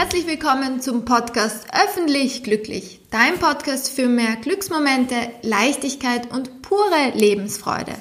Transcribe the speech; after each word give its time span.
herzlich 0.00 0.26
willkommen 0.26 0.80
zum 0.80 1.04
Podcast 1.04 1.66
Öffentlich 1.74 2.42
Glücklich, 2.42 3.00
dein 3.10 3.34
Podcast 3.34 3.94
für 3.94 4.08
mehr 4.08 4.36
Glücksmomente, 4.36 5.14
Leichtigkeit 5.42 6.32
und 6.32 6.62
pure 6.62 7.12
Lebensfreude. 7.12 7.92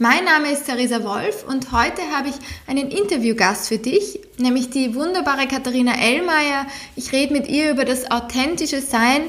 Mein 0.00 0.24
Name 0.24 0.50
ist 0.50 0.66
Theresa 0.66 1.04
Wolf 1.04 1.44
und 1.46 1.70
heute 1.70 2.02
habe 2.12 2.30
ich 2.30 2.34
einen 2.66 2.90
Interviewgast 2.90 3.68
für 3.68 3.78
dich, 3.78 4.18
nämlich 4.36 4.70
die 4.70 4.96
wunderbare 4.96 5.46
Katharina 5.46 5.94
Ellmeier. 5.96 6.66
Ich 6.96 7.12
rede 7.12 7.32
mit 7.32 7.46
ihr 7.46 7.70
über 7.70 7.84
das 7.84 8.10
authentische 8.10 8.80
Sein 8.80 9.22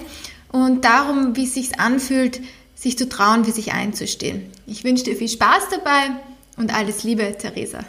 und 0.51 0.83
darum, 0.83 1.35
wie 1.35 1.43
es 1.43 1.53
sich 1.53 1.79
anfühlt, 1.79 2.41
sich 2.73 2.97
zu 2.97 3.07
trauen, 3.07 3.45
für 3.45 3.51
sich 3.51 3.71
einzustehen. 3.73 4.51
Ich 4.65 4.83
wünsche 4.83 5.03
dir 5.03 5.15
viel 5.15 5.29
Spaß 5.29 5.69
dabei 5.69 6.15
und 6.57 6.73
alles 6.75 7.03
Liebe, 7.03 7.37
Theresa. 7.37 7.81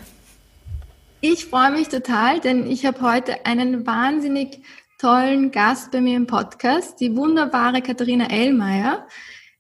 Ich 1.23 1.47
freue 1.47 1.73
mich 1.73 1.89
total, 1.89 2.41
denn 2.41 2.71
ich 2.71 2.85
habe 2.85 3.01
heute 3.01 3.47
einen 3.47 3.87
wahnsinnig 3.87 4.61
tollen 4.99 5.51
Gast 5.51 5.91
bei 5.91 6.03
mir 6.03 6.15
im 6.15 6.27
Podcast, 6.27 7.01
die 7.01 7.17
wunderbare 7.17 7.81
Katharina 7.81 8.29
Ellmeier. 8.31 9.07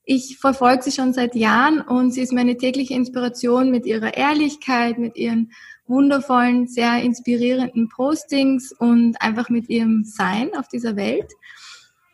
Ich 0.04 0.36
verfolge 0.38 0.82
sie 0.82 0.92
schon 0.92 1.14
seit 1.14 1.34
Jahren 1.34 1.80
und 1.80 2.10
sie 2.12 2.20
ist 2.20 2.34
meine 2.34 2.58
tägliche 2.58 2.92
Inspiration 2.92 3.70
mit 3.70 3.86
ihrer 3.86 4.18
Ehrlichkeit, 4.18 4.98
mit 4.98 5.16
ihren 5.16 5.50
wundervollen, 5.86 6.66
sehr 6.66 7.02
inspirierenden 7.02 7.88
Postings 7.88 8.72
und 8.72 9.20
einfach 9.22 9.48
mit 9.48 9.70
ihrem 9.70 10.04
Sein 10.04 10.50
auf 10.56 10.68
dieser 10.68 10.94
Welt. 10.94 11.32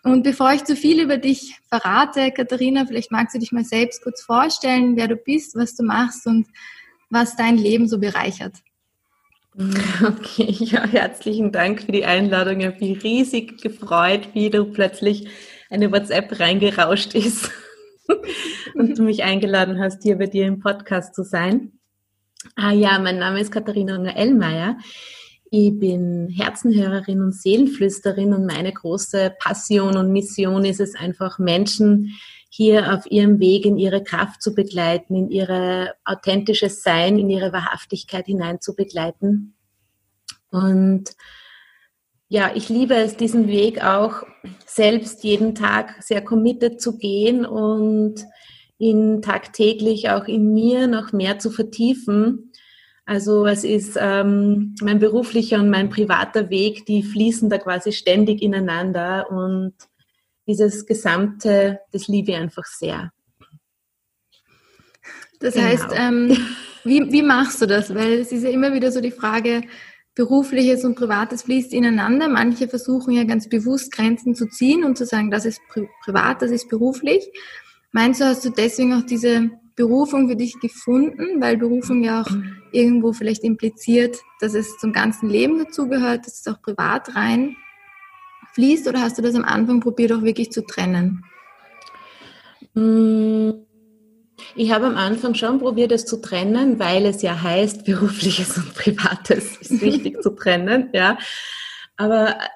Und 0.05 0.23
bevor 0.23 0.53
ich 0.53 0.63
zu 0.63 0.77
viel 0.77 1.03
über 1.03 1.17
dich 1.17 1.59
verrate, 1.69 2.31
Katharina, 2.31 2.87
vielleicht 2.87 3.11
magst 3.11 3.35
du 3.35 3.41
dich 3.41 3.51
mal 3.51 3.65
selbst 3.65 4.05
kurz 4.05 4.23
vorstellen, 4.23 4.95
wer 4.95 5.09
du 5.09 5.17
bist, 5.17 5.57
was 5.57 5.75
du 5.75 5.83
machst 5.83 6.29
und 6.29 6.47
was 7.11 7.35
dein 7.35 7.59
Leben 7.59 7.89
so 7.89 7.99
bereichert. 7.99 8.55
Okay, 10.03 10.51
ja, 10.59 10.87
herzlichen 10.87 11.53
Dank 11.53 11.83
für 11.83 11.93
die 11.93 12.05
Einladung. 12.05 12.61
Ich 12.61 12.67
habe 12.67 12.85
mich 12.85 13.03
riesig 13.03 13.61
gefreut, 13.61 14.29
wie 14.33 14.51
du 14.51 14.65
plötzlich 14.65 15.29
eine 15.71 15.93
WhatsApp 15.93 16.39
reingerauscht 16.41 17.15
ist 17.15 17.51
und 18.75 18.99
du 18.99 19.03
mich 19.03 19.23
eingeladen 19.23 19.79
hast, 19.79 20.03
hier 20.03 20.17
bei 20.17 20.27
dir 20.27 20.47
im 20.47 20.61
Podcast 20.61 21.15
zu 21.15 21.23
sein. 21.23 21.73
Ah 22.57 22.73
ja, 22.73 22.99
mein 22.99 23.19
Name 23.19 23.41
ist 23.41 23.53
Katharina 23.53 24.03
Ellmeier. 24.13 24.79
Ich 25.51 25.79
bin 25.79 26.31
Herzenhörerin 26.31 27.21
und 27.21 27.35
Seelenflüsterin 27.35 28.33
und 28.33 28.47
meine 28.47 28.73
große 28.73 29.35
Passion 29.39 29.99
und 29.99 30.13
Mission 30.13 30.65
ist 30.65 30.81
es 30.81 30.95
einfach, 30.95 31.39
Menschen 31.39 32.15
hier 32.55 32.93
auf 32.93 33.11
ihrem 33.11 33.41
Weg 33.41 33.65
in 33.65 33.79
ihre 33.79 34.05
Kraft 34.05 34.43
zu 34.43 34.55
begleiten, 34.55 35.17
in 35.17 35.31
ihre 35.31 35.95
authentisches 36.05 36.83
Sein, 36.83 37.19
in 37.19 37.31
ihre 37.31 37.51
Wahrhaftigkeit 37.51 38.27
hinein 38.27 38.61
zu 38.61 38.77
begleiten. 38.77 39.55
Und 40.51 41.13
ja, 42.29 42.53
ich 42.55 42.69
liebe 42.69 42.95
es, 42.95 43.17
diesen 43.17 43.49
Weg 43.49 43.83
auch 43.83 44.23
selbst 44.67 45.25
jeden 45.25 45.55
Tag 45.55 46.03
sehr 46.03 46.23
committed 46.23 46.79
zu 46.79 46.99
gehen 46.99 47.47
und 47.47 48.17
ihn 48.77 49.23
tagtäglich 49.23 50.11
auch 50.11 50.27
in 50.27 50.53
mir 50.53 50.89
noch 50.89 51.13
mehr 51.13 51.39
zu 51.39 51.51
vertiefen. 51.51 52.53
Also 53.07 53.47
es 53.47 53.65
ist 53.65 53.97
ähm, 53.99 54.75
mein 54.83 54.99
beruflicher 54.99 55.59
und 55.59 55.71
mein 55.71 55.89
privater 55.89 56.51
Weg, 56.51 56.85
die 56.85 57.03
fließen 57.03 57.49
da 57.49 57.57
quasi 57.57 57.93
ständig 57.93 58.43
ineinander 58.43 59.31
und 59.31 59.73
dieses 60.47 60.87
Gesamte, 60.87 61.81
das 61.93 62.09
liebe 62.09 62.33
ich 62.33 62.37
einfach 62.37 62.65
sehr. 62.65 63.13
Das 65.41 65.55
genau. 65.55 65.67
heißt, 65.67 65.89
ähm, 65.95 66.37
wie, 66.85 67.13
wie 67.13 67.23
machst 67.23 67.61
du 67.61 67.67
das? 67.67 67.95
Weil 67.95 68.15
es 68.15 68.33
ist 68.33 68.45
ja 68.45 68.51
immer 68.51 68.73
wieder 68.73 68.93
so 68.93 69.01
die 69.01 69.11
Frage, 69.11 69.63
Berufliches 70.15 70.85
und 70.85 70.95
Privates 70.95 71.43
fließt 71.43 71.73
ineinander. 71.73 72.29
Manche 72.29 72.69
versuchen 72.69 73.15
ja 73.15 73.25
ganz 73.25 73.49
bewusst 73.49 73.93
Grenzen 73.93 74.35
zu 74.35 74.47
ziehen 74.47 74.85
und 74.85 74.99
zu 74.99 75.07
sagen, 75.07 75.31
das 75.31 75.47
ist 75.47 75.61
pri 75.69 75.89
privat, 76.05 76.43
das 76.43 76.51
ist 76.51 76.69
beruflich. 76.69 77.27
Meinst 77.93 78.21
du, 78.21 78.27
hast 78.27 78.45
du 78.45 78.51
deswegen 78.51 78.93
auch 78.93 79.07
diese 79.07 79.51
Berufung 79.75 80.29
für 80.29 80.37
dich 80.37 80.61
gefunden, 80.61 81.41
weil 81.41 81.57
Berufung 81.57 82.03
ja 82.03 82.23
auch 82.23 82.31
irgendwo 82.73 83.15
vielleicht 83.15 83.43
impliziert, 83.43 84.19
dass 84.41 84.55
es 84.55 84.77
zum 84.79 84.93
ganzen 84.93 85.31
Leben 85.31 85.59
dazugehört, 85.59 86.27
dass 86.27 86.41
es 86.41 86.47
auch 86.47 86.61
privat 86.61 87.15
rein 87.15 87.57
fließt 88.55 88.89
oder 88.89 89.01
hast 89.01 89.19
du 89.19 89.23
das 89.23 89.35
am 89.35 89.45
Anfang 89.45 89.81
probiert, 89.81 90.13
auch 90.13 90.23
wirklich 90.23 90.53
zu 90.53 90.65
trennen? 90.65 91.25
Mm, 92.75 93.51
ich 94.55 94.73
habe 94.73 94.87
am 94.87 94.97
Anfang 94.97 95.35
schon 95.35 95.59
probiert, 95.59 95.93
es 95.93 96.05
zu 96.05 96.21
trennen, 96.21 96.79
weil 96.79 97.07
es 97.07 97.23
ja 97.23 97.41
heißt, 97.43 97.85
berufliches 97.87 98.57
und 98.57 98.75
privates 98.75 99.57
ist 99.57 99.81
wichtig 99.81 100.23
zu 100.23 100.31
trennen, 100.31 100.91
ja. 100.93 101.19
Aber 101.97 102.31
äh, 102.31 102.49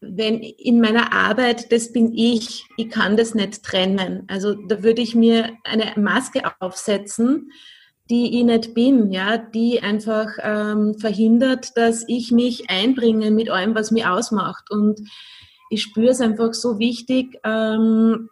wenn 0.00 0.40
in 0.40 0.80
meiner 0.80 1.12
Arbeit, 1.12 1.72
das 1.72 1.92
bin 1.92 2.12
ich, 2.14 2.66
ich 2.76 2.88
kann 2.88 3.16
das 3.16 3.34
nicht 3.34 3.64
trennen. 3.64 4.24
Also 4.28 4.54
da 4.54 4.82
würde 4.84 5.02
ich 5.02 5.16
mir 5.16 5.56
eine 5.64 5.92
Maske 5.96 6.42
aufsetzen 6.60 7.50
die 8.10 8.38
ich 8.38 8.44
nicht 8.44 8.74
bin, 8.74 9.10
ja, 9.12 9.36
die 9.36 9.82
einfach 9.82 10.28
ähm, 10.42 10.98
verhindert, 10.98 11.76
dass 11.76 12.04
ich 12.08 12.32
mich 12.32 12.70
einbringe 12.70 13.30
mit 13.30 13.50
allem, 13.50 13.74
was 13.74 13.90
mich 13.90 14.06
ausmacht. 14.06 14.70
Und 14.70 15.00
ich 15.70 15.82
spüre 15.82 16.10
es 16.10 16.20
einfach 16.20 16.54
so 16.54 16.78
wichtig, 16.78 17.38
ähm, 17.44 18.30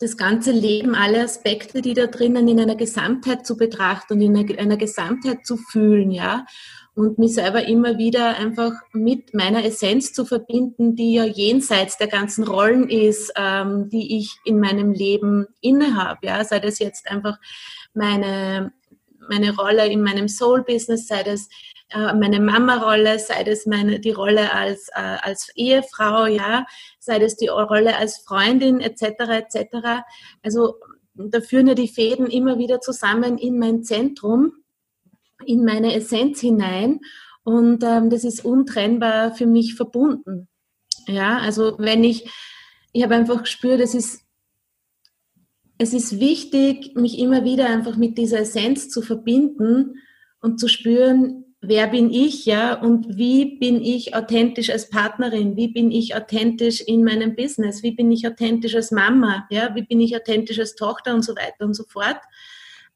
das 0.00 0.16
ganze 0.16 0.52
Leben, 0.52 0.94
alle 0.94 1.22
Aspekte, 1.22 1.82
die 1.82 1.94
da 1.94 2.06
drinnen 2.06 2.48
in 2.48 2.60
einer 2.60 2.76
Gesamtheit 2.76 3.46
zu 3.46 3.56
betrachten 3.56 4.14
und 4.14 4.20
in 4.20 4.36
einer, 4.36 4.58
einer 4.58 4.76
Gesamtheit 4.76 5.46
zu 5.46 5.56
fühlen, 5.56 6.10
ja. 6.10 6.46
Und 6.96 7.18
mich 7.18 7.34
selber 7.34 7.66
immer 7.66 7.98
wieder 7.98 8.36
einfach 8.36 8.72
mit 8.92 9.34
meiner 9.34 9.64
Essenz 9.64 10.12
zu 10.12 10.24
verbinden, 10.24 10.94
die 10.94 11.14
ja 11.14 11.24
jenseits 11.24 11.98
der 11.98 12.06
ganzen 12.06 12.44
Rollen 12.44 12.88
ist, 12.88 13.32
ähm, 13.36 13.88
die 13.88 14.18
ich 14.18 14.36
in 14.44 14.60
meinem 14.60 14.92
Leben 14.92 15.46
innehabe, 15.60 16.26
ja. 16.26 16.44
Sei 16.44 16.60
das 16.60 16.78
jetzt 16.78 17.10
einfach 17.10 17.38
meine, 17.94 18.72
meine 19.28 19.54
Rolle 19.56 19.86
in 19.86 20.02
meinem 20.02 20.28
Soul-Business, 20.28 21.06
sei 21.06 21.22
das 21.22 21.48
äh, 21.90 22.14
meine 22.14 22.40
Mama-Rolle, 22.40 23.18
sei 23.18 23.44
das 23.44 23.66
meine, 23.66 24.00
die 24.00 24.10
Rolle 24.10 24.52
als, 24.52 24.88
äh, 24.94 25.16
als 25.22 25.50
Ehefrau, 25.54 26.26
ja, 26.26 26.66
sei 26.98 27.18
das 27.18 27.36
die 27.36 27.48
Rolle 27.48 27.96
als 27.96 28.18
Freundin, 28.18 28.80
etc., 28.80 29.02
etc. 29.28 30.02
Also 30.42 30.76
da 31.14 31.40
führen 31.40 31.68
ja 31.68 31.74
die 31.74 31.88
Fäden 31.88 32.26
immer 32.26 32.58
wieder 32.58 32.80
zusammen 32.80 33.38
in 33.38 33.58
mein 33.58 33.84
Zentrum, 33.84 34.52
in 35.44 35.64
meine 35.64 35.94
Essenz 35.94 36.40
hinein 36.40 37.00
und 37.44 37.84
ähm, 37.84 38.10
das 38.10 38.24
ist 38.24 38.44
untrennbar 38.44 39.34
für 39.34 39.46
mich 39.46 39.74
verbunden. 39.74 40.48
Ja, 41.06 41.38
also 41.38 41.76
wenn 41.78 42.02
ich, 42.02 42.28
ich 42.92 43.02
habe 43.02 43.14
einfach 43.14 43.42
gespürt, 43.42 43.80
es 43.80 43.94
ist 43.94 44.23
es 45.78 45.92
ist 45.92 46.20
wichtig, 46.20 46.94
mich 46.94 47.18
immer 47.18 47.44
wieder 47.44 47.68
einfach 47.68 47.96
mit 47.96 48.16
dieser 48.18 48.40
Essenz 48.40 48.88
zu 48.88 49.02
verbinden 49.02 49.96
und 50.40 50.60
zu 50.60 50.68
spüren, 50.68 51.44
wer 51.60 51.88
bin 51.88 52.10
ich, 52.10 52.44
ja, 52.46 52.74
und 52.74 53.16
wie 53.16 53.58
bin 53.58 53.82
ich 53.82 54.14
authentisch 54.14 54.70
als 54.70 54.90
Partnerin, 54.90 55.56
wie 55.56 55.68
bin 55.68 55.90
ich 55.90 56.14
authentisch 56.14 56.80
in 56.80 57.02
meinem 57.02 57.34
Business, 57.34 57.82
wie 57.82 57.92
bin 57.92 58.12
ich 58.12 58.26
authentisch 58.26 58.74
als 58.74 58.90
Mama, 58.90 59.46
ja, 59.50 59.74
wie 59.74 59.82
bin 59.82 60.00
ich 60.00 60.14
authentisch 60.16 60.58
als 60.58 60.74
Tochter 60.74 61.14
und 61.14 61.22
so 61.22 61.34
weiter 61.34 61.64
und 61.64 61.74
so 61.74 61.84
fort. 61.84 62.20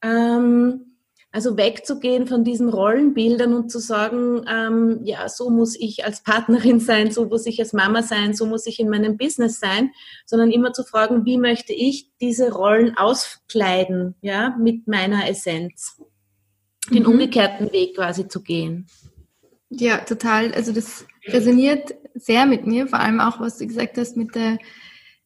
Ähm, 0.02 0.87
also 1.30 1.56
wegzugehen 1.56 2.26
von 2.26 2.42
diesen 2.42 2.70
Rollenbildern 2.70 3.52
und 3.52 3.70
zu 3.70 3.78
sagen, 3.80 4.44
ähm, 4.48 5.00
ja, 5.04 5.28
so 5.28 5.50
muss 5.50 5.76
ich 5.78 6.04
als 6.04 6.22
Partnerin 6.22 6.80
sein, 6.80 7.10
so 7.10 7.26
muss 7.26 7.44
ich 7.46 7.60
als 7.60 7.72
Mama 7.72 8.02
sein, 8.02 8.34
so 8.34 8.46
muss 8.46 8.66
ich 8.66 8.80
in 8.80 8.88
meinem 8.88 9.18
Business 9.18 9.60
sein, 9.60 9.90
sondern 10.24 10.50
immer 10.50 10.72
zu 10.72 10.84
fragen, 10.84 11.26
wie 11.26 11.36
möchte 11.36 11.74
ich 11.74 12.10
diese 12.20 12.52
Rollen 12.52 12.96
auskleiden, 12.96 14.14
ja, 14.22 14.56
mit 14.58 14.88
meiner 14.88 15.28
Essenz. 15.28 16.00
Den 16.90 17.02
mhm. 17.02 17.10
umgekehrten 17.10 17.70
Weg 17.72 17.96
quasi 17.96 18.26
zu 18.28 18.42
gehen. 18.42 18.86
Ja, 19.68 19.98
total. 19.98 20.54
Also 20.54 20.72
das 20.72 21.04
resoniert 21.26 21.94
sehr 22.14 22.46
mit 22.46 22.66
mir, 22.66 22.86
vor 22.86 23.00
allem 23.00 23.20
auch, 23.20 23.38
was 23.38 23.58
du 23.58 23.66
gesagt 23.66 23.98
hast 23.98 24.16
mit 24.16 24.34
der 24.34 24.58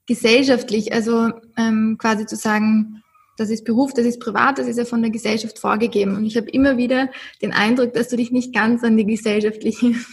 gesellschaftlich, 0.07 0.93
also 0.93 1.31
ähm, 1.57 1.97
quasi 1.99 2.27
zu 2.27 2.35
sagen, 2.35 3.02
das 3.43 3.51
ist 3.51 3.65
Beruf, 3.65 3.93
das 3.93 4.07
ist 4.07 4.21
privat, 4.21 4.59
das 4.59 4.67
ist 4.67 4.79
ja 4.79 4.85
von 4.85 5.03
der 5.03 5.11
Gesellschaft 5.11 5.59
vorgegeben. 5.59 6.17
Und 6.17 6.25
ich 6.25 6.37
habe 6.37 6.49
immer 6.51 6.77
wieder 6.77 7.11
den 7.43 7.53
Eindruck, 7.53 7.93
dass 7.93 8.09
du 8.09 8.17
dich 8.17 8.31
nicht 8.31 8.55
ganz 8.55 8.85
an 8.85 8.97
die 8.97 9.05
gesellschaftlichen 9.05 10.05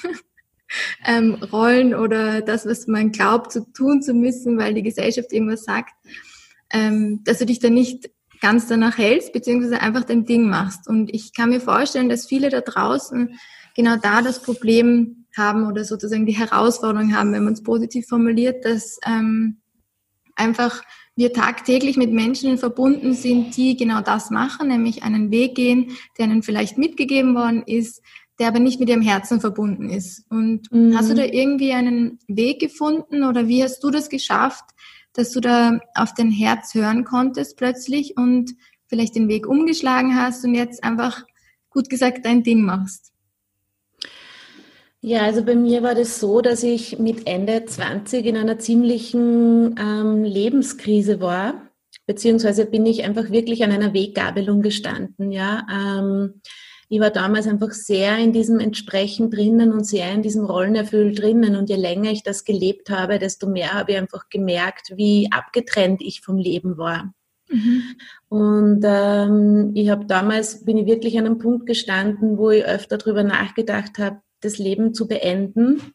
ähm, 1.05 1.35
Rollen 1.35 1.93
oder 1.93 2.41
das, 2.41 2.65
was 2.65 2.87
man 2.87 3.11
glaubt, 3.11 3.51
zu 3.51 3.71
tun 3.71 4.01
zu 4.01 4.13
müssen, 4.13 4.57
weil 4.57 4.73
die 4.73 4.83
Gesellschaft 4.83 5.31
irgendwas 5.31 5.63
sagt, 5.63 5.93
ähm, 6.71 7.21
dass 7.23 7.39
du 7.39 7.45
dich 7.45 7.59
da 7.59 7.69
nicht 7.69 8.09
ganz 8.41 8.67
danach 8.67 8.97
hältst, 8.97 9.33
beziehungsweise 9.33 9.81
einfach 9.81 10.05
dein 10.05 10.25
Ding 10.25 10.49
machst. 10.49 10.87
Und 10.87 11.13
ich 11.13 11.33
kann 11.33 11.49
mir 11.49 11.61
vorstellen, 11.61 12.09
dass 12.09 12.25
viele 12.25 12.49
da 12.49 12.61
draußen 12.61 13.37
genau 13.75 13.97
da 13.97 14.21
das 14.21 14.41
Problem 14.41 15.25
haben 15.37 15.67
oder 15.67 15.83
sozusagen 15.83 16.25
die 16.25 16.37
Herausforderung 16.37 17.15
haben, 17.15 17.31
wenn 17.33 17.43
man 17.43 17.53
es 17.53 17.63
positiv 17.63 18.07
formuliert, 18.07 18.65
dass 18.65 18.97
ähm, 19.05 19.57
einfach 20.35 20.81
wir 21.19 21.33
tagtäglich 21.33 21.97
mit 21.97 22.13
Menschen 22.13 22.57
verbunden 22.57 23.13
sind, 23.13 23.57
die 23.57 23.75
genau 23.75 23.99
das 23.99 24.29
machen, 24.29 24.69
nämlich 24.69 25.03
einen 25.03 25.31
Weg 25.31 25.53
gehen, 25.53 25.97
der 26.17 26.27
ihnen 26.27 26.43
vielleicht 26.43 26.77
mitgegeben 26.77 27.35
worden 27.35 27.61
ist, 27.63 28.01
der 28.39 28.47
aber 28.47 28.59
nicht 28.59 28.79
mit 28.79 28.87
ihrem 28.87 29.01
Herzen 29.01 29.41
verbunden 29.41 29.89
ist. 29.89 30.25
Und 30.29 30.71
mhm. 30.71 30.97
hast 30.97 31.09
du 31.09 31.15
da 31.15 31.25
irgendwie 31.25 31.73
einen 31.73 32.19
Weg 32.29 32.61
gefunden 32.61 33.25
oder 33.25 33.49
wie 33.49 33.61
hast 33.61 33.83
du 33.83 33.89
das 33.89 34.07
geschafft, 34.07 34.63
dass 35.11 35.31
du 35.31 35.41
da 35.41 35.81
auf 35.93 36.13
dein 36.13 36.31
Herz 36.31 36.73
hören 36.73 37.03
konntest 37.03 37.57
plötzlich 37.57 38.15
und 38.15 38.55
vielleicht 38.87 39.15
den 39.15 39.27
Weg 39.27 39.45
umgeschlagen 39.45 40.15
hast 40.15 40.45
und 40.45 40.55
jetzt 40.55 40.85
einfach 40.85 41.25
gut 41.69 41.89
gesagt 41.89 42.25
dein 42.25 42.43
Ding 42.43 42.61
machst? 42.61 43.11
Ja, 45.01 45.21
also 45.21 45.45
bei 45.45 45.55
mir 45.55 45.81
war 45.81 45.95
das 45.95 46.19
so, 46.19 46.41
dass 46.41 46.61
ich 46.61 46.99
mit 46.99 47.25
Ende 47.25 47.63
20 47.65 48.25
in 48.25 48.35
einer 48.35 48.59
ziemlichen 48.59 49.75
ähm, 49.79 50.23
Lebenskrise 50.25 51.21
war, 51.21 51.69
beziehungsweise 52.05 52.65
bin 52.65 52.85
ich 52.85 53.05
einfach 53.05 53.31
wirklich 53.31 53.63
an 53.63 53.71
einer 53.71 53.93
Weggabelung 53.93 54.61
gestanden. 54.61 55.31
Ja, 55.31 55.65
ähm, 55.71 56.41
ich 56.89 56.99
war 56.99 57.11
damals 57.11 57.47
einfach 57.47 57.71
sehr 57.71 58.17
in 58.17 58.33
diesem 58.33 58.59
Entsprechen 58.59 59.29
drinnen 59.29 59.71
und 59.71 59.85
sehr 59.85 60.11
in 60.11 60.23
diesem 60.23 60.43
Rollenerfüll 60.43 61.13
drinnen. 61.13 61.55
Und 61.55 61.69
je 61.69 61.75
länger 61.75 62.11
ich 62.11 62.23
das 62.23 62.43
gelebt 62.43 62.89
habe, 62.89 63.19
desto 63.19 63.47
mehr 63.47 63.73
habe 63.73 63.91
ich 63.91 63.97
einfach 63.97 64.27
gemerkt, 64.29 64.93
wie 64.95 65.31
abgetrennt 65.31 66.01
ich 66.01 66.21
vom 66.21 66.37
Leben 66.37 66.77
war. 66.77 67.13
Mhm. 67.47 67.83
Und 68.27 68.81
ähm, 68.83 69.71
ich 69.75 69.89
habe 69.89 70.05
damals, 70.07 70.65
bin 70.65 70.77
ich 70.77 70.87
wirklich 70.87 71.17
an 71.19 71.27
einem 71.27 71.37
Punkt 71.37 71.67
gestanden, 71.67 72.39
wo 72.39 72.49
ich 72.49 72.65
öfter 72.65 72.97
darüber 72.97 73.23
nachgedacht 73.23 73.99
habe, 73.99 74.21
das 74.41 74.57
Leben 74.57 74.93
zu 74.93 75.07
beenden, 75.07 75.93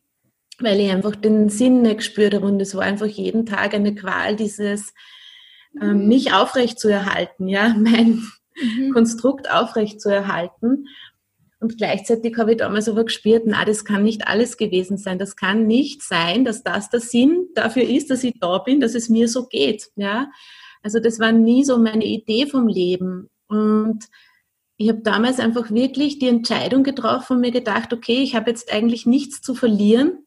weil 0.58 0.81
ich 0.81 0.91
einfach 0.91 1.17
den 1.17 1.49
Sinn 1.49 1.82
nicht 1.82 1.99
gespürt 1.99 2.35
habe 2.35 2.46
und 2.46 2.61
es 2.61 2.75
war 2.75 2.82
einfach 2.82 3.06
jeden 3.06 3.46
Tag 3.46 3.75
eine 3.75 3.94
Qual, 3.94 4.37
dieses 4.37 4.93
mhm. 5.73 6.06
mich 6.08 6.32
aufrecht 6.32 6.79
zu 6.79 6.88
erhalten, 6.88 7.49
ja, 7.49 7.75
mein 7.79 8.23
mhm. 8.61 8.93
Konstrukt 8.93 9.50
aufrecht 9.50 10.00
zu 10.00 10.11
erhalten. 10.11 10.87
Und 11.61 11.79
gleichzeitig 11.79 12.37
habe 12.37 12.52
ich 12.52 12.58
damals 12.58 12.91
aber 12.91 13.05
gespürt, 13.05 13.44
na, 13.46 13.64
das 13.64 13.87
kann 13.87 14.02
nicht 14.02 14.29
alles 14.29 14.58
gewesen 14.58 14.99
sein. 14.99 15.19
Das 15.19 15.35
kann 15.35 15.67
nicht 15.67 16.02
sein, 16.02 16.44
dass 16.44 16.62
das 16.62 16.91
der 16.91 17.00
Sinn 17.00 17.49
dafür 17.55 17.85
ist, 17.85 18.11
dass 18.11 18.23
ich 18.23 18.35
da 18.38 18.58
bin, 18.58 18.81
dass 18.81 18.94
es 18.94 19.08
mir 19.08 19.29
so 19.29 19.46
geht, 19.46 19.91
ja. 19.96 20.31
Also 20.82 21.00
das 21.00 21.19
war 21.19 21.32
nie 21.32 21.64
so 21.64 21.79
meine 21.79 22.05
Idee 22.05 22.46
vom 22.46 22.69
Leben. 22.69 23.31
Und 23.49 24.05
ich 24.76 24.88
habe 24.88 25.00
damals 25.03 25.38
einfach 25.38 25.71
wirklich 25.71 26.19
die 26.19 26.29
Entscheidung 26.29 26.82
getroffen 26.82 27.35
und 27.37 27.41
mir 27.41 27.53
gedacht, 27.53 27.93
okay, 27.93 28.23
ich 28.23 28.35
habe 28.35 28.50
jetzt 28.50 28.73
eigentlich 28.73 29.06
nichts 29.06 29.41
zu 29.41 29.55
verlieren. 29.55 30.26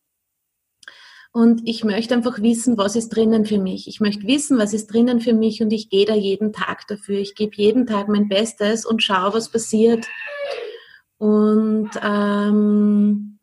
Und 1.34 1.62
ich 1.66 1.84
möchte 1.84 2.16
einfach 2.16 2.42
wissen, 2.42 2.78
was 2.78 2.96
ist 2.96 3.10
drinnen 3.10 3.46
für 3.46 3.60
mich. 3.60 3.88
Ich 3.88 4.00
möchte 4.00 4.26
wissen, 4.26 4.58
was 4.58 4.74
ist 4.74 4.88
drinnen 4.88 5.20
für 5.20 5.34
mich 5.34 5.62
und 5.62 5.72
ich 5.72 5.90
gehe 5.90 6.06
da 6.06 6.16
jeden 6.16 6.54
Tag 6.54 6.88
dafür. 6.88 7.20
Ich 7.20 7.36
gebe 7.36 7.56
jeden 7.56 7.86
Tag 7.86 8.08
mein 8.08 8.30
Bestes 8.30 8.86
und 8.86 9.04
schaue, 9.04 9.34
was 9.34 9.52
passiert. 9.52 10.08
Und 11.18 11.90
ähm, 12.02 13.40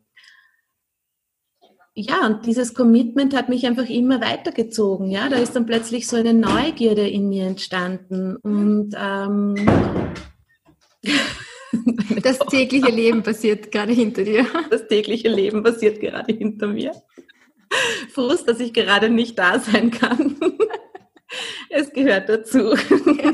ja, 1.93 2.25
und 2.25 2.45
dieses 2.45 2.73
Commitment 2.73 3.33
hat 3.33 3.47
mich 3.47 3.65
einfach 3.65 3.87
immer 3.87 4.19
weitergezogen. 4.19 5.09
Ja, 5.09 5.29
da 5.29 5.37
ist 5.37 5.55
dann 5.55 5.65
plötzlich 5.65 6.07
so 6.07 6.17
eine 6.17 6.33
Neugierde 6.33 7.07
in 7.07 7.29
mir 7.29 7.45
entstanden 7.45 8.35
und 8.37 8.93
ähm, 8.97 9.55
das 12.23 12.39
tägliche 12.39 12.91
Leben 12.91 13.23
passiert 13.23 13.71
gerade 13.71 13.93
hinter 13.93 14.23
dir. 14.23 14.45
Das 14.69 14.87
tägliche 14.87 15.29
Leben 15.29 15.63
passiert 15.63 15.99
gerade 15.99 16.33
hinter 16.33 16.67
mir. 16.67 16.91
Frust, 18.11 18.47
dass 18.47 18.59
ich 18.59 18.73
gerade 18.73 19.09
nicht 19.09 19.37
da 19.37 19.59
sein 19.59 19.91
kann. 19.91 20.35
Es 21.69 21.91
gehört 21.91 22.29
dazu. 22.29 22.75
Ja. 23.21 23.33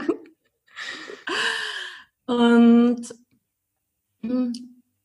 Und 2.25 3.13
hm, 4.21 4.53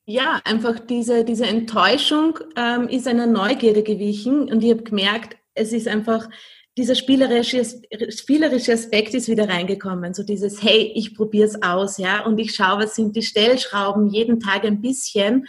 ja, 0.07 0.41
einfach 0.45 0.79
diese, 0.79 1.25
diese 1.25 1.47
Enttäuschung 1.47 2.39
ähm, 2.57 2.89
ist 2.89 3.09
einer 3.09 3.27
Neugierde 3.27 3.83
gewichen 3.83 4.51
und 4.51 4.63
ich 4.63 4.71
habe 4.71 4.85
gemerkt, 4.85 5.37
es 5.55 5.73
ist 5.73 5.89
einfach 5.89 6.29
dieser 6.77 6.95
spielerische, 6.95 7.65
spielerische 8.11 8.73
Aspekt 8.73 9.15
ist 9.15 9.29
wieder 9.29 9.49
reingekommen. 9.49 10.13
So 10.13 10.23
dieses, 10.23 10.63
hey, 10.63 10.93
ich 10.95 11.15
probiere 11.15 11.49
es 11.49 11.63
aus, 11.63 11.97
ja, 11.97 12.25
und 12.25 12.39
ich 12.39 12.55
schaue, 12.55 12.85
was 12.85 12.95
sind 12.95 13.17
die 13.17 13.23
Stellschrauben, 13.23 14.09
jeden 14.09 14.41
Tag 14.41 14.65
ein 14.65 14.83
bisschen. 14.83 15.47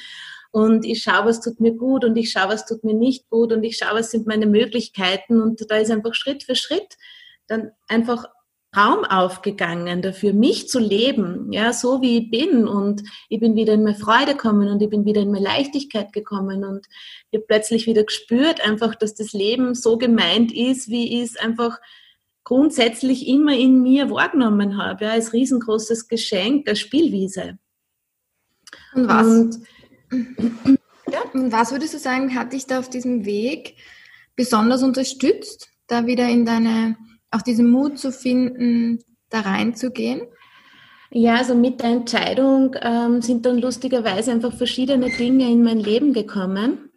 Und 0.51 0.85
ich 0.85 1.03
schaue, 1.03 1.25
was 1.25 1.41
tut 1.41 1.59
mir 1.59 1.73
gut 1.73 2.05
und 2.05 2.15
ich 2.15 2.31
schaue, 2.31 2.49
was 2.49 2.65
tut 2.65 2.83
mir 2.83 2.93
nicht 2.93 3.29
gut 3.29 3.51
und 3.51 3.63
ich 3.63 3.77
schaue, 3.77 3.99
was 3.99 4.11
sind 4.11 4.25
meine 4.25 4.45
Möglichkeiten. 4.45 5.41
Und 5.41 5.69
da 5.69 5.77
ist 5.77 5.91
einfach 5.91 6.13
Schritt 6.13 6.43
für 6.43 6.55
Schritt 6.55 6.97
dann 7.47 7.71
einfach 7.87 8.25
Raum 8.77 9.03
aufgegangen 9.03 10.01
dafür, 10.01 10.33
mich 10.33 10.69
zu 10.69 10.79
leben, 10.79 11.51
ja, 11.51 11.73
so 11.73 12.01
wie 12.01 12.19
ich 12.19 12.29
bin. 12.29 12.67
Und 12.67 13.03
ich 13.27 13.39
bin 13.39 13.55
wieder 13.55 13.73
in 13.73 13.83
meine 13.83 13.95
Freude 13.95 14.33
gekommen 14.33 14.69
und 14.69 14.81
ich 14.81 14.89
bin 14.89 15.05
wieder 15.05 15.21
in 15.21 15.31
meine 15.31 15.43
Leichtigkeit 15.43 16.13
gekommen 16.13 16.63
und 16.63 16.87
ich 17.31 17.39
habe 17.39 17.47
plötzlich 17.47 17.87
wieder 17.87 18.03
gespürt, 18.03 18.61
einfach, 18.65 18.95
dass 18.95 19.15
das 19.15 19.33
Leben 19.33 19.73
so 19.73 19.97
gemeint 19.97 20.53
ist, 20.53 20.89
wie 20.89 21.21
ich 21.21 21.31
es 21.31 21.37
einfach 21.37 21.79
grundsätzlich 22.43 23.27
immer 23.27 23.57
in 23.57 23.81
mir 23.81 24.09
wahrgenommen 24.09 24.77
habe, 24.77 25.05
ja, 25.05 25.11
als 25.11 25.33
riesengroßes 25.33 26.07
Geschenk, 26.07 26.69
als 26.69 26.79
Spielwiese. 26.79 27.57
Und 28.93 29.07
was? 29.07 29.27
Und, 29.27 29.59
ja. 31.11 31.21
und 31.33 31.51
was 31.51 31.71
würdest 31.71 31.93
du 31.93 31.97
sagen, 31.97 32.35
hat 32.35 32.53
dich 32.53 32.65
da 32.65 32.79
auf 32.79 32.89
diesem 32.89 33.25
Weg 33.25 33.75
besonders 34.35 34.83
unterstützt, 34.83 35.69
da 35.87 36.05
wieder 36.05 36.29
in 36.29 36.45
deine 36.45 36.95
auch 37.31 37.41
diesen 37.41 37.69
Mut 37.69 37.99
zu 37.99 38.11
finden, 38.11 38.99
da 39.29 39.41
reinzugehen? 39.41 40.21
Ja, 41.09 41.35
also 41.35 41.55
mit 41.55 41.81
der 41.81 41.91
Entscheidung 41.91 42.75
ähm, 42.81 43.21
sind 43.21 43.45
dann 43.45 43.59
lustigerweise 43.59 44.31
einfach 44.31 44.53
verschiedene 44.53 45.09
Dinge 45.09 45.49
in 45.49 45.63
mein 45.63 45.79
Leben 45.79 46.13
gekommen. 46.13 46.89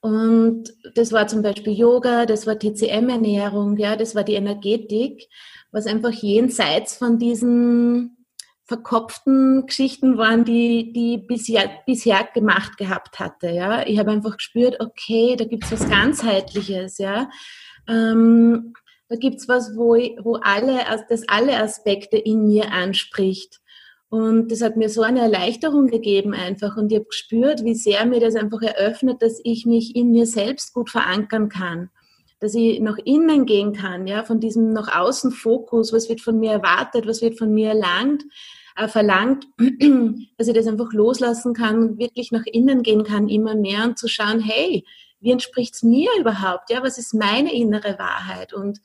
Und 0.00 0.72
das 0.94 1.12
war 1.12 1.26
zum 1.26 1.42
Beispiel 1.42 1.74
Yoga, 1.74 2.24
das 2.24 2.46
war 2.46 2.58
TCM-Ernährung, 2.58 3.76
ja, 3.76 3.96
das 3.96 4.14
war 4.14 4.24
die 4.24 4.34
Energetik, 4.34 5.28
was 5.72 5.86
einfach 5.86 6.12
jenseits 6.12 6.96
von 6.96 7.18
diesen 7.18 8.16
verkopften 8.64 9.66
Geschichten 9.66 10.18
waren, 10.18 10.44
die 10.44 10.92
die 10.92 11.18
bisher, 11.18 11.70
bisher 11.86 12.28
gemacht 12.32 12.76
gehabt 12.76 13.18
hatte. 13.18 13.50
Ja, 13.50 13.86
ich 13.86 13.98
habe 13.98 14.10
einfach 14.10 14.36
gespürt, 14.36 14.76
okay, 14.80 15.36
da 15.36 15.44
gibt 15.44 15.64
es 15.64 15.72
was 15.72 15.88
ganzheitliches, 15.88 16.98
ja. 16.98 17.28
Ähm, 17.88 18.74
da 19.08 19.16
gibt's 19.16 19.48
was, 19.48 19.74
wo, 19.76 19.94
ich, 19.94 20.16
wo 20.22 20.36
alle, 20.36 20.80
das 21.08 21.28
alle 21.28 21.58
Aspekte 21.58 22.18
in 22.18 22.46
mir 22.46 22.70
anspricht. 22.72 23.60
Und 24.10 24.50
das 24.50 24.62
hat 24.62 24.76
mir 24.76 24.88
so 24.88 25.02
eine 25.02 25.20
Erleichterung 25.20 25.88
gegeben 25.88 26.34
einfach. 26.34 26.76
Und 26.76 26.92
ich 26.92 26.98
habe 26.98 27.06
gespürt, 27.06 27.64
wie 27.64 27.74
sehr 27.74 28.04
mir 28.06 28.20
das 28.20 28.36
einfach 28.36 28.62
eröffnet, 28.62 29.20
dass 29.22 29.40
ich 29.44 29.66
mich 29.66 29.96
in 29.96 30.10
mir 30.10 30.26
selbst 30.26 30.72
gut 30.72 30.90
verankern 30.90 31.48
kann. 31.48 31.90
Dass 32.40 32.54
ich 32.54 32.80
nach 32.80 32.98
innen 32.98 33.46
gehen 33.46 33.72
kann, 33.72 34.06
ja, 34.06 34.24
von 34.24 34.40
diesem 34.40 34.72
nach 34.72 34.94
außen 34.96 35.32
Fokus, 35.32 35.92
was 35.92 36.08
wird 36.08 36.20
von 36.20 36.38
mir 36.38 36.52
erwartet, 36.52 37.06
was 37.06 37.20
wird 37.20 37.36
von 37.36 37.52
mir 37.52 37.70
erlangt, 37.70 38.24
äh, 38.76 38.88
verlangt, 38.88 39.46
dass 40.38 40.48
ich 40.48 40.54
das 40.54 40.68
einfach 40.68 40.92
loslassen 40.92 41.52
kann, 41.52 41.98
wirklich 41.98 42.30
nach 42.30 42.46
innen 42.46 42.82
gehen 42.82 43.02
kann, 43.02 43.28
immer 43.28 43.56
mehr 43.56 43.84
und 43.84 43.98
zu 43.98 44.06
schauen, 44.08 44.40
hey, 44.40 44.84
wie 45.20 45.32
entspricht 45.32 45.74
es 45.74 45.82
mir 45.82 46.10
überhaupt? 46.18 46.70
Ja, 46.70 46.82
was 46.82 46.98
ist 46.98 47.14
meine 47.14 47.52
innere 47.54 47.98
Wahrheit? 47.98 48.52
Und 48.52 48.80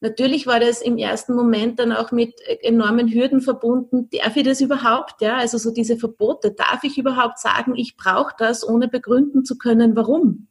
natürlich 0.00 0.46
war 0.46 0.60
das 0.60 0.82
im 0.82 0.98
ersten 0.98 1.34
Moment 1.34 1.78
dann 1.78 1.92
auch 1.92 2.12
mit 2.12 2.40
enormen 2.62 3.12
Hürden 3.12 3.40
verbunden. 3.40 4.08
Darf 4.10 4.36
ich 4.36 4.44
das 4.44 4.60
überhaupt? 4.60 5.20
Ja, 5.20 5.36
also 5.36 5.58
so 5.58 5.70
diese 5.72 5.96
Verbote. 5.96 6.52
Darf 6.52 6.84
ich 6.84 6.98
überhaupt 6.98 7.38
sagen, 7.38 7.76
ich 7.76 7.96
brauche 7.96 8.34
das, 8.38 8.66
ohne 8.66 8.88
begründen 8.88 9.44
zu 9.44 9.58
können, 9.58 9.96
warum? 9.96 10.48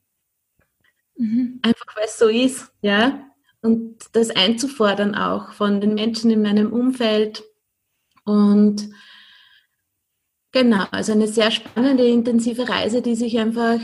Mhm. 1.18 1.60
Einfach 1.62 1.96
weil 1.96 2.06
es 2.06 2.18
so 2.18 2.28
ist, 2.28 2.72
ja. 2.82 3.26
Und 3.62 3.98
das 4.14 4.30
einzufordern 4.30 5.16
auch 5.16 5.54
von 5.54 5.80
den 5.80 5.94
Menschen 5.94 6.32
in 6.32 6.42
meinem 6.42 6.74
Umfeld 6.74 7.44
und 8.26 8.90
Genau, 10.54 10.86
also 10.92 11.14
eine 11.14 11.28
sehr 11.28 11.50
spannende, 11.50 12.06
intensive 12.06 12.70
Reise, 12.70 13.02
die 13.02 13.16
sich 13.16 13.40
einfach, 13.40 13.80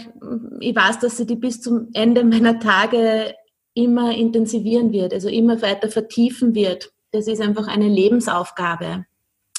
ich 0.59 0.75
weiß, 0.75 0.99
dass 0.99 1.17
sie 1.17 1.25
die 1.25 1.35
bis 1.35 1.61
zum 1.61 1.89
Ende 1.93 2.23
meiner 2.23 2.59
Tage 2.59 3.33
immer 3.73 4.15
intensivieren 4.15 4.91
wird, 4.91 5.11
also 5.11 5.29
immer 5.29 5.63
weiter 5.63 5.89
vertiefen 5.89 6.53
wird. 6.53 6.93
Das 7.11 7.27
ist 7.27 7.41
einfach 7.41 7.67
eine 7.67 7.87
Lebensaufgabe. 7.87 9.05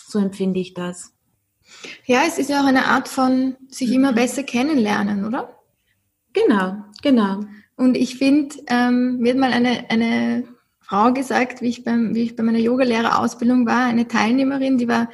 So 0.06 0.20
empfinde 0.20 0.60
ich 0.60 0.72
das. 0.72 1.12
Ja, 2.06 2.22
es 2.28 2.38
ist 2.38 2.48
ja 2.48 2.62
auch 2.62 2.66
eine 2.66 2.86
Art 2.86 3.08
von 3.08 3.56
sich 3.68 3.92
immer 3.92 4.12
besser 4.12 4.44
kennenlernen, 4.44 5.24
oder? 5.24 5.58
Genau, 6.32 6.76
genau. 7.02 7.40
Und 7.76 7.96
ich 7.96 8.18
finde, 8.18 8.54
ähm, 8.68 9.18
mir 9.18 9.32
hat 9.32 9.38
mal 9.40 9.52
eine, 9.52 9.90
eine 9.90 10.44
Frau 10.80 11.12
gesagt, 11.12 11.60
wie 11.60 11.70
ich, 11.70 11.82
beim, 11.82 12.14
wie 12.14 12.22
ich 12.22 12.36
bei 12.36 12.44
meiner 12.44 12.58
Yogalehrerausbildung 12.58 13.66
war, 13.66 13.86
eine 13.86 14.06
Teilnehmerin, 14.06 14.78
die 14.78 14.86
war 14.86 15.08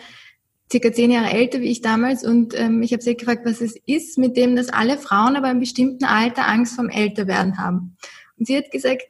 circa 0.71 0.93
zehn 0.93 1.11
Jahre 1.11 1.33
älter 1.33 1.61
wie 1.61 1.71
ich 1.71 1.81
damals 1.81 2.25
und 2.25 2.59
ähm, 2.59 2.83
ich 2.83 2.93
habe 2.93 3.03
sie 3.03 3.17
gefragt, 3.17 3.43
was 3.45 3.61
es 3.61 3.77
ist, 3.87 4.19
mit 4.19 4.37
dem, 4.37 4.57
dass 4.57 4.69
alle 4.69 4.99
Frauen 4.99 5.37
aber 5.37 5.51
im 5.51 5.61
bestimmten 5.61 6.05
Alter 6.05 6.49
Angst 6.49 6.75
vom 6.75 6.89
Älterwerden 6.89 7.59
haben. 7.59 7.97
Und 8.39 8.47
sie 8.47 8.57
hat 8.57 8.71
gesagt, 8.71 9.03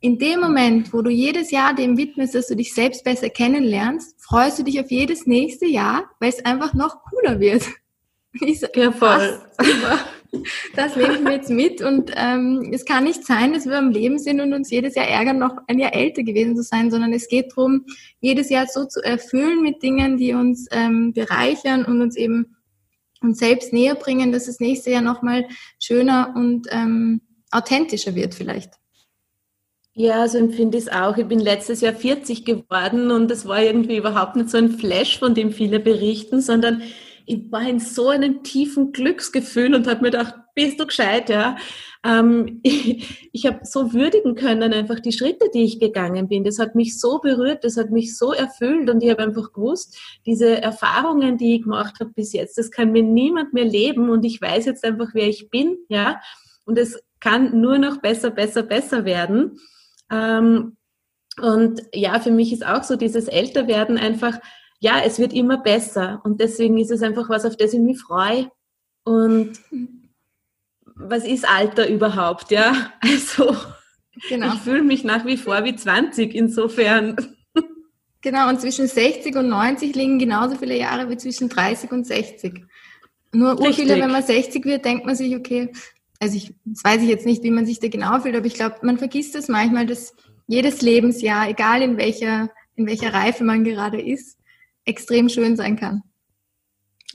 in 0.00 0.18
dem 0.18 0.40
Moment, 0.40 0.92
wo 0.92 1.00
du 1.00 1.10
jedes 1.10 1.50
Jahr 1.50 1.74
dem 1.74 1.96
widmest, 1.96 2.34
dass 2.34 2.48
du 2.48 2.56
dich 2.56 2.74
selbst 2.74 3.04
besser 3.04 3.30
kennenlernst, 3.30 4.16
freust 4.22 4.58
du 4.58 4.62
dich 4.62 4.78
auf 4.78 4.90
jedes 4.90 5.26
nächste 5.26 5.66
Jahr, 5.66 6.10
weil 6.20 6.28
es 6.28 6.44
einfach 6.44 6.74
noch 6.74 7.02
cooler 7.04 7.40
wird. 7.40 7.64
So, 8.36 8.66
ja, 8.74 8.90
voll. 8.90 9.40
Das 10.76 10.96
nehmen 10.96 11.24
wir 11.24 11.32
jetzt 11.32 11.50
mit 11.50 11.80
und 11.82 12.10
ähm, 12.16 12.70
es 12.72 12.84
kann 12.84 13.04
nicht 13.04 13.24
sein, 13.24 13.52
dass 13.52 13.66
wir 13.66 13.78
am 13.78 13.90
Leben 13.90 14.18
sind 14.18 14.40
und 14.40 14.52
uns 14.52 14.70
jedes 14.70 14.94
Jahr 14.94 15.06
ärgern, 15.06 15.38
noch 15.38 15.56
ein 15.66 15.78
Jahr 15.78 15.94
älter 15.94 16.22
gewesen 16.22 16.56
zu 16.56 16.62
sein, 16.62 16.90
sondern 16.90 17.12
es 17.12 17.28
geht 17.28 17.52
darum, 17.56 17.84
jedes 18.20 18.50
Jahr 18.50 18.66
so 18.66 18.84
zu 18.84 19.00
erfüllen 19.02 19.62
mit 19.62 19.82
Dingen, 19.82 20.16
die 20.16 20.34
uns 20.34 20.66
ähm, 20.70 21.12
bereichern 21.12 21.84
und 21.84 22.00
uns 22.00 22.16
eben 22.16 22.56
uns 23.20 23.38
selbst 23.38 23.72
näher 23.72 23.94
bringen, 23.94 24.32
dass 24.32 24.46
das 24.46 24.60
nächste 24.60 24.90
Jahr 24.90 25.02
nochmal 25.02 25.46
schöner 25.80 26.34
und 26.36 26.66
ähm, 26.70 27.20
authentischer 27.50 28.14
wird 28.14 28.34
vielleicht. 28.34 28.74
Ja, 29.96 30.26
so 30.26 30.38
empfinde 30.38 30.76
ich 30.76 30.84
es 30.84 30.92
auch. 30.92 31.16
Ich 31.16 31.26
bin 31.26 31.38
letztes 31.38 31.80
Jahr 31.80 31.94
40 31.94 32.44
geworden 32.44 33.12
und 33.12 33.30
es 33.30 33.46
war 33.46 33.62
irgendwie 33.62 33.96
überhaupt 33.96 34.34
nicht 34.34 34.50
so 34.50 34.58
ein 34.58 34.70
Flash, 34.70 35.20
von 35.20 35.34
dem 35.34 35.52
viele 35.52 35.78
berichten, 35.78 36.40
sondern 36.40 36.82
ich 37.26 37.50
war 37.50 37.68
in 37.68 37.78
so 37.78 38.08
einem 38.08 38.42
tiefen 38.42 38.92
Glücksgefühl 38.92 39.74
und 39.74 39.86
habe 39.86 40.02
mir 40.02 40.10
gedacht, 40.10 40.34
bist 40.54 40.78
du 40.78 40.86
gescheit, 40.86 41.28
ja. 41.28 41.56
Ähm, 42.04 42.60
ich 42.62 43.30
ich 43.32 43.46
habe 43.46 43.60
so 43.64 43.92
würdigen 43.92 44.34
können, 44.34 44.72
einfach 44.72 45.00
die 45.00 45.12
Schritte, 45.12 45.46
die 45.52 45.64
ich 45.64 45.80
gegangen 45.80 46.28
bin. 46.28 46.44
Das 46.44 46.58
hat 46.58 46.74
mich 46.74 46.98
so 46.98 47.18
berührt, 47.18 47.64
das 47.64 47.76
hat 47.76 47.90
mich 47.90 48.16
so 48.16 48.32
erfüllt 48.32 48.88
und 48.90 49.02
ich 49.02 49.10
habe 49.10 49.22
einfach 49.22 49.52
gewusst, 49.52 49.98
diese 50.26 50.62
Erfahrungen, 50.62 51.38
die 51.38 51.56
ich 51.56 51.62
gemacht 51.62 51.94
habe 52.00 52.10
bis 52.10 52.32
jetzt, 52.32 52.58
das 52.58 52.70
kann 52.70 52.92
mir 52.92 53.02
niemand 53.02 53.52
mehr 53.52 53.64
leben 53.64 54.10
und 54.10 54.24
ich 54.24 54.40
weiß 54.40 54.66
jetzt 54.66 54.84
einfach, 54.84 55.10
wer 55.14 55.28
ich 55.28 55.50
bin, 55.50 55.78
ja. 55.88 56.20
Und 56.66 56.78
es 56.78 57.02
kann 57.20 57.60
nur 57.60 57.78
noch 57.78 57.98
besser, 57.98 58.30
besser, 58.30 58.62
besser 58.62 59.04
werden. 59.04 59.58
Ähm, 60.10 60.76
und 61.40 61.82
ja, 61.92 62.20
für 62.20 62.30
mich 62.30 62.52
ist 62.52 62.64
auch 62.64 62.84
so 62.84 62.96
dieses 62.96 63.26
Älterwerden 63.26 63.98
einfach, 63.98 64.38
ja, 64.84 65.00
es 65.02 65.18
wird 65.18 65.32
immer 65.32 65.56
besser. 65.56 66.20
Und 66.24 66.42
deswegen 66.42 66.76
ist 66.76 66.90
es 66.90 67.02
einfach 67.02 67.30
was, 67.30 67.46
auf 67.46 67.56
das 67.56 67.72
ich 67.72 67.80
mich 67.80 67.98
freue. 67.98 68.50
Und 69.02 69.52
was 70.94 71.24
ist 71.24 71.48
Alter 71.48 71.88
überhaupt, 71.88 72.50
ja? 72.50 72.92
Also, 73.00 73.56
genau. 74.28 74.52
ich 74.52 74.60
fühle 74.60 74.82
mich 74.82 75.02
nach 75.02 75.24
wie 75.24 75.38
vor 75.38 75.64
wie 75.64 75.74
20, 75.74 76.34
insofern. 76.34 77.16
Genau, 78.20 78.50
und 78.50 78.60
zwischen 78.60 78.86
60 78.86 79.34
und 79.36 79.48
90 79.48 79.94
liegen 79.94 80.18
genauso 80.18 80.56
viele 80.56 80.78
Jahre 80.78 81.08
wie 81.08 81.16
zwischen 81.16 81.48
30 81.48 81.90
und 81.90 82.06
60. 82.06 82.62
Nur 83.32 83.56
viele, 83.72 83.98
wenn 83.98 84.10
man 84.10 84.22
60 84.22 84.66
wird, 84.66 84.84
denkt 84.84 85.06
man 85.06 85.16
sich, 85.16 85.34
okay, 85.34 85.72
also 86.20 86.36
ich, 86.36 86.54
das 86.66 86.84
weiß 86.84 87.02
ich 87.02 87.08
jetzt 87.08 87.26
nicht, 87.26 87.42
wie 87.42 87.50
man 87.50 87.64
sich 87.64 87.80
da 87.80 87.88
genau 87.88 88.20
fühlt, 88.20 88.36
aber 88.36 88.46
ich 88.46 88.54
glaube, 88.54 88.76
man 88.82 88.98
vergisst 88.98 89.34
das 89.34 89.48
manchmal, 89.48 89.86
dass 89.86 90.14
jedes 90.46 90.82
Lebensjahr, 90.82 91.48
egal 91.48 91.80
in 91.80 91.96
welcher, 91.96 92.50
in 92.76 92.86
welcher 92.86 93.14
Reife 93.14 93.44
man 93.44 93.64
gerade 93.64 94.00
ist, 94.00 94.38
extrem 94.84 95.28
schön 95.28 95.56
sein 95.56 95.76
kann. 95.76 96.02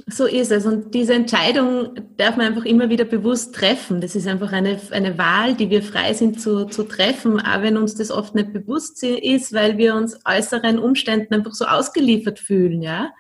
So 0.08 0.26
ist 0.26 0.52
es. 0.52 0.66
Und 0.66 0.94
diese 0.94 1.14
Entscheidung 1.14 1.94
darf 2.16 2.38
man 2.38 2.48
einfach 2.48 2.66
immer 2.66 2.90
wieder 2.90 3.04
bewusst 3.04 3.54
treffen. 3.54 4.00
Das 4.00 4.16
ist 4.16 4.28
einfach 4.28 4.52
eine, 4.54 4.80
eine 4.92 5.18
Wahl, 5.18 5.56
die 5.56 5.70
wir 5.70 5.84
frei 5.84 6.14
sind 6.14 6.40
zu, 6.40 6.66
zu 6.66 6.84
treffen, 6.84 7.40
auch 7.40 7.62
wenn 7.62 7.78
uns 7.78 7.96
das 7.96 8.10
oft 8.10 8.34
nicht 8.34 8.54
bewusst 8.54 9.04
ist, 9.04 9.54
weil 9.54 9.78
wir 9.78 9.96
uns 9.96 10.18
äußeren 10.26 10.80
Umständen 10.80 11.34
einfach 11.34 11.54
so 11.54 11.66
ausgeliefert 11.66 12.40
fühlen, 12.40 12.82
ja. 12.82 13.12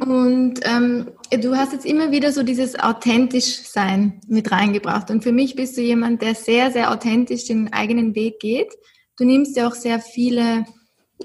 Und 0.00 0.60
ähm, 0.64 1.12
du 1.30 1.56
hast 1.56 1.72
jetzt 1.72 1.86
immer 1.86 2.10
wieder 2.10 2.32
so 2.32 2.42
dieses 2.42 2.78
authentisch 2.78 3.62
Sein 3.62 4.20
mit 4.26 4.50
reingebracht. 4.50 5.10
Und 5.10 5.22
für 5.22 5.32
mich 5.32 5.54
bist 5.54 5.76
du 5.76 5.82
jemand, 5.82 6.20
der 6.20 6.34
sehr, 6.34 6.72
sehr 6.72 6.90
authentisch 6.90 7.44
den 7.44 7.72
eigenen 7.72 8.14
Weg 8.14 8.40
geht. 8.40 8.72
Du 9.16 9.24
nimmst 9.24 9.56
ja 9.56 9.68
auch 9.68 9.74
sehr 9.74 10.00
viele 10.00 10.64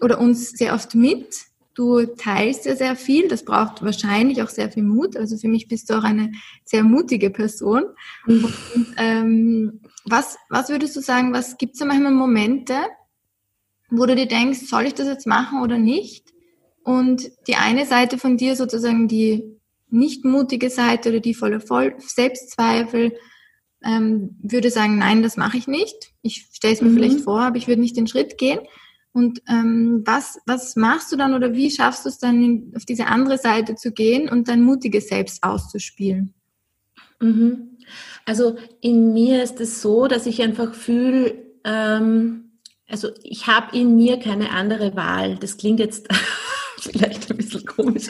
oder 0.02 0.20
uns 0.20 0.52
sehr 0.52 0.74
oft 0.74 0.96
mit. 0.96 1.46
Du 1.74 2.06
teilst 2.06 2.66
ja 2.66 2.76
sehr 2.76 2.96
viel. 2.96 3.28
Das 3.28 3.46
braucht 3.46 3.84
wahrscheinlich 3.84 4.42
auch 4.42 4.50
sehr 4.50 4.72
viel 4.72 4.84
Mut. 4.84 5.16
Also 5.16 5.38
für 5.38 5.48
mich 5.48 5.68
bist 5.68 5.90
du 5.90 5.98
auch 5.98 6.04
eine 6.04 6.32
sehr 6.66 6.84
mutige 6.84 7.30
Person. 7.30 7.84
Und, 8.28 8.54
ähm, 8.98 9.82
was, 10.06 10.38
was 10.50 10.70
würdest 10.70 10.96
du 10.96 11.02
sagen, 11.02 11.34
was 11.34 11.58
gibt 11.58 11.74
es 11.74 11.80
da 11.80 11.86
manchmal 11.86 12.12
Momente, 12.12 12.76
wo 13.90 14.06
du 14.06 14.16
dir 14.16 14.28
denkst, 14.28 14.68
soll 14.68 14.88
ich 14.88 14.94
das 14.94 15.08
jetzt 15.08 15.28
machen 15.28 15.62
oder 15.62 15.78
nicht? 15.78 16.34
Und 16.84 17.30
die 17.48 17.56
eine 17.56 17.86
Seite 17.86 18.18
von 18.18 18.38
dir 18.38 18.56
sozusagen 18.56 19.08
die 19.08 19.60
nicht 19.90 20.26
mutige 20.26 20.70
Seite 20.70 21.10
oder 21.10 21.20
die 21.20 21.34
voller 21.34 21.62
Selbstzweifel 22.00 23.14
ähm, 23.84 24.38
würde 24.42 24.72
sagen, 24.72 24.98
nein, 24.98 25.24
das 25.24 25.38
mache 25.38 25.58
ich 25.58 25.68
nicht. 25.68 26.14
Ich 26.22 26.48
stelle 26.52 26.74
es 26.74 26.82
mir 26.82 26.90
mhm. 26.90 26.96
vielleicht 26.96 27.22
vor, 27.22 27.42
aber 27.42 27.58
ich 27.58 27.68
würde 27.68 27.82
nicht 27.82 27.98
den 27.98 28.08
Schritt 28.08 28.38
gehen. 28.38 28.60
Und 29.12 29.42
ähm, 29.50 30.04
was, 30.06 30.40
was 30.46 30.76
machst 30.76 31.12
du 31.12 31.16
dann 31.16 31.34
oder 31.34 31.54
wie 31.54 31.72
schaffst 31.72 32.06
du 32.06 32.10
es 32.10 32.20
dann, 32.20 32.44
in, 32.44 32.74
auf 32.76 32.86
diese 32.86 33.08
andere 33.08 33.38
Seite 33.38 33.76
zu 33.76 33.92
gehen 33.92 34.30
und 34.30 34.48
dein 34.48 34.62
mutiges 34.62 35.08
Selbst 35.08 35.44
auszuspielen? 35.44 36.34
Mhm. 37.20 37.78
Also 38.26 38.58
in 38.82 39.14
mir 39.14 39.44
ist 39.44 39.60
es 39.60 39.82
so, 39.82 40.08
dass 40.08 40.26
ich 40.26 40.42
einfach 40.42 40.74
fühle, 40.74 41.44
ähm, 41.64 42.52
also 42.88 43.10
ich 43.24 43.48
habe 43.48 43.76
in 43.78 43.96
mir 43.96 44.20
keine 44.20 44.52
andere 44.52 44.96
Wahl. 44.96 45.38
Das 45.38 45.58
klingt 45.58 45.80
jetzt 45.80 46.08
vielleicht 46.80 47.30
ein 47.30 47.38
bisschen 47.38 47.66
komisch, 47.66 48.10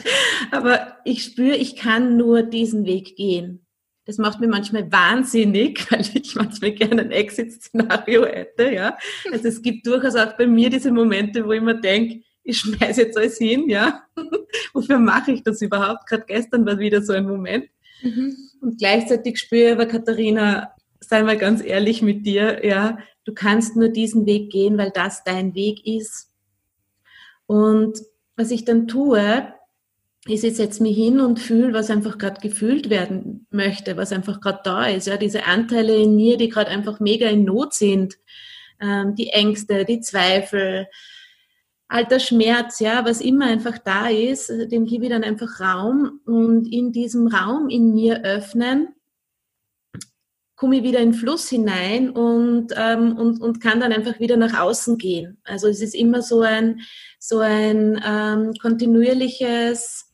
aber 0.50 0.98
ich 1.04 1.24
spüre, 1.24 1.56
ich 1.56 1.76
kann 1.76 2.16
nur 2.16 2.42
diesen 2.42 2.84
Weg 2.84 3.16
gehen. 3.16 3.66
Das 4.10 4.18
macht 4.18 4.40
mir 4.40 4.48
manchmal 4.48 4.90
wahnsinnig, 4.90 5.86
weil 5.92 6.00
ich 6.00 6.34
manchmal 6.34 6.72
gerne 6.72 7.02
ein 7.02 7.12
Exit-Szenario 7.12 8.26
hätte, 8.26 8.74
ja. 8.74 8.98
Also 9.30 9.46
es 9.46 9.62
gibt 9.62 9.86
durchaus 9.86 10.16
auch 10.16 10.36
bei 10.36 10.48
mir 10.48 10.68
diese 10.68 10.90
Momente, 10.90 11.46
wo 11.46 11.52
ich 11.52 11.60
mir 11.60 11.80
denke, 11.80 12.24
ich 12.42 12.58
schmeiße 12.58 13.02
jetzt 13.02 13.16
alles 13.16 13.38
hin, 13.38 13.68
ja. 13.68 14.02
Wofür 14.72 14.98
mache 14.98 15.30
ich 15.30 15.44
das 15.44 15.62
überhaupt? 15.62 16.08
Gerade 16.08 16.24
gestern 16.26 16.66
war 16.66 16.80
wieder 16.80 17.02
so 17.02 17.12
ein 17.12 17.24
Moment. 17.24 17.66
Mhm. 18.02 18.36
Und 18.60 18.78
gleichzeitig 18.78 19.38
spüre 19.38 19.68
ich 19.68 19.72
aber, 19.74 19.86
Katharina, 19.86 20.72
sei 20.98 21.22
mal 21.22 21.38
ganz 21.38 21.62
ehrlich 21.62 22.02
mit 22.02 22.26
dir, 22.26 22.66
ja, 22.66 22.98
du 23.24 23.32
kannst 23.32 23.76
nur 23.76 23.90
diesen 23.90 24.26
Weg 24.26 24.50
gehen, 24.50 24.76
weil 24.76 24.90
das 24.90 25.22
dein 25.22 25.54
Weg 25.54 25.86
ist. 25.86 26.32
Und 27.46 27.96
was 28.34 28.50
ich 28.50 28.64
dann 28.64 28.88
tue, 28.88 29.54
ist, 30.26 30.44
ich 30.44 30.56
setze 30.56 30.82
mich 30.82 30.96
hin 30.96 31.20
und 31.20 31.40
fühle, 31.40 31.72
was 31.72 31.90
einfach 31.90 32.18
gerade 32.18 32.40
gefühlt 32.40 32.90
werden 32.90 33.46
möchte, 33.50 33.96
was 33.96 34.12
einfach 34.12 34.40
gerade 34.40 34.60
da 34.64 34.86
ist. 34.86 35.06
Ja, 35.06 35.16
diese 35.16 35.46
Anteile 35.46 35.96
in 35.96 36.14
mir, 36.14 36.36
die 36.36 36.48
gerade 36.48 36.70
einfach 36.70 37.00
mega 37.00 37.28
in 37.28 37.44
Not 37.44 37.72
sind, 37.74 38.18
ähm, 38.80 39.14
die 39.14 39.28
Ängste, 39.28 39.84
die 39.84 40.00
Zweifel, 40.00 40.86
alter 41.88 42.20
Schmerz, 42.20 42.80
ja, 42.80 43.04
was 43.04 43.20
immer 43.20 43.46
einfach 43.46 43.78
da 43.78 44.08
ist, 44.08 44.48
dem 44.48 44.86
gebe 44.86 45.04
ich 45.04 45.10
dann 45.10 45.24
einfach 45.24 45.58
Raum 45.60 46.20
und 46.24 46.66
in 46.72 46.92
diesem 46.92 47.26
Raum 47.26 47.68
in 47.68 47.94
mir 47.94 48.22
öffnen, 48.22 48.88
komme 50.54 50.76
ich 50.76 50.82
wieder 50.82 51.00
in 51.00 51.12
den 51.12 51.18
Fluss 51.18 51.48
hinein 51.48 52.10
und, 52.10 52.68
ähm, 52.76 53.16
und, 53.16 53.40
und 53.40 53.60
kann 53.60 53.80
dann 53.80 53.92
einfach 53.92 54.20
wieder 54.20 54.36
nach 54.36 54.60
außen 54.60 54.98
gehen. 54.98 55.38
Also 55.42 55.68
es 55.68 55.80
ist 55.80 55.94
immer 55.94 56.20
so 56.20 56.42
ein, 56.42 56.80
so 57.18 57.38
ein 57.38 58.00
ähm, 58.06 58.52
kontinuierliches 58.60 60.09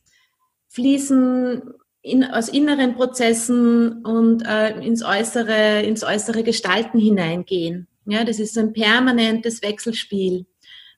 fließen 0.77 1.73
in, 2.03 2.23
aus 2.23 2.49
inneren 2.49 2.93
Prozessen 2.95 4.05
und 4.05 4.43
äh, 4.47 4.79
ins 4.79 5.03
äußere, 5.03 5.81
ins 5.81 6.03
äußere 6.03 6.43
Gestalten 6.43 6.99
hineingehen. 6.99 7.87
Ja, 8.05 8.23
das 8.23 8.39
ist 8.39 8.57
ein 8.59 8.73
permanentes 8.73 9.63
Wechselspiel. 9.63 10.45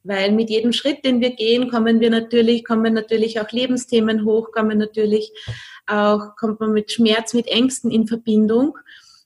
Weil 0.03 0.33
mit 0.33 0.49
jedem 0.49 0.73
Schritt, 0.73 1.05
den 1.05 1.21
wir 1.21 1.31
gehen, 1.31 1.69
kommen 1.69 2.01
wir 2.01 2.09
natürlich, 2.09 2.65
kommen 2.65 2.93
natürlich 2.93 3.39
auch 3.39 3.51
Lebensthemen 3.51 4.25
hoch, 4.25 4.51
kommen 4.51 4.77
natürlich 4.77 5.31
auch, 5.87 6.35
kommt 6.37 6.59
man 6.59 6.73
mit 6.73 6.91
Schmerz, 6.91 7.33
mit 7.33 7.47
Ängsten 7.47 7.89
in 7.89 8.05
Verbindung. 8.05 8.77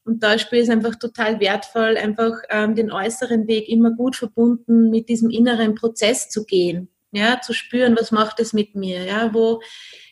Und 0.05 0.21
da 0.21 0.37
spielt 0.37 0.63
es 0.63 0.69
einfach 0.69 0.95
total 0.95 1.39
wertvoll, 1.39 1.97
einfach 1.97 2.33
ähm, 2.49 2.75
den 2.75 2.91
äußeren 2.91 3.47
Weg 3.47 3.69
immer 3.69 3.91
gut 3.91 4.15
verbunden 4.15 4.91
mit 4.91 5.09
diesem 5.09 5.31
inneren 5.31 5.73
Prozess 5.75 6.29
zu 6.29 6.45
gehen. 6.45 6.89
Ja, 7.11 7.39
zu 7.41 7.53
spüren, 7.53 7.95
was 7.99 8.11
macht 8.11 8.39
es 8.39 8.53
mit 8.53 8.73
mir? 8.75 9.03
Ja, 9.03 9.33
wo 9.33 9.61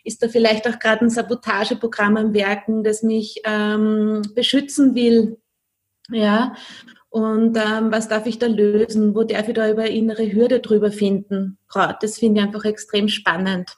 ist 0.04 0.24
da 0.24 0.28
vielleicht 0.28 0.68
auch 0.68 0.80
gerade 0.80 1.06
ein 1.06 1.10
Sabotageprogramm 1.10 2.18
am 2.18 2.34
Werken, 2.34 2.84
das 2.84 3.04
mich 3.04 3.42
ähm, 3.46 4.22
beschützen 4.36 4.96
will? 4.96 5.38
Ja, 6.10 6.56
und 7.10 7.58
ähm, 7.58 7.92
was 7.92 8.08
darf 8.08 8.26
ich 8.26 8.40
da 8.40 8.48
lösen? 8.48 9.14
Wo 9.14 9.24
darf 9.24 9.48
ich 9.48 9.54
da 9.54 9.70
über 9.70 9.86
innere 9.88 10.32
Hürde 10.32 10.62
drüber 10.62 10.92
finden? 10.92 11.58
Das 12.00 12.20
finde 12.20 12.40
ich 12.40 12.48
einfach 12.48 12.64
extrem 12.64 13.10
spannend. 13.10 13.78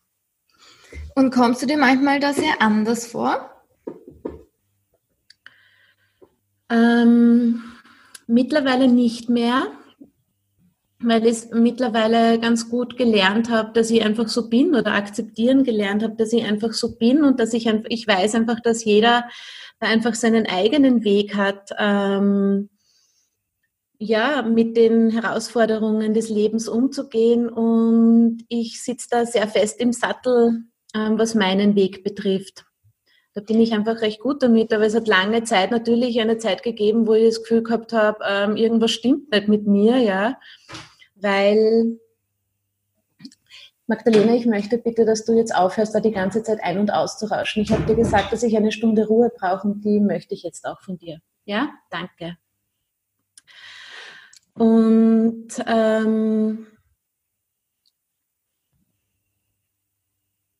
Und 1.16 1.34
kommst 1.34 1.62
du 1.62 1.66
dir 1.66 1.78
manchmal 1.78 2.20
da 2.20 2.32
sehr 2.32 2.62
anders 2.62 3.08
vor? 3.08 3.50
Ähm, 6.70 7.64
mittlerweile 8.28 8.88
nicht 8.88 9.30
mehr 9.30 9.66
weil 11.04 11.26
ich 11.26 11.50
mittlerweile 11.52 12.40
ganz 12.40 12.70
gut 12.70 12.98
gelernt 12.98 13.50
habe, 13.50 13.72
dass 13.74 13.90
ich 13.90 14.04
einfach 14.04 14.28
so 14.28 14.50
bin 14.50 14.76
oder 14.76 14.94
akzeptieren 14.94 15.64
gelernt 15.64 16.04
habe, 16.04 16.16
dass 16.16 16.34
ich 16.34 16.44
einfach 16.44 16.74
so 16.74 16.96
bin 16.96 17.24
und 17.24 17.40
dass 17.40 17.54
ich 17.54 17.68
einfach, 17.68 17.90
ich 17.90 18.08
weiß 18.08 18.36
einfach, 18.36 18.60
dass 18.60 18.84
jeder 18.84 19.26
einfach 19.80 20.16
seinen 20.16 20.46
eigenen 20.48 21.04
Weg 21.04 21.36
hat, 21.36 21.72
ähm, 21.78 22.70
ja, 24.00 24.42
mit 24.42 24.76
den 24.76 25.12
Herausforderungen 25.12 26.14
des 26.14 26.30
Lebens 26.30 26.68
umzugehen 26.68 27.48
und 27.50 28.44
ich 28.50 28.82
sitze 28.82 29.08
da 29.10 29.26
sehr 29.26 29.48
fest 29.48 29.80
im 29.80 29.94
Sattel 29.94 30.64
ähm, 30.96 31.18
was 31.18 31.36
meinen 31.36 31.76
Weg 31.76 32.04
betrifft. 32.04 32.66
Da 33.34 33.42
bin 33.42 33.60
ich 33.60 33.74
einfach 33.74 34.02
recht 34.02 34.20
gut 34.20 34.44
damit, 34.44 34.72
aber 34.74 34.86
es 34.86 34.94
hat 34.94 35.08
lange 35.08 35.44
Zeit 35.44 35.72
natürlich 35.72 36.20
eine 36.22 36.38
Zeit 36.38 36.62
gegeben, 36.62 37.08
wo 37.08 37.14
ich 37.14 37.26
das 37.26 37.42
Gefühl 37.42 37.64
gehabt 37.64 37.92
habe, 37.92 38.20
ähm, 38.28 38.56
irgendwas 38.58 38.92
stimmt 38.92 39.32
nicht 39.32 39.48
mit 39.48 39.66
mir, 39.66 39.98
ja, 39.98 40.38
weil 41.24 42.00
Magdalena, 43.88 44.34
ich 44.36 44.46
möchte 44.46 44.78
bitte, 44.78 45.06
dass 45.06 45.26
du 45.26 45.34
jetzt 45.34 45.56
aufhörst, 45.56 45.94
da 45.94 46.00
die 46.00 46.12
ganze 46.12 46.44
Zeit 46.44 46.60
ein- 46.64 46.80
und 46.80 46.92
auszurauschen. 46.92 47.64
Ich 47.64 47.72
habe 47.72 47.86
dir 47.86 47.96
gesagt, 47.96 48.32
dass 48.32 48.44
ich 48.44 48.56
eine 48.56 48.72
Stunde 48.72 49.08
Ruhe 49.08 49.32
brauche 49.36 49.68
und 49.68 49.84
die 49.84 50.00
möchte 50.00 50.34
ich 50.34 50.44
jetzt 50.44 50.66
auch 50.66 50.82
von 50.82 50.98
dir. 50.98 51.20
Ja, 51.46 51.70
danke. 51.90 52.38
Und 54.54 55.48
ähm, 55.68 56.68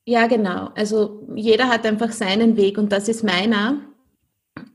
ja, 0.06 0.28
genau. 0.28 0.70
Also 0.76 1.28
jeder 1.36 1.70
hat 1.70 1.86
einfach 1.86 2.12
seinen 2.12 2.58
Weg 2.58 2.78
und 2.78 2.92
das 2.92 3.08
ist 3.08 3.24
meiner. 3.24 3.82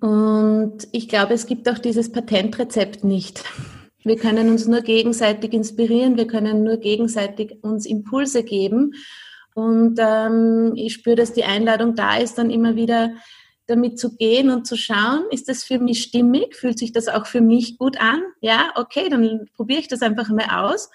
Und 0.00 0.88
ich 0.92 1.09
glaube, 1.09 1.35
es 1.35 1.47
gibt 1.47 1.68
auch 1.68 1.78
dieses 1.78 2.11
Patentrezept 2.12 3.04
nicht. 3.04 3.45
Wir 4.09 4.17
können 4.17 4.49
uns 4.49 4.67
nur 4.67 4.81
gegenseitig 4.81 5.53
inspirieren, 5.53 6.17
wir 6.17 6.27
können 6.27 6.65
nur 6.65 6.79
gegenseitig 6.79 7.59
uns 7.62 7.85
Impulse 7.85 8.43
geben. 8.43 8.95
Und 9.55 9.99
ähm, 10.00 10.73
ich 10.77 10.95
spüre, 10.95 11.17
dass 11.17 11.35
die 11.35 11.45
Einladung 11.45 11.95
da 11.95 12.17
ist, 12.17 12.38
dann 12.38 12.50
immer 12.50 12.75
wieder 12.75 13.11
damit 13.67 13.99
zu 13.99 14.17
gehen 14.17 14.49
und 14.49 14.67
zu 14.67 14.77
schauen, 14.77 15.25
ist 15.31 15.49
das 15.49 15.62
für 15.62 15.79
mich 15.79 16.03
stimmig? 16.03 16.57
Fühlt 16.57 16.79
sich 16.79 16.93
das 16.93 17.09
auch 17.09 17.27
für 17.27 17.43
mich 17.43 17.77
gut 17.77 18.00
an? 18.00 18.23
Ja, 18.41 18.73
okay, 18.77 19.11
dann 19.11 19.47
probiere 19.55 19.81
ich 19.81 19.88
das 19.88 20.00
einfach 20.00 20.31
mal 20.31 20.65
aus. 20.65 20.91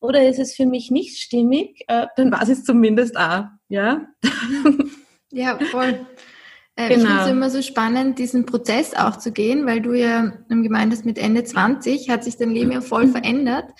Oder 0.00 0.28
ist 0.28 0.40
es 0.40 0.54
für 0.54 0.66
mich 0.66 0.90
nicht 0.90 1.18
stimmig? 1.18 1.84
Äh, 1.86 2.08
dann 2.16 2.32
war 2.32 2.42
es 2.42 2.64
zumindest 2.64 3.16
auch. 3.16 3.44
Ja, 3.68 4.08
ja 5.30 5.58
voll. 5.70 6.04
Äh, 6.76 6.90
genau. 6.90 7.00
Ich 7.00 7.06
finde 7.06 7.22
es 7.22 7.30
immer 7.30 7.50
so 7.50 7.62
spannend, 7.62 8.18
diesen 8.18 8.44
Prozess 8.46 8.94
auch 8.94 9.16
zu 9.16 9.32
gehen, 9.32 9.66
weil 9.66 9.80
du 9.80 9.94
ja 9.94 10.32
gemeint 10.48 10.92
hast, 10.92 11.06
mit 11.06 11.18
Ende 11.18 11.42
20 11.42 12.10
hat 12.10 12.22
sich 12.22 12.36
dein 12.36 12.50
Leben 12.50 12.70
ja 12.70 12.82
voll 12.82 13.08
verändert. 13.08 13.70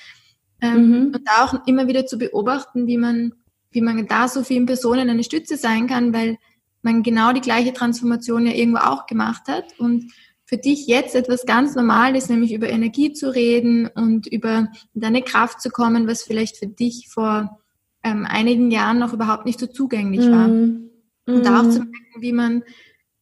Ähm, 0.62 0.88
mhm. 0.88 1.06
Und 1.14 1.20
da 1.24 1.44
auch 1.44 1.66
immer 1.66 1.86
wieder 1.86 2.06
zu 2.06 2.16
beobachten, 2.16 2.86
wie 2.86 2.96
man, 2.96 3.34
wie 3.70 3.82
man 3.82 4.06
da 4.06 4.28
so 4.28 4.42
vielen 4.42 4.64
Personen 4.64 5.10
eine 5.10 5.24
Stütze 5.24 5.56
sein 5.58 5.86
kann, 5.86 6.14
weil 6.14 6.38
man 6.80 7.02
genau 7.02 7.32
die 7.32 7.42
gleiche 7.42 7.74
Transformation 7.74 8.46
ja 8.46 8.54
irgendwo 8.54 8.78
auch 8.78 9.06
gemacht 9.06 9.42
hat 9.48 9.78
und 9.78 10.10
für 10.46 10.56
dich 10.56 10.86
jetzt 10.86 11.16
etwas 11.16 11.44
ganz 11.44 11.74
normal 11.74 12.14
ist, 12.16 12.30
nämlich 12.30 12.54
über 12.54 12.68
Energie 12.68 13.12
zu 13.12 13.34
reden 13.34 13.88
und 13.88 14.28
über 14.28 14.68
deine 14.94 15.22
Kraft 15.22 15.60
zu 15.60 15.70
kommen, 15.70 16.06
was 16.06 16.22
vielleicht 16.22 16.56
für 16.56 16.68
dich 16.68 17.08
vor 17.10 17.58
ähm, 18.04 18.24
einigen 18.24 18.70
Jahren 18.70 19.00
noch 19.00 19.12
überhaupt 19.12 19.44
nicht 19.44 19.58
so 19.58 19.66
zugänglich 19.66 20.30
war. 20.30 20.46
Mm. 20.46 20.90
Und 21.26 21.44
da 21.44 21.60
auch 21.60 21.68
zu 21.68 21.80
mhm. 21.80 21.90
merken, 21.90 22.20
wie 22.20 22.32
man, 22.32 22.62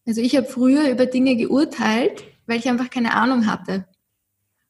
also 0.06 0.20
ich 0.20 0.37
habe 0.37 0.46
früher 0.46 0.90
über 0.90 1.06
Dinge 1.06 1.37
geurteilt, 1.37 2.25
weil 2.46 2.58
ich 2.58 2.68
einfach 2.68 2.90
keine 2.90 3.14
Ahnung 3.14 3.46
hatte. 3.46 3.87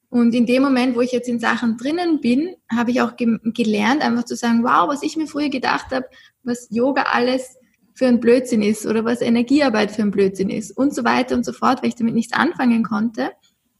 Und 0.09 0.33
in 0.33 0.45
dem 0.45 0.63
Moment, 0.63 0.95
wo 0.95 1.01
ich 1.01 1.11
jetzt 1.11 1.27
in 1.27 1.39
Sachen 1.39 1.77
drinnen 1.77 2.21
bin, 2.21 2.55
habe 2.71 2.91
ich 2.91 3.01
auch 3.01 3.17
ge 3.17 3.37
gelernt, 3.43 4.01
einfach 4.01 4.23
zu 4.23 4.35
sagen, 4.35 4.63
wow, 4.63 4.87
was 4.87 5.03
ich 5.03 5.17
mir 5.17 5.27
früher 5.27 5.49
gedacht 5.49 5.91
habe, 5.91 6.05
was 6.43 6.67
Yoga 6.71 7.03
alles 7.11 7.57
für 7.93 8.07
ein 8.07 8.19
Blödsinn 8.19 8.61
ist 8.61 8.85
oder 8.85 9.03
was 9.03 9.21
Energiearbeit 9.21 9.91
für 9.91 10.03
ein 10.03 10.11
Blödsinn 10.11 10.49
ist 10.49 10.71
und 10.71 10.93
so 10.93 11.03
weiter 11.03 11.35
und 11.35 11.45
so 11.45 11.53
fort, 11.53 11.81
weil 11.81 11.89
ich 11.89 11.95
damit 11.95 12.13
nichts 12.13 12.33
anfangen 12.33 12.83
konnte, 12.83 13.31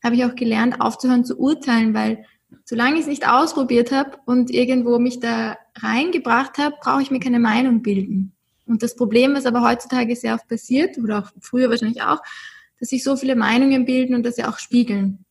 habe 0.04 0.16
ich 0.16 0.26
auch 0.26 0.36
gelernt, 0.36 0.82
aufzuhören 0.82 1.26
zu 1.26 1.38
urteilen, 1.38 1.94
weil 1.94 2.26
solange 2.64 2.96
ich 2.96 3.02
es 3.02 3.08
nicht 3.08 3.28
ausprobiert 3.28 3.92
habe 3.92 4.18
und 4.26 4.52
irgendwo 4.52 5.00
mich 5.00 5.20
da 5.20 5.58
reingebracht 5.78 6.58
habe, 6.58 6.76
brauche 6.82 7.02
ich 7.02 7.12
mir 7.12 7.20
keine 7.20 7.40
Meinung 7.40 7.82
bilden. 7.82 8.35
Und 8.68 8.84
das 8.84 8.96
Problem, 8.96 9.36
was 9.36 9.46
aber 9.46 9.62
heutzutage 9.62 10.16
sehr 10.16 10.36
oft 10.36 10.48
passiert, 10.48 10.98
oder 10.98 11.20
auch 11.20 11.32
früher 11.40 11.70
wahrscheinlich 11.70 12.02
auch, 12.02 12.20
dass 12.80 12.90
sich 12.90 13.04
so 13.04 13.16
viele 13.16 13.36
Meinungen 13.36 13.86
bilden 13.86 14.16
und 14.16 14.26
das 14.26 14.38
ja 14.38 14.50
auch 14.50 14.60
spiegeln. 14.60 15.26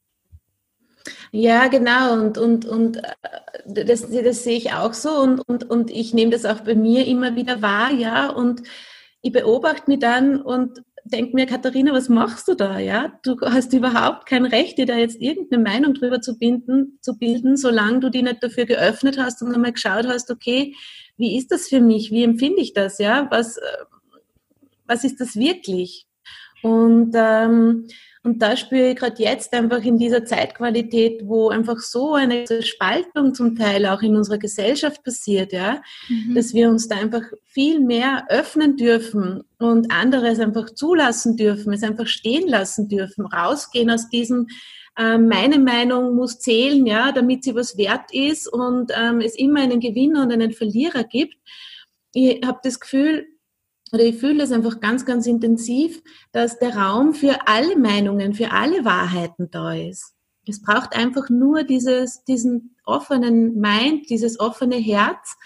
Ja, 1.33 1.67
genau. 1.69 2.15
Und, 2.15 2.39
und, 2.39 2.65
und 2.65 2.99
äh, 2.99 3.85
das, 3.85 4.09
das 4.09 4.45
sehe 4.45 4.57
ich 4.57 4.73
auch 4.73 4.95
so. 4.95 5.11
Und, 5.11 5.41
und, 5.41 5.69
und 5.69 5.91
ich 5.91 6.15
nehme 6.15 6.31
das 6.31 6.45
auch 6.45 6.61
bei 6.61 6.75
mir 6.75 7.07
immer 7.07 7.37
wieder 7.37 7.61
wahr, 7.61 7.91
ja. 7.91 8.31
Und 8.31 8.63
ich 9.21 9.33
beobachte 9.33 9.91
mich 9.91 9.99
dann 9.99 10.41
und 10.41 10.83
denke 11.05 11.35
mir, 11.35 11.47
Katharina, 11.47 11.93
was 11.93 12.09
machst 12.09 12.49
du 12.49 12.55
da? 12.55 12.79
Ja, 12.79 13.19
du 13.23 13.39
hast 13.41 13.73
überhaupt 13.73 14.27
kein 14.27 14.47
Recht, 14.47 14.79
dir 14.79 14.87
da 14.87 14.97
jetzt 14.97 15.21
irgendeine 15.21 15.63
Meinung 15.63 15.95
drüber 15.95 16.21
zu 16.21 16.39
binden, 16.39 16.99
zu 17.03 17.19
bilden, 17.19 17.57
solange 17.57 18.01
du 18.01 18.11
die 18.11 18.23
nicht 18.23 18.43
dafür 18.43 18.65
geöffnet 18.65 19.19
hast 19.19 19.43
und 19.43 19.55
einmal 19.55 19.73
geschaut 19.73 20.07
hast, 20.07 20.31
okay, 20.31 20.75
wie 21.17 21.37
ist 21.37 21.51
das 21.53 21.69
für 21.69 21.81
mich? 21.81 22.11
Wie 22.11 22.25
empfinde 22.25 22.61
ich 22.61 22.73
das? 22.73 22.99
Ja, 22.99 23.29
was, 23.31 23.57
äh, 23.57 23.63
was 24.87 25.05
ist 25.05 25.21
das 25.21 25.37
wirklich? 25.37 26.07
Und 26.63 27.13
ähm, 27.15 27.89
und 28.25 28.41
da 28.41 28.57
spüre 28.57 28.89
ich 28.89 28.97
gerade 28.97 29.23
jetzt 29.23 29.53
einfach 29.53 29.83
in 29.83 29.99
dieser 29.99 30.25
Zeitqualität, 30.25 31.21
wo 31.27 31.51
einfach 31.51 31.79
so 31.79 32.15
eine 32.15 32.47
Spaltung 32.63 33.35
zum 33.35 33.55
Teil 33.55 33.85
auch 33.85 34.01
in 34.01 34.17
unserer 34.17 34.39
Gesellschaft 34.39 35.05
passiert, 35.05 35.53
ja, 35.53 35.83
mhm. 36.09 36.35
dass 36.35 36.55
wir 36.55 36.71
uns 36.71 36.89
da 36.89 36.97
einfach 36.97 37.21
viel 37.45 37.81
mehr 37.81 38.25
öffnen 38.31 38.79
dürfen 38.79 39.43
und 39.59 39.93
anderes 39.93 40.41
einfach 40.41 40.71
zulassen 40.71 41.37
dürfen, 41.37 41.75
es 41.75 41.83
einfach 41.83 42.07
stehen 42.07 42.49
lassen 42.49 42.89
dürfen, 42.89 43.27
rausgehen 43.27 43.91
aus 43.91 44.09
diesem 44.09 44.47
ähm, 44.97 45.29
meine 45.29 45.59
Meinung 45.59 46.15
muss 46.15 46.39
zählen, 46.39 46.87
ja, 46.87 47.13
damit 47.13 47.45
sie 47.45 47.55
was 47.55 47.77
wert 47.77 48.13
ist 48.13 48.47
und 48.47 48.93
ähm, 48.97 49.21
es 49.21 49.37
immer 49.37 49.61
einen 49.61 49.81
Gewinner 49.81 50.23
und 50.23 50.33
einen 50.33 50.53
Verlierer 50.53 51.05
gibt. 51.05 51.37
Ich 52.13 52.45
habe 52.47 52.61
das 52.63 52.79
Gefühl, 52.79 53.27
oder 53.93 54.05
ich 54.05 54.17
fühle 54.17 54.39
das 54.39 54.53
einfach 54.53 54.81
ganz, 54.81 55.05
ganz 55.05 55.27
intensiv, 55.27 56.03
dass 56.33 56.59
der 56.59 56.77
Raum 56.77 57.15
für 57.15 57.47
alle 57.47 57.77
Meinungen, 57.77 58.35
für 58.35 58.53
alle 58.53 58.85
Wahrheiten 58.85 59.51
da 59.51 59.75
ist. 59.75 60.15
Es 60.47 60.63
braucht 60.63 60.95
einfach 60.95 61.29
nur 61.31 61.65
dieses, 61.65 62.23
diesen 62.25 62.77
offenen 62.85 63.59
Mind, 63.61 64.11
dieses 64.11 64.39
offene 64.39 64.77
Herz 64.77 65.37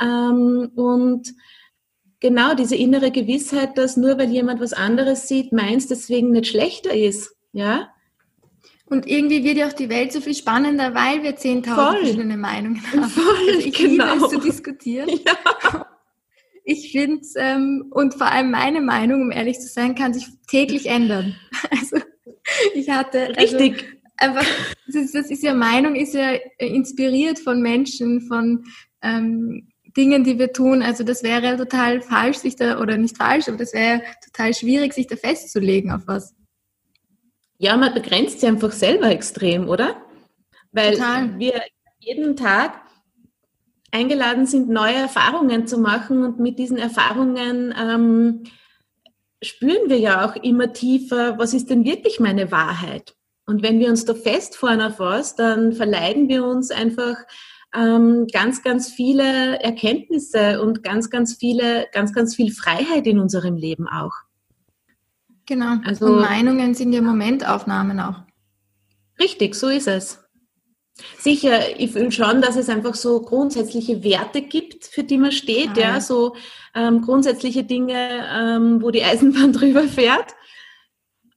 ähm, 0.00 0.70
und 0.74 1.34
genau 2.20 2.54
diese 2.54 2.76
innere 2.76 3.10
Gewissheit, 3.10 3.76
dass 3.78 3.96
nur 3.96 4.18
weil 4.18 4.30
jemand 4.30 4.60
was 4.60 4.72
anderes 4.72 5.28
sieht, 5.28 5.52
meins 5.52 5.86
deswegen 5.86 6.30
nicht 6.30 6.48
schlechter 6.48 6.94
ist. 6.94 7.36
Ja, 7.52 7.88
und 8.90 9.06
irgendwie 9.06 9.44
wird 9.44 9.58
ja 9.58 9.68
auch 9.68 9.72
die 9.72 9.88
Welt 9.88 10.12
so 10.12 10.20
viel 10.20 10.34
spannender, 10.34 10.94
weil 10.94 11.22
wir 11.22 11.36
10.000 11.36 11.74
verschiedene 11.74 12.36
Meinungen 12.36 12.82
haben. 12.92 13.04
Voll, 13.04 13.54
also 13.54 13.66
ich 13.66 13.74
genau. 13.74 14.14
liebe 14.14 14.24
es 14.24 14.30
zu 14.30 14.40
diskutieren. 14.40 15.08
Ja. 15.26 15.86
Ich 16.70 16.92
finde 16.92 17.22
es, 17.22 17.32
ähm, 17.34 17.86
und 17.90 18.14
vor 18.14 18.26
allem 18.30 18.50
meine 18.50 18.82
Meinung, 18.82 19.22
um 19.22 19.30
ehrlich 19.30 19.58
zu 19.58 19.68
sein, 19.68 19.94
kann 19.94 20.12
sich 20.12 20.26
täglich 20.48 20.86
ändern. 20.86 21.34
Also 21.70 21.96
ich 22.74 22.90
hatte 22.90 23.28
also 23.36 23.56
richtig 23.56 23.86
einfach, 24.18 24.44
das 24.86 24.94
ist, 24.94 25.14
das 25.14 25.30
ist 25.30 25.42
ja 25.42 25.54
Meinung, 25.54 25.94
ist 25.94 26.14
ja 26.14 26.32
inspiriert 26.58 27.38
von 27.38 27.62
Menschen, 27.62 28.20
von 28.20 28.64
ähm, 29.02 29.68
Dingen, 29.96 30.24
die 30.24 30.38
wir 30.38 30.52
tun. 30.52 30.82
Also 30.82 31.04
das 31.04 31.22
wäre 31.22 31.56
total 31.56 32.02
falsch, 32.02 32.38
sich 32.38 32.56
da, 32.56 32.80
oder 32.80 32.96
nicht 32.96 33.16
falsch, 33.16 33.48
aber 33.48 33.56
das 33.56 33.72
wäre 33.72 34.02
total 34.24 34.54
schwierig, 34.54 34.92
sich 34.92 35.06
da 35.06 35.16
festzulegen 35.16 35.90
auf 35.90 36.02
was. 36.06 36.34
Ja, 37.58 37.76
man 37.76 37.92
begrenzt 37.92 38.40
sich 38.40 38.48
einfach 38.48 38.72
selber 38.72 39.10
extrem, 39.10 39.68
oder? 39.68 39.96
Weil 40.72 40.92
total. 40.92 41.38
wir 41.38 41.60
jeden 41.98 42.36
Tag 42.36 42.80
eingeladen 43.90 44.46
sind, 44.46 44.68
neue 44.68 44.94
Erfahrungen 44.94 45.66
zu 45.66 45.78
machen 45.78 46.24
und 46.24 46.38
mit 46.38 46.58
diesen 46.58 46.76
Erfahrungen 46.76 47.74
ähm, 47.78 48.44
spüren 49.42 49.88
wir 49.88 49.98
ja 49.98 50.26
auch 50.26 50.36
immer 50.36 50.72
tiefer, 50.72 51.38
was 51.38 51.54
ist 51.54 51.70
denn 51.70 51.84
wirklich 51.84 52.20
meine 52.20 52.50
Wahrheit? 52.50 53.14
Und 53.46 53.62
wenn 53.62 53.78
wir 53.80 53.88
uns 53.88 54.04
da 54.04 54.14
festfahren 54.14 54.82
auf 54.82 54.98
was, 54.98 55.34
dann 55.34 55.72
verleiden 55.72 56.28
wir 56.28 56.44
uns 56.44 56.70
einfach 56.70 57.16
ähm, 57.74 58.26
ganz, 58.32 58.62
ganz 58.62 58.90
viele 58.90 59.58
Erkenntnisse 59.60 60.60
und 60.60 60.82
ganz, 60.82 61.10
ganz 61.10 61.36
viele, 61.36 61.86
ganz, 61.92 62.12
ganz 62.12 62.36
viel 62.36 62.52
Freiheit 62.52 63.06
in 63.06 63.18
unserem 63.18 63.56
Leben 63.56 63.88
auch. 63.88 64.12
Genau. 65.48 65.76
Also 65.82 66.04
und 66.04 66.20
Meinungen 66.20 66.74
sind 66.74 66.92
ja 66.92 67.00
Momentaufnahmen 67.00 67.98
auch. 68.00 68.20
Richtig, 69.18 69.54
so 69.54 69.68
ist 69.68 69.88
es. 69.88 70.22
Sicher, 71.18 71.80
ich 71.80 71.92
fühle 71.92 72.12
schon, 72.12 72.42
dass 72.42 72.56
es 72.56 72.68
einfach 72.68 72.94
so 72.94 73.22
grundsätzliche 73.22 74.04
Werte 74.04 74.42
gibt, 74.42 74.84
für 74.84 75.04
die 75.04 75.16
man 75.16 75.32
steht, 75.32 75.70
ah, 75.70 75.80
ja. 75.80 75.94
ja, 75.94 76.00
so 76.02 76.36
ähm, 76.74 77.00
grundsätzliche 77.00 77.64
Dinge, 77.64 78.26
ähm, 78.30 78.82
wo 78.82 78.90
die 78.90 79.02
Eisenbahn 79.02 79.52
drüber 79.54 79.84
fährt, 79.84 80.34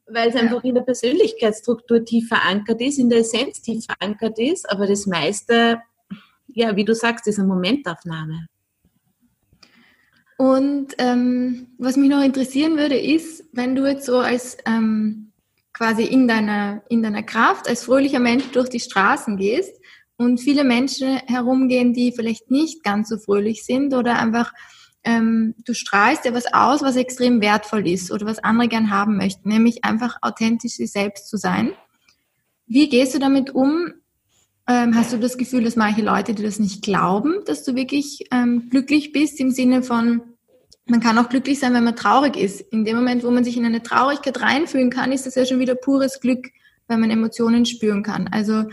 weil 0.07 0.27
es 0.27 0.35
ja. 0.35 0.41
einfach 0.41 0.63
in 0.65 0.75
der 0.75 0.81
Persönlichkeitsstruktur 0.81 2.03
tief 2.03 2.27
verankert 2.27 2.81
ist, 2.81 2.99
in 2.99 3.09
der 3.09 3.19
Essenz 3.19 3.61
tief 3.61 3.85
verankert 3.85 4.37
ist, 4.39 4.69
aber 4.69 4.87
das 4.87 5.05
meiste, 5.05 5.79
ja, 6.47 6.75
wie 6.75 6.83
du 6.83 6.93
sagst, 6.93 7.27
ist 7.27 7.39
eine 7.39 7.47
Momentaufnahme. 7.47 8.47
Und 10.41 10.95
ähm, 10.97 11.67
was 11.77 11.97
mich 11.97 12.09
noch 12.09 12.23
interessieren 12.23 12.75
würde, 12.75 12.99
ist, 12.99 13.43
wenn 13.51 13.75
du 13.75 13.85
jetzt 13.85 14.07
so 14.07 14.17
als 14.17 14.57
ähm, 14.65 15.33
quasi 15.71 16.01
in 16.01 16.27
deiner, 16.27 16.81
in 16.89 17.03
deiner 17.03 17.21
Kraft 17.21 17.69
als 17.69 17.83
fröhlicher 17.83 18.19
Mensch 18.19 18.45
durch 18.51 18.67
die 18.67 18.79
Straßen 18.79 19.37
gehst 19.37 19.79
und 20.17 20.39
viele 20.39 20.63
Menschen 20.63 21.17
herumgehen, 21.27 21.93
die 21.93 22.11
vielleicht 22.11 22.49
nicht 22.49 22.83
ganz 22.83 23.09
so 23.09 23.19
fröhlich 23.19 23.63
sind 23.65 23.93
oder 23.93 24.17
einfach 24.17 24.51
ähm, 25.03 25.53
du 25.63 25.75
strahlst 25.75 26.25
ja 26.25 26.33
was 26.33 26.51
aus, 26.51 26.81
was 26.81 26.95
extrem 26.95 27.39
wertvoll 27.39 27.87
ist 27.87 28.11
oder 28.11 28.25
was 28.25 28.39
andere 28.39 28.67
gern 28.67 28.89
haben 28.89 29.17
möchten, 29.17 29.47
nämlich 29.47 29.83
einfach 29.83 30.17
authentisch 30.23 30.73
sie 30.73 30.87
selbst 30.87 31.29
zu 31.29 31.37
sein. 31.37 31.73
Wie 32.65 32.89
gehst 32.89 33.13
du 33.13 33.19
damit 33.19 33.53
um? 33.53 33.93
Ähm, 34.67 34.95
hast 34.95 35.13
du 35.13 35.17
das 35.17 35.37
Gefühl, 35.37 35.63
dass 35.63 35.75
manche 35.75 36.01
Leute 36.01 36.33
dir 36.33 36.45
das 36.45 36.57
nicht 36.57 36.81
glauben, 36.81 37.45
dass 37.45 37.63
du 37.63 37.75
wirklich 37.75 38.25
ähm, 38.31 38.69
glücklich 38.71 39.11
bist 39.11 39.39
im 39.39 39.51
Sinne 39.51 39.83
von, 39.83 40.21
man 40.91 40.99
kann 40.99 41.17
auch 41.17 41.29
glücklich 41.29 41.57
sein, 41.57 41.73
wenn 41.73 41.85
man 41.85 41.95
traurig 41.95 42.35
ist. 42.35 42.59
In 42.59 42.83
dem 42.83 42.97
Moment, 42.97 43.23
wo 43.23 43.31
man 43.31 43.45
sich 43.45 43.55
in 43.55 43.65
eine 43.65 43.81
Traurigkeit 43.81 44.41
reinfühlen 44.41 44.89
kann, 44.89 45.13
ist 45.13 45.25
das 45.25 45.35
ja 45.35 45.45
schon 45.45 45.59
wieder 45.59 45.73
pures 45.73 46.19
Glück, 46.19 46.49
wenn 46.89 46.99
man 46.99 47.09
Emotionen 47.09 47.65
spüren 47.65 48.03
kann. 48.03 48.27
Also 48.27 48.65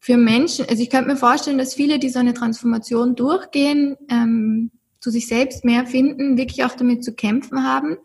für 0.00 0.16
Menschen, 0.16 0.64
also 0.66 0.82
ich 0.82 0.88
könnte 0.88 1.10
mir 1.10 1.18
vorstellen, 1.18 1.58
dass 1.58 1.74
viele, 1.74 1.98
die 1.98 2.08
so 2.08 2.18
eine 2.18 2.32
Transformation 2.32 3.14
durchgehen, 3.16 3.96
ähm, 4.08 4.70
zu 5.00 5.10
sich 5.10 5.26
selbst 5.26 5.62
mehr 5.62 5.84
finden, 5.84 6.38
wirklich 6.38 6.64
auch 6.64 6.74
damit 6.74 7.04
zu 7.04 7.12
kämpfen 7.12 7.64
haben, 7.64 7.98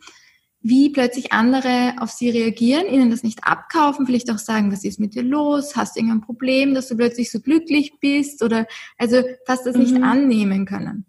wie 0.59 0.89
plötzlich 0.89 1.31
andere 1.31 1.93
auf 1.99 2.11
sie 2.11 2.29
reagieren, 2.29 2.87
ihnen 2.87 3.11
das 3.11 3.23
nicht 3.23 3.45
abkaufen, 3.45 4.05
vielleicht 4.05 4.29
auch 4.29 4.37
sagen, 4.37 4.73
was 4.73 4.83
ist 4.83 4.99
mit 4.99 5.15
dir 5.15 5.23
los, 5.23 5.77
hast 5.77 5.95
du 5.95 6.01
irgendein 6.01 6.21
Problem, 6.21 6.73
dass 6.73 6.89
du 6.89 6.97
plötzlich 6.97 7.31
so 7.31 7.39
glücklich 7.39 7.93
bist 8.01 8.43
oder 8.43 8.67
also 8.97 9.23
fast 9.45 9.65
das 9.65 9.77
mhm. 9.77 9.81
nicht 9.83 10.03
annehmen 10.03 10.65
können. 10.65 11.05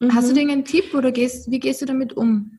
Mhm. 0.00 0.14
Hast 0.14 0.28
du 0.28 0.32
mhm. 0.32 0.38
irgendeinen 0.38 0.64
Tipp 0.64 0.94
oder 0.94 1.12
gehst, 1.12 1.50
wie 1.50 1.60
gehst 1.60 1.82
du 1.82 1.86
damit 1.86 2.16
um? 2.16 2.58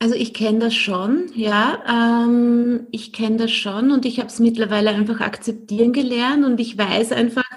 Also 0.00 0.14
ich 0.14 0.32
kenne 0.32 0.60
das 0.60 0.74
schon, 0.74 1.30
ja. 1.34 1.82
Ähm, 2.24 2.86
ich 2.92 3.12
kenne 3.12 3.36
das 3.36 3.50
schon 3.50 3.90
und 3.90 4.06
ich 4.06 4.18
habe 4.18 4.28
es 4.28 4.38
mittlerweile 4.38 4.90
einfach 4.90 5.20
akzeptieren 5.20 5.92
gelernt 5.92 6.44
und 6.44 6.60
ich 6.60 6.78
weiß 6.78 7.10
einfach, 7.12 7.50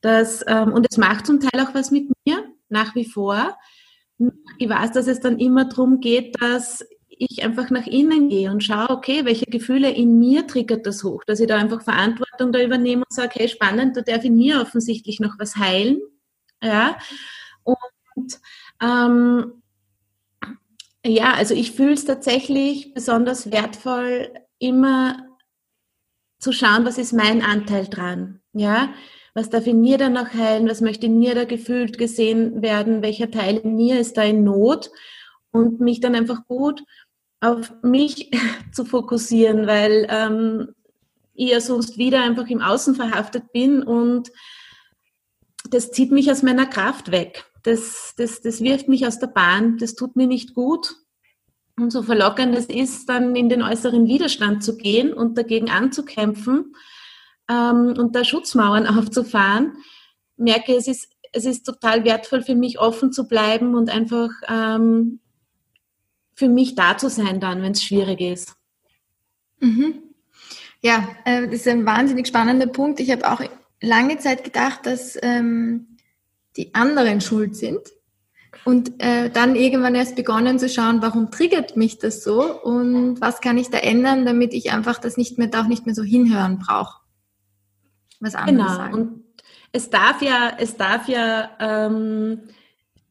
dass, 0.00 0.44
ähm, 0.46 0.72
und 0.72 0.86
es 0.88 0.96
macht 0.96 1.26
zum 1.26 1.40
Teil 1.40 1.60
auch 1.60 1.74
was 1.74 1.90
mit 1.90 2.08
mir, 2.24 2.44
nach 2.68 2.94
wie 2.94 3.04
vor. 3.04 3.56
Ich 4.58 4.68
weiß, 4.68 4.92
dass 4.92 5.08
es 5.08 5.20
dann 5.20 5.40
immer 5.40 5.64
darum 5.64 6.00
geht, 6.00 6.40
dass 6.40 6.84
ich 7.08 7.42
einfach 7.42 7.70
nach 7.70 7.86
innen 7.86 8.28
gehe 8.28 8.50
und 8.50 8.62
schaue, 8.62 8.90
okay, 8.90 9.24
welche 9.24 9.46
Gefühle 9.46 9.90
in 9.90 10.18
mir 10.20 10.46
triggert 10.46 10.86
das 10.86 11.02
hoch, 11.02 11.24
dass 11.24 11.40
ich 11.40 11.48
da 11.48 11.56
einfach 11.56 11.82
Verantwortung 11.82 12.52
da 12.52 12.62
übernehme 12.62 13.02
und 13.08 13.12
sage, 13.12 13.32
hey, 13.34 13.48
spannend, 13.48 13.96
da 13.96 14.02
darf 14.02 14.24
in 14.24 14.36
mir 14.36 14.60
offensichtlich 14.60 15.18
noch 15.18 15.36
was 15.38 15.56
heilen. 15.56 16.00
Ja. 16.62 16.96
Und 17.64 17.76
ähm, 18.82 19.62
ja, 21.04 21.34
also 21.34 21.54
ich 21.54 21.72
fühle 21.72 21.94
es 21.94 22.04
tatsächlich 22.04 22.92
besonders 22.94 23.50
wertvoll, 23.50 24.30
immer 24.58 25.26
zu 26.38 26.52
schauen, 26.52 26.84
was 26.84 26.98
ist 26.98 27.12
mein 27.12 27.42
Anteil 27.42 27.86
dran. 27.86 28.40
Ja, 28.52 28.92
was 29.34 29.50
darf 29.50 29.66
in 29.66 29.80
mir 29.80 29.98
dann 29.98 30.14
noch 30.14 30.34
heilen, 30.34 30.68
was 30.68 30.80
möchte 30.80 31.06
in 31.06 31.18
mir 31.18 31.34
da 31.34 31.44
gefühlt 31.44 31.98
gesehen 31.98 32.62
werden, 32.62 33.02
welcher 33.02 33.30
Teil 33.30 33.58
in 33.58 33.76
mir 33.76 34.00
ist 34.00 34.16
da 34.16 34.22
in 34.22 34.44
Not 34.44 34.90
und 35.52 35.80
mich 35.80 36.00
dann 36.00 36.14
einfach 36.14 36.46
gut 36.46 36.82
auf 37.40 37.72
mich 37.82 38.30
zu 38.72 38.84
fokussieren, 38.84 39.66
weil 39.66 40.06
ähm, 40.10 40.74
ich 41.34 41.50
ja 41.50 41.60
sonst 41.60 41.98
wieder 41.98 42.22
einfach 42.22 42.48
im 42.48 42.60
Außen 42.60 42.96
verhaftet 42.96 43.52
bin 43.52 43.82
und 43.82 44.30
das 45.70 45.92
zieht 45.92 46.10
mich 46.10 46.30
aus 46.30 46.42
meiner 46.42 46.66
Kraft 46.66 47.12
weg. 47.12 47.47
Das, 47.62 48.14
das, 48.16 48.40
das 48.40 48.60
wirft 48.60 48.88
mich 48.88 49.06
aus 49.06 49.18
der 49.18 49.26
Bahn, 49.26 49.78
das 49.78 49.94
tut 49.94 50.16
mir 50.16 50.26
nicht 50.26 50.54
gut. 50.54 50.94
Und 51.78 51.90
so 51.90 52.02
verlockend 52.02 52.56
es 52.56 52.66
ist, 52.66 53.08
dann 53.08 53.36
in 53.36 53.48
den 53.48 53.62
äußeren 53.62 54.06
Widerstand 54.06 54.64
zu 54.64 54.76
gehen 54.76 55.12
und 55.12 55.38
dagegen 55.38 55.70
anzukämpfen, 55.70 56.74
ähm, 57.48 57.94
und 57.96 58.14
da 58.14 58.24
Schutzmauern 58.24 58.86
aufzufahren, 58.98 59.78
merke, 60.36 60.74
es 60.74 60.86
ist, 60.86 61.10
es 61.32 61.44
ist 61.44 61.64
total 61.64 62.04
wertvoll 62.04 62.42
für 62.42 62.54
mich, 62.54 62.78
offen 62.78 63.12
zu 63.12 63.26
bleiben 63.26 63.74
und 63.74 63.90
einfach 63.90 64.30
ähm, 64.48 65.20
für 66.34 66.48
mich 66.48 66.74
da 66.74 66.96
zu 66.96 67.10
sein 67.10 67.40
dann, 67.40 67.62
wenn 67.62 67.72
es 67.72 67.82
schwierig 67.82 68.20
ist. 68.20 68.54
Mhm. 69.60 70.02
Ja, 70.80 71.08
äh, 71.24 71.46
das 71.46 71.54
ist 71.54 71.68
ein 71.68 71.84
wahnsinnig 71.84 72.28
spannender 72.28 72.68
Punkt. 72.68 73.00
Ich 73.00 73.10
habe 73.10 73.28
auch 73.30 73.42
lange 73.80 74.18
Zeit 74.18 74.44
gedacht, 74.44 74.86
dass 74.86 75.18
ähm, 75.20 75.97
die 76.58 76.74
anderen 76.74 77.22
schuld 77.22 77.56
sind. 77.56 77.80
Und 78.64 79.02
äh, 79.02 79.30
dann 79.30 79.56
irgendwann 79.56 79.94
erst 79.94 80.16
begonnen 80.16 80.58
zu 80.58 80.68
schauen, 80.68 81.00
warum 81.00 81.30
triggert 81.30 81.76
mich 81.76 81.98
das 81.98 82.22
so 82.22 82.60
und 82.62 83.20
was 83.20 83.40
kann 83.40 83.56
ich 83.56 83.70
da 83.70 83.78
ändern, 83.78 84.26
damit 84.26 84.52
ich 84.52 84.72
einfach 84.72 84.98
das 84.98 85.16
nicht 85.16 85.38
mehr, 85.38 85.46
da 85.46 85.62
auch 85.62 85.68
nicht 85.68 85.86
mehr 85.86 85.94
so 85.94 86.02
hinhören 86.02 86.58
brauche 86.58 86.98
was 88.20 88.34
anderes 88.34 88.66
genau. 88.66 88.76
sagen. 88.76 88.94
Und 88.94 89.24
es 89.72 89.90
darf 89.90 90.22
ja, 90.22 90.52
es 90.58 90.76
darf 90.76 91.08
ja 91.08 91.50
ähm, 91.60 92.40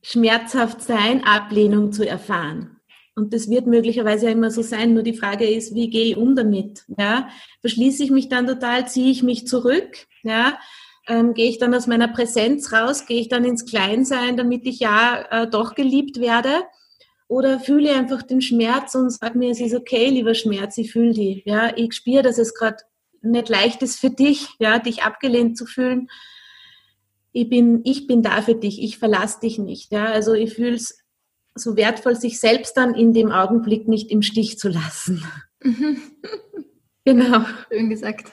schmerzhaft 0.02 0.82
sein, 0.82 1.24
Ablehnung 1.24 1.92
zu 1.92 2.08
erfahren. 2.08 2.80
Und 3.16 3.34
das 3.34 3.50
wird 3.50 3.66
möglicherweise 3.66 4.28
ja 4.28 4.32
immer 4.32 4.52
so 4.52 4.62
sein. 4.62 4.94
Nur 4.94 5.04
die 5.04 5.18
Frage 5.18 5.50
ist, 5.50 5.74
wie 5.74 5.90
gehe 5.90 6.06
ich 6.06 6.18
um 6.18 6.36
damit? 6.36 6.86
Ja, 6.98 7.30
verschließe 7.62 8.04
ich 8.04 8.12
mich 8.12 8.30
dann 8.30 8.46
total, 8.46 8.88
ziehe 8.88 9.10
ich 9.12 9.24
mich 9.24 9.48
zurück? 9.48 10.06
Ja, 10.24 10.60
ähm, 11.08 11.34
gehe 11.34 11.50
ich 11.50 11.58
dann 11.58 11.74
aus 11.74 11.88
meiner 11.88 12.08
Präsenz 12.08 12.72
raus? 12.74 13.06
Gehe 13.06 13.22
ich 13.22 13.30
dann 13.30 13.46
ins 13.46 13.66
Kleinsein, 13.66 14.38
damit 14.38 14.66
ich 14.66 14.80
ja 14.80 15.26
äh, 15.32 15.50
doch 15.50 15.76
geliebt 15.76 16.20
werde? 16.20 16.64
Oder 17.28 17.60
fühle 17.60 17.94
einfach 17.94 18.24
den 18.24 18.42
Schmerz 18.42 18.96
und 18.96 19.10
sage 19.10 19.38
mir, 19.38 19.52
es 19.52 19.60
ist 19.60 19.76
okay, 19.76 20.10
lieber 20.10 20.34
Schmerz, 20.34 20.78
ich 20.78 20.92
fühle 20.92 21.14
die. 21.14 21.44
Ja, 21.46 21.76
ich 21.76 21.94
spüre, 21.94 22.24
dass 22.24 22.38
es 22.38 22.54
gerade 22.54 22.78
nicht 23.22 23.50
leicht 23.50 23.82
ist 23.82 24.00
für 24.00 24.10
dich, 24.10 24.48
ja, 24.60 24.80
dich 24.80 25.04
abgelehnt 25.04 25.58
zu 25.58 25.66
fühlen. 25.66 26.10
Ich 27.34 27.50
bin, 27.50 27.82
ich 27.84 28.08
bin 28.08 28.24
da 28.24 28.42
für 28.42 28.56
dich, 28.56 28.82
ich 28.82 28.98
verlasse 28.98 29.42
dich 29.42 29.60
nicht. 29.60 29.92
Ja. 29.92 30.06
Also 30.06 30.34
ich 30.34 30.54
fühle 30.54 30.76
es 30.76 31.00
so 31.54 31.76
wertvoll, 31.76 32.16
sich 32.16 32.40
selbst 32.40 32.78
dann 32.78 32.96
in 32.96 33.14
dem 33.14 33.32
Augenblick 33.32 33.88
nicht 33.88 34.12
im 34.12 34.22
Stich 34.22 34.58
zu 34.58 34.70
lassen. 34.70 35.26
Mhm. 35.62 36.02
genau. 37.06 37.46
Schön 37.70 37.90
gesagt. 37.90 38.32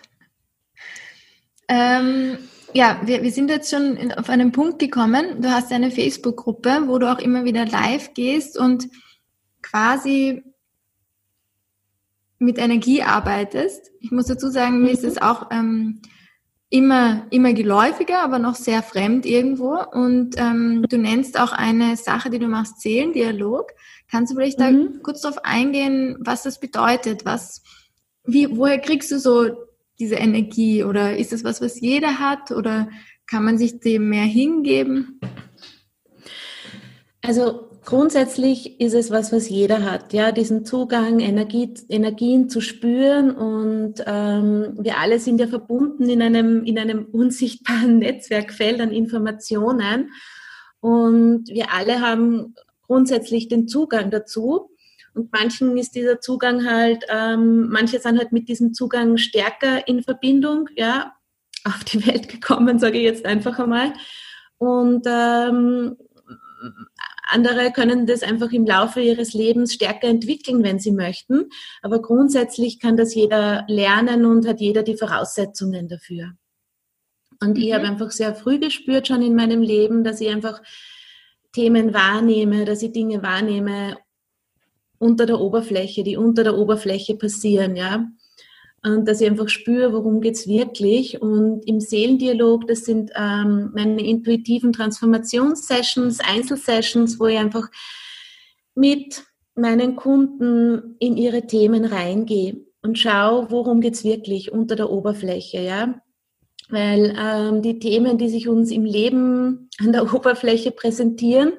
Ähm, 1.68 2.38
ja, 2.74 3.00
wir, 3.04 3.22
wir 3.22 3.30
sind 3.30 3.50
jetzt 3.50 3.70
schon 3.70 3.96
in, 3.96 4.12
auf 4.12 4.28
einen 4.28 4.52
Punkt 4.52 4.80
gekommen. 4.80 5.40
Du 5.40 5.50
hast 5.50 5.72
eine 5.72 5.90
Facebook-Gruppe, 5.90 6.82
wo 6.86 6.98
du 6.98 7.10
auch 7.10 7.20
immer 7.20 7.44
wieder 7.44 7.64
live 7.64 8.12
gehst 8.14 8.58
und 8.58 8.88
quasi 9.62 10.42
mit 12.38 12.58
Energie 12.58 13.02
arbeitest. 13.02 13.92
Ich 14.00 14.10
muss 14.10 14.26
dazu 14.26 14.50
sagen, 14.50 14.82
mir 14.82 14.90
ist 14.90 15.02
mhm. 15.02 15.08
es 15.08 15.22
auch 15.22 15.50
ähm, 15.52 16.02
immer, 16.68 17.26
immer 17.30 17.52
geläufiger, 17.52 18.22
aber 18.22 18.40
noch 18.40 18.56
sehr 18.56 18.82
fremd 18.82 19.24
irgendwo. 19.24 19.78
Und 19.92 20.34
ähm, 20.36 20.84
du 20.88 20.98
nennst 20.98 21.38
auch 21.38 21.52
eine 21.52 21.96
Sache, 21.96 22.28
die 22.28 22.40
du 22.40 22.48
machst, 22.48 22.80
Seelendialog. 22.80 23.70
Kannst 24.10 24.32
du 24.32 24.36
vielleicht 24.36 24.58
mhm. 24.58 24.94
da 24.94 24.98
kurz 25.02 25.20
darauf 25.20 25.44
eingehen, 25.44 26.16
was 26.18 26.42
das 26.42 26.58
bedeutet? 26.58 27.24
Was, 27.24 27.62
wie, 28.24 28.56
woher 28.56 28.80
kriegst 28.80 29.12
du 29.12 29.20
so 29.20 29.64
diese 29.98 30.16
Energie? 30.16 30.84
Oder 30.84 31.16
ist 31.16 31.32
das 31.32 31.44
was, 31.44 31.60
was 31.60 31.80
jeder 31.80 32.18
hat? 32.18 32.50
Oder 32.50 32.88
kann 33.26 33.44
man 33.44 33.58
sich 33.58 33.80
dem 33.80 34.08
mehr 34.08 34.24
hingeben? 34.24 35.20
Also 37.22 37.70
Grundsätzlich 37.84 38.80
ist 38.80 38.94
es 38.94 39.10
was, 39.10 39.30
was 39.30 39.50
jeder 39.50 39.82
hat, 39.82 40.14
ja, 40.14 40.32
diesen 40.32 40.64
Zugang, 40.64 41.20
Energie, 41.20 41.74
Energien 41.90 42.48
zu 42.48 42.62
spüren 42.62 43.30
und 43.30 44.02
ähm, 44.06 44.78
wir 44.80 44.98
alle 44.98 45.18
sind 45.18 45.38
ja 45.38 45.46
verbunden 45.46 46.08
in 46.08 46.22
einem, 46.22 46.64
in 46.64 46.78
einem 46.78 47.04
unsichtbaren 47.12 47.98
Netzwerkfeld 47.98 48.80
an 48.80 48.90
Informationen 48.90 50.12
und 50.80 51.48
wir 51.48 51.72
alle 51.74 52.00
haben 52.00 52.54
grundsätzlich 52.86 53.48
den 53.48 53.68
Zugang 53.68 54.10
dazu 54.10 54.70
und 55.14 55.32
manchen 55.32 55.76
ist 55.76 55.94
dieser 55.94 56.20
Zugang 56.20 56.66
halt, 56.68 57.04
ähm, 57.08 57.68
manche 57.68 57.98
sind 58.00 58.18
halt 58.18 58.32
mit 58.32 58.48
diesem 58.48 58.74
Zugang 58.74 59.16
stärker 59.16 59.86
in 59.86 60.02
Verbindung, 60.02 60.68
ja, 60.76 61.14
auf 61.64 61.84
die 61.84 62.06
Welt 62.06 62.28
gekommen, 62.28 62.78
sage 62.78 62.98
ich 62.98 63.04
jetzt 63.04 63.24
einfach 63.24 63.58
einmal 63.58 63.94
und 64.58 65.06
ähm, 65.06 65.96
andere 67.28 67.72
können 67.72 68.06
das 68.06 68.22
einfach 68.22 68.52
im 68.52 68.66
Laufe 68.66 69.00
ihres 69.00 69.32
Lebens 69.32 69.74
stärker 69.74 70.08
entwickeln, 70.08 70.62
wenn 70.62 70.78
sie 70.78 70.92
möchten. 70.92 71.50
Aber 71.82 72.00
grundsätzlich 72.00 72.80
kann 72.80 72.96
das 72.96 73.14
jeder 73.14 73.64
lernen 73.66 74.24
und 74.24 74.46
hat 74.46 74.60
jeder 74.60 74.82
die 74.82 74.96
Voraussetzungen 74.96 75.88
dafür. 75.88 76.32
Und 77.40 77.56
mhm. 77.56 77.62
ich 77.62 77.72
habe 77.72 77.86
einfach 77.86 78.10
sehr 78.10 78.34
früh 78.34 78.58
gespürt 78.58 79.08
schon 79.08 79.22
in 79.22 79.34
meinem 79.34 79.62
Leben, 79.62 80.04
dass 80.04 80.20
ich 80.20 80.28
einfach 80.28 80.62
Themen 81.52 81.94
wahrnehme, 81.94 82.64
dass 82.64 82.82
ich 82.82 82.92
Dinge 82.92 83.22
wahrnehme 83.22 83.96
unter 84.98 85.26
der 85.26 85.40
Oberfläche, 85.40 86.04
die 86.04 86.16
unter 86.16 86.44
der 86.44 86.56
Oberfläche 86.56 87.16
passieren, 87.16 87.76
ja 87.76 88.06
und 88.84 89.08
dass 89.08 89.20
ich 89.20 89.28
einfach 89.28 89.48
spüre, 89.48 89.92
worum 89.92 90.20
geht's 90.20 90.46
wirklich. 90.46 91.20
Und 91.20 91.66
im 91.66 91.80
Seelendialog, 91.80 92.68
das 92.68 92.84
sind 92.84 93.10
ähm, 93.16 93.70
meine 93.74 94.04
intuitiven 94.06 94.72
Transformationssessions, 94.72 96.20
Einzelsessions, 96.20 97.18
wo 97.18 97.26
ich 97.26 97.38
einfach 97.38 97.70
mit 98.74 99.24
meinen 99.54 99.96
Kunden 99.96 100.96
in 100.98 101.16
ihre 101.16 101.46
Themen 101.46 101.86
reingehe 101.86 102.58
und 102.82 102.98
schaue, 102.98 103.50
worum 103.50 103.80
geht's 103.80 104.04
wirklich 104.04 104.52
unter 104.52 104.76
der 104.76 104.90
Oberfläche, 104.90 105.60
ja. 105.60 106.00
Weil 106.68 107.16
ähm, 107.18 107.62
die 107.62 107.78
Themen, 107.78 108.18
die 108.18 108.28
sich 108.28 108.48
uns 108.48 108.70
im 108.70 108.84
Leben 108.84 109.70
an 109.78 109.92
der 109.92 110.14
Oberfläche 110.14 110.72
präsentieren, 110.72 111.54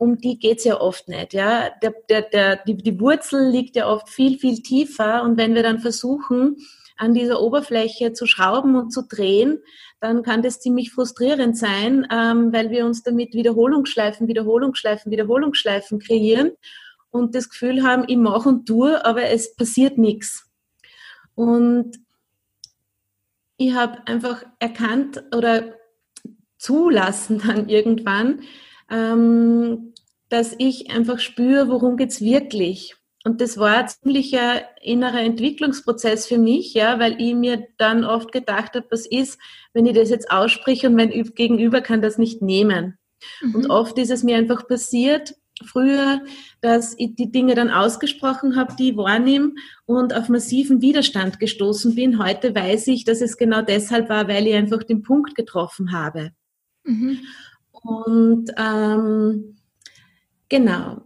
um 0.00 0.16
die 0.16 0.38
geht's 0.38 0.64
ja 0.64 0.80
oft 0.80 1.08
nicht. 1.08 1.34
Ja? 1.34 1.68
Der, 1.82 1.92
der, 2.08 2.22
der, 2.22 2.56
die, 2.64 2.74
die 2.74 2.98
Wurzel 2.98 3.50
liegt 3.50 3.76
ja 3.76 3.86
oft 3.86 4.08
viel, 4.08 4.38
viel 4.38 4.62
tiefer. 4.62 5.22
Und 5.22 5.36
wenn 5.36 5.54
wir 5.54 5.62
dann 5.62 5.78
versuchen, 5.78 6.56
an 6.96 7.12
dieser 7.12 7.42
Oberfläche 7.42 8.14
zu 8.14 8.24
schrauben 8.24 8.76
und 8.76 8.92
zu 8.92 9.02
drehen, 9.02 9.58
dann 10.00 10.22
kann 10.22 10.40
das 10.40 10.58
ziemlich 10.58 10.90
frustrierend 10.90 11.58
sein, 11.58 12.08
ähm, 12.10 12.50
weil 12.50 12.70
wir 12.70 12.86
uns 12.86 13.02
damit 13.02 13.34
Wiederholungsschleifen, 13.34 14.26
Wiederholungsschleifen, 14.26 15.12
Wiederholungsschleifen 15.12 15.98
kreieren 15.98 16.52
und 17.10 17.34
das 17.34 17.50
Gefühl 17.50 17.82
haben, 17.82 18.04
ich 18.08 18.16
mache 18.16 18.48
und 18.48 18.66
tue, 18.66 19.04
aber 19.04 19.24
es 19.24 19.54
passiert 19.54 19.98
nichts. 19.98 20.48
Und 21.34 21.98
ich 23.58 23.74
habe 23.74 23.98
einfach 24.06 24.44
erkannt 24.60 25.22
oder 25.36 25.74
zulassen 26.56 27.42
dann 27.46 27.68
irgendwann, 27.68 28.40
ähm, 28.90 29.94
dass 30.28 30.54
ich 30.58 30.90
einfach 30.90 31.18
spüre, 31.18 31.68
worum 31.68 31.96
geht's 31.96 32.20
wirklich. 32.20 32.96
Und 33.24 33.40
das 33.40 33.58
war 33.58 33.76
ein 33.76 33.88
ziemlicher 33.88 34.62
innerer 34.80 35.20
Entwicklungsprozess 35.20 36.26
für 36.26 36.38
mich, 36.38 36.72
ja, 36.72 36.98
weil 36.98 37.20
ich 37.20 37.34
mir 37.34 37.66
dann 37.76 38.04
oft 38.04 38.32
gedacht 38.32 38.74
habe, 38.74 38.86
was 38.90 39.06
ist, 39.06 39.38
wenn 39.74 39.84
ich 39.84 39.94
das 39.94 40.08
jetzt 40.08 40.30
ausspreche 40.30 40.88
und 40.88 40.96
mein 40.96 41.10
Gegenüber 41.10 41.82
kann 41.82 42.00
das 42.00 42.16
nicht 42.16 42.40
nehmen. 42.40 42.98
Mhm. 43.42 43.54
Und 43.54 43.70
oft 43.70 43.98
ist 43.98 44.10
es 44.10 44.22
mir 44.22 44.36
einfach 44.36 44.66
passiert, 44.66 45.34
früher, 45.62 46.22
dass 46.62 46.94
ich 46.96 47.14
die 47.16 47.30
Dinge 47.30 47.54
dann 47.54 47.70
ausgesprochen 47.70 48.56
habe, 48.56 48.74
die 48.76 48.90
ich 48.90 48.96
wahrnehme 48.96 49.52
und 49.84 50.14
auf 50.14 50.30
massiven 50.30 50.80
Widerstand 50.80 51.38
gestoßen 51.38 51.94
bin. 51.94 52.22
Heute 52.22 52.54
weiß 52.54 52.88
ich, 52.88 53.04
dass 53.04 53.20
es 53.20 53.36
genau 53.36 53.60
deshalb 53.60 54.08
war, 54.08 54.28
weil 54.28 54.46
ich 54.46 54.54
einfach 54.54 54.82
den 54.82 55.02
Punkt 55.02 55.34
getroffen 55.34 55.92
habe. 55.92 56.30
Mhm. 56.84 57.18
Und 57.82 58.50
ähm, 58.56 59.56
genau, 60.48 61.02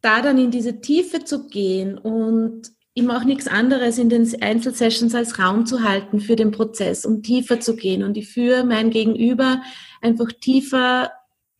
da 0.00 0.22
dann 0.22 0.38
in 0.38 0.50
diese 0.50 0.80
Tiefe 0.80 1.24
zu 1.24 1.48
gehen 1.48 1.98
und 1.98 2.70
ich 2.94 3.04
mache 3.04 3.26
nichts 3.26 3.46
anderes 3.46 3.96
in 3.98 4.08
den 4.08 4.28
Einzelsessions 4.42 5.14
als 5.14 5.38
Raum 5.38 5.66
zu 5.66 5.84
halten 5.84 6.20
für 6.20 6.34
den 6.34 6.50
Prozess, 6.50 7.06
um 7.06 7.22
tiefer 7.22 7.60
zu 7.60 7.76
gehen. 7.76 8.02
Und 8.02 8.16
ich 8.16 8.28
führe 8.28 8.64
mein 8.64 8.90
Gegenüber 8.90 9.62
einfach 10.02 10.32
tiefer 10.40 11.12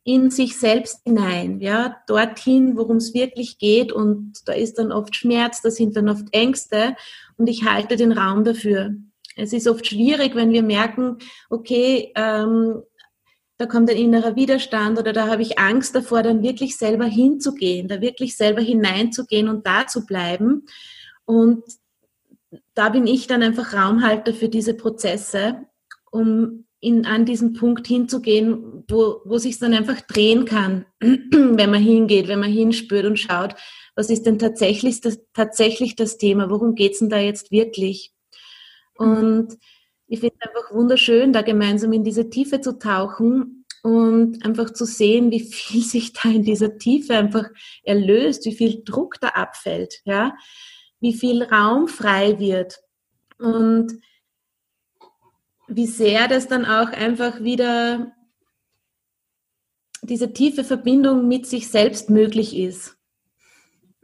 in 0.03 0.31
sich 0.31 0.59
selbst 0.59 1.03
hinein, 1.05 1.61
ja, 1.61 1.97
dorthin, 2.09 2.77
worum 2.77 2.97
es 2.97 3.15
wirklich 3.15 3.59
geht. 3.59 3.93
Und 3.93 4.33
da 4.47 4.53
ist 4.53 4.79
dann 4.79 4.91
oft 4.91 5.15
Schmerz, 5.15 5.63
da 5.63 5.71
sind 5.71 5.97
dann 5.97 6.09
oft 6.09 6.27
Ängste 6.33 6.97
und 7.37 7.47
ich 7.49 7.65
halte 7.65 7.95
den 7.95 8.11
Raum 8.11 8.43
dafür. 8.43 8.95
Es 9.37 9.53
ist 9.53 9.69
oft 9.69 9.87
schwierig, 9.87 10.35
wenn 10.35 10.51
wir 10.51 10.65
merken, 10.65 11.19
okay, 11.51 12.11
ähm, 12.17 12.83
da 13.59 13.67
kommt 13.67 13.91
ein 13.91 13.97
innerer 13.97 14.37
Widerstand 14.37 14.99
oder 14.99 15.13
da 15.13 15.27
habe 15.27 15.43
ich 15.43 15.59
Angst 15.59 15.95
davor, 15.95 16.23
dann 16.23 16.43
wirklich 16.43 16.79
selber 16.79 17.05
hinzugehen, 17.05 17.89
da 17.89 18.01
wirklich 18.01 18.37
selber 18.37 18.61
hineinzugehen 18.61 19.49
und 19.49 19.67
da 19.67 19.87
zu 19.87 20.07
bleiben. 20.07 20.65
Und 21.25 21.65
da 22.75 22.89
bin 22.89 23.09
ich 23.09 23.27
dann 23.27 23.43
einfach 23.43 23.75
Raumhalter 23.75 24.33
für 24.33 24.49
diese 24.49 24.75
Prozesse, 24.75 25.67
um 26.13 26.65
in, 26.81 27.05
an 27.05 27.25
diesen 27.25 27.55
Punkt 27.55 27.89
hinzugehen, 27.89 28.85
wo, 28.89 29.21
wo 29.25 29.39
sich 29.39 29.59
dann 29.59 29.75
einfach 29.75 30.01
drehen 30.03 30.45
kann, 30.45 30.87
wenn 31.01 31.71
man 31.71 31.83
hingeht, 31.83 32.29
wenn 32.29 32.39
man 32.39 32.53
hinspürt 32.53 33.05
und 33.05 33.19
schaut, 33.19 33.57
was 33.97 34.11
ist 34.11 34.27
denn 34.27 34.39
tatsächlich 34.39 35.01
das, 35.01 35.19
tatsächlich 35.35 35.97
das 35.97 36.19
Thema, 36.19 36.49
worum 36.49 36.77
geht's 36.77 37.01
denn 37.01 37.11
da 37.11 37.19
jetzt 37.19 37.51
wirklich? 37.51 38.13
Und 38.95 39.59
ich 40.09 40.21
finde 40.21 40.35
es 40.41 40.49
einfach 40.49 40.73
wunderschön, 40.73 41.33
da 41.33 41.43
gemeinsam 41.43 41.93
in 41.93 42.03
diese 42.03 42.31
Tiefe 42.31 42.61
zu 42.61 42.79
tauchen 42.79 43.67
und 43.83 44.45
einfach 44.45 44.73
zu 44.73 44.87
sehen, 44.87 45.31
wie 45.31 45.41
viel 45.41 45.83
sich 45.85 46.13
da 46.13 46.31
in 46.31 46.43
dieser 46.43 46.79
Tiefe 46.79 47.15
einfach 47.15 47.47
erlöst, 47.83 48.45
wie 48.47 48.55
viel 48.55 48.83
Druck 48.85 49.21
da 49.21 49.29
abfällt, 49.29 50.01
ja, 50.05 50.35
wie 51.01 51.13
viel 51.13 51.43
Raum 51.43 51.89
frei 51.89 52.39
wird 52.39 52.81
und 53.39 54.01
wie 55.69 55.87
sehr 55.87 56.27
das 56.29 56.49
dann 56.49 56.65
auch 56.65 56.89
einfach 56.89 57.41
wieder 57.43 58.13
diese 60.03 60.33
tiefe 60.33 60.65
Verbindung 60.65 61.29
mit 61.29 61.47
sich 61.47 61.69
selbst 61.69 62.09
möglich 62.09 62.57
ist 62.57 62.98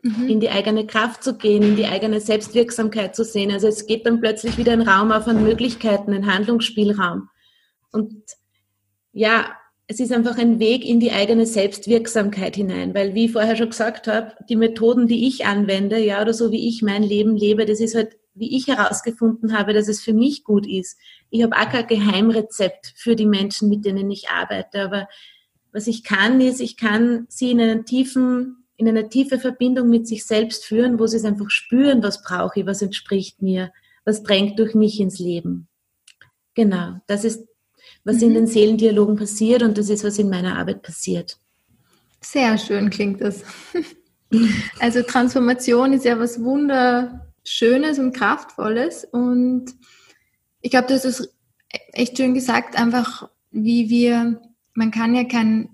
mhm. 0.05 0.29
in 0.29 0.40
die 0.40 0.51
eigene 0.51 0.87
Kraft 0.87 1.25
zu 1.25 1.37
gehen, 1.37 1.62
in 1.62 1.77
die 1.77 1.87
eigene 1.87 2.21
Selbstwirksamkeit 2.21 3.17
zu 3.17 3.25
sehen. 3.25 3.51
Also 3.51 3.67
es 3.67 3.87
geht 3.87 4.07
dann 4.07 4.21
plötzlich 4.21 4.59
wieder 4.59 4.73
ein 4.73 4.83
Raum 4.83 5.11
auf 5.11 5.27
an 5.27 5.43
Möglichkeiten, 5.43 6.12
ein 6.12 6.33
Handlungsspielraum. 6.33 7.29
Und 7.90 8.23
ja, 9.12 9.47
es 9.87 10.01
ist 10.01 10.12
einfach 10.12 10.38
ein 10.38 10.59
Weg 10.61 10.85
in 10.85 11.01
die 11.01 11.12
eigene 11.12 11.47
Selbstwirksamkeit 11.47 12.57
hinein, 12.57 12.95
weil 12.95 13.14
wie 13.14 13.27
ich 13.27 13.33
vorher 13.33 13.57
schon 13.57 13.71
gesagt 13.71 14.07
habe, 14.07 14.33
die 14.49 14.57
Methoden, 14.57 15.07
die 15.07 15.27
ich 15.27 15.45
anwende, 15.45 15.99
ja, 15.99 16.23
oder 16.23 16.33
so 16.33 16.53
wie 16.53 16.69
ich 16.69 16.83
mein 16.83 17.03
Leben 17.03 17.37
lebe, 17.37 17.67
das 17.67 17.81
ist 17.81 17.95
halt, 17.95 18.17
wie 18.35 18.57
ich 18.57 18.67
herausgefunden 18.67 19.57
habe, 19.57 19.75
dass 19.75 19.88
es 19.88 20.01
für 20.01 20.14
mich 20.14 20.43
gut 20.43 20.67
ist. 20.67 20.99
Ich 21.31 21.43
habe 21.43 21.57
auch 21.57 21.71
kein 21.71 21.87
Geheimrezept 21.87 22.95
für 22.97 23.14
die 23.14 23.27
Menschen, 23.27 23.69
mit 23.69 23.85
denen 23.85 24.11
ich 24.11 24.31
arbeite, 24.31 24.83
aber 24.83 25.09
was 25.73 25.87
ich 25.87 26.03
kann, 26.03 26.40
ist, 26.40 26.61
ich 26.61 26.77
kann 26.77 27.27
sie 27.29 27.51
in 27.51 27.61
einen 27.61 27.85
tiefen 27.85 28.63
in 28.77 28.89
eine 28.89 29.09
tiefe 29.09 29.39
Verbindung 29.39 29.89
mit 29.89 30.07
sich 30.07 30.25
selbst 30.25 30.65
führen, 30.65 30.99
wo 30.99 31.07
sie 31.07 31.17
es 31.17 31.25
einfach 31.25 31.51
spüren, 31.51 32.03
was 32.03 32.23
brauche 32.23 32.61
ich, 32.61 32.67
was 32.67 32.83
entspricht 32.83 33.41
mir, 33.43 33.73
was 34.05 34.23
drängt 34.23 34.59
durch 34.59 34.75
mich 34.75 35.01
ins 35.01 35.19
Leben. 35.19 35.69
Genau, 36.55 37.01
das 37.07 37.25
ist, 37.25 37.47
was 38.05 38.17
mhm. 38.17 38.23
in 38.23 38.35
den 38.35 38.47
Seelendialogen 38.47 39.17
passiert 39.17 39.63
und 39.63 39.79
das 39.79 39.89
ist, 39.89 40.05
was 40.05 40.19
in 40.19 40.29
meiner 40.29 40.59
Arbeit 40.59 40.83
passiert. 40.83 41.39
Sehr 42.21 42.59
schön 42.59 42.91
klingt 42.91 43.21
das. 43.21 43.43
Also 44.81 45.03
Transformation 45.03 45.93
ist 45.93 46.05
ja 46.05 46.19
was 46.19 46.43
wunderschönes 46.43 48.01
und 48.01 48.17
kraftvolles 48.17 49.05
und 49.05 49.67
ich 50.61 50.73
glaube, 50.73 50.89
das 50.89 51.05
ist 51.05 51.33
echt 51.93 52.17
schön 52.17 52.35
gesagt, 52.35 52.77
einfach 52.77 53.29
wie 53.53 53.91
wir, 53.91 54.41
man 54.75 54.91
kann 54.91 55.15
ja 55.15 55.23
kein 55.23 55.69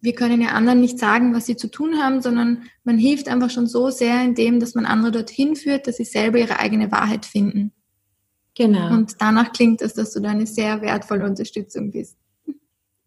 wir 0.00 0.14
können 0.14 0.40
ja 0.40 0.48
anderen 0.48 0.80
nicht 0.80 0.98
sagen, 0.98 1.34
was 1.34 1.46
sie 1.46 1.56
zu 1.56 1.68
tun 1.68 1.98
haben, 1.98 2.22
sondern 2.22 2.64
man 2.84 2.98
hilft 2.98 3.28
einfach 3.28 3.50
schon 3.50 3.66
so 3.66 3.90
sehr 3.90 4.22
in 4.22 4.34
dem, 4.34 4.60
dass 4.60 4.74
man 4.74 4.86
andere 4.86 5.12
dorthin 5.12 5.56
führt, 5.56 5.86
dass 5.86 5.96
sie 5.96 6.04
selber 6.04 6.38
ihre 6.38 6.58
eigene 6.58 6.90
Wahrheit 6.92 7.26
finden. 7.26 7.72
Genau. 8.56 8.90
Und 8.90 9.16
danach 9.20 9.52
klingt 9.52 9.82
es, 9.82 9.94
dass 9.94 10.12
du 10.12 10.20
da 10.20 10.30
eine 10.30 10.46
sehr 10.46 10.80
wertvolle 10.80 11.24
Unterstützung 11.24 11.90
bist. 11.90 12.16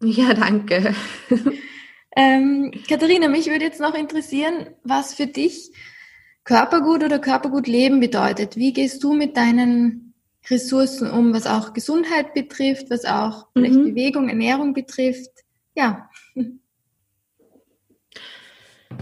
Ja, 0.02 0.32
danke. 0.32 0.94
ähm, 2.16 2.72
Katharina, 2.88 3.28
mich 3.28 3.46
würde 3.46 3.64
jetzt 3.64 3.80
noch 3.80 3.94
interessieren, 3.94 4.68
was 4.84 5.14
für 5.14 5.26
dich 5.26 5.72
Körpergut 6.44 7.04
oder 7.04 7.18
Körpergut 7.18 7.66
leben 7.66 8.00
bedeutet. 8.00 8.56
Wie 8.56 8.72
gehst 8.72 9.02
du 9.04 9.12
mit 9.12 9.36
deinen 9.36 10.14
Ressourcen 10.48 11.10
um, 11.10 11.34
was 11.34 11.46
auch 11.46 11.74
Gesundheit 11.74 12.34
betrifft, 12.34 12.90
was 12.90 13.04
auch 13.04 13.48
vielleicht 13.52 13.76
mhm. 13.76 13.84
Bewegung, 13.84 14.28
Ernährung 14.28 14.72
betrifft? 14.72 15.30
Ja. 15.74 16.09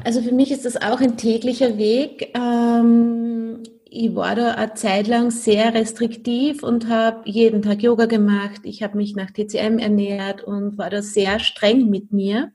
Also 0.04 0.22
für 0.22 0.32
mich 0.32 0.52
ist 0.52 0.64
das 0.64 0.76
auch 0.76 1.00
ein 1.00 1.16
täglicher 1.16 1.78
Weg. 1.78 2.32
Ähm, 2.34 3.62
ich 3.90 4.14
war 4.14 4.34
da 4.34 4.52
eine 4.52 4.74
Zeit 4.74 5.08
lang 5.08 5.30
sehr 5.30 5.74
restriktiv 5.74 6.62
und 6.62 6.88
habe 6.88 7.28
jeden 7.28 7.62
Tag 7.62 7.82
Yoga 7.82 8.06
gemacht. 8.06 8.60
Ich 8.64 8.82
habe 8.82 8.96
mich 8.96 9.16
nach 9.16 9.30
TCM 9.30 9.78
ernährt 9.78 10.44
und 10.44 10.78
war 10.78 10.90
da 10.90 11.02
sehr 11.02 11.38
streng 11.40 11.88
mit 11.88 12.12
mir. 12.12 12.52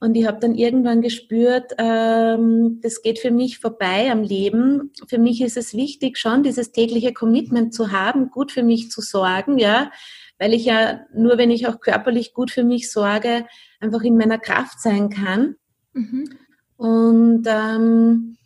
Und 0.00 0.16
ich 0.16 0.26
habe 0.26 0.38
dann 0.38 0.54
irgendwann 0.54 1.00
gespürt, 1.00 1.72
ähm, 1.78 2.80
das 2.82 3.00
geht 3.00 3.18
für 3.18 3.30
mich 3.30 3.58
vorbei 3.58 4.10
am 4.10 4.22
Leben. 4.22 4.92
Für 5.08 5.18
mich 5.18 5.40
ist 5.40 5.56
es 5.56 5.72
wichtig, 5.72 6.18
schon 6.18 6.42
dieses 6.42 6.72
tägliche 6.72 7.14
Commitment 7.14 7.72
zu 7.72 7.90
haben, 7.90 8.30
gut 8.30 8.52
für 8.52 8.62
mich 8.62 8.90
zu 8.90 9.00
sorgen, 9.00 9.58
ja, 9.58 9.90
weil 10.38 10.54
ich 10.54 10.64
ja 10.64 11.00
nur, 11.14 11.38
wenn 11.38 11.50
ich 11.50 11.66
auch 11.66 11.80
körperlich 11.80 12.34
gut 12.34 12.50
für 12.50 12.64
mich 12.64 12.90
sorge, 12.90 13.46
einfach 13.80 14.02
in 14.02 14.16
meiner 14.16 14.38
Kraft 14.38 14.80
sein 14.80 15.10
kann. 15.10 15.56
Mhm. 15.92 16.30
Und, 16.76 17.44
ähm, 17.46 18.36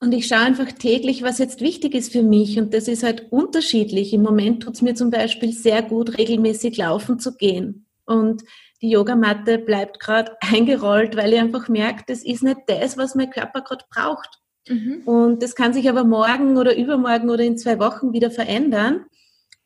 und 0.00 0.12
ich 0.12 0.26
schaue 0.26 0.40
einfach 0.40 0.70
täglich, 0.72 1.22
was 1.22 1.38
jetzt 1.38 1.60
wichtig 1.60 1.94
ist 1.94 2.12
für 2.12 2.22
mich. 2.22 2.58
Und 2.58 2.74
das 2.74 2.88
ist 2.88 3.02
halt 3.02 3.32
unterschiedlich. 3.32 4.12
Im 4.12 4.22
Moment 4.22 4.62
tut 4.62 4.74
es 4.74 4.82
mir 4.82 4.94
zum 4.94 5.10
Beispiel 5.10 5.52
sehr 5.52 5.82
gut, 5.82 6.18
regelmäßig 6.18 6.76
laufen 6.76 7.18
zu 7.18 7.36
gehen. 7.36 7.86
Und 8.04 8.42
die 8.82 8.90
Yogamatte 8.90 9.58
bleibt 9.58 10.00
gerade 10.00 10.36
eingerollt, 10.40 11.16
weil 11.16 11.32
ich 11.32 11.40
einfach 11.40 11.68
merke, 11.68 12.04
das 12.06 12.22
ist 12.24 12.42
nicht 12.42 12.58
das, 12.66 12.98
was 12.98 13.14
mein 13.14 13.30
Körper 13.30 13.62
gerade 13.62 13.84
braucht. 13.90 14.40
Mhm. 14.68 15.02
Und 15.04 15.42
das 15.42 15.54
kann 15.54 15.72
sich 15.72 15.88
aber 15.88 16.04
morgen 16.04 16.56
oder 16.56 16.76
übermorgen 16.76 17.30
oder 17.30 17.44
in 17.44 17.58
zwei 17.58 17.78
Wochen 17.78 18.12
wieder 18.12 18.30
verändern. 18.30 19.04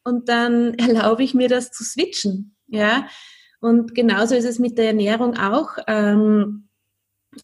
Und 0.08 0.28
dann 0.28 0.74
erlaube 0.78 1.22
ich 1.22 1.34
mir 1.34 1.48
das 1.48 1.70
zu 1.70 1.84
switchen. 1.84 2.56
Ja. 2.66 3.06
Und 3.60 3.94
genauso 3.94 4.34
ist 4.34 4.44
es 4.44 4.58
mit 4.58 4.78
der 4.78 4.86
Ernährung 4.88 5.36
auch. 5.36 5.78
Ähm, 5.86 6.68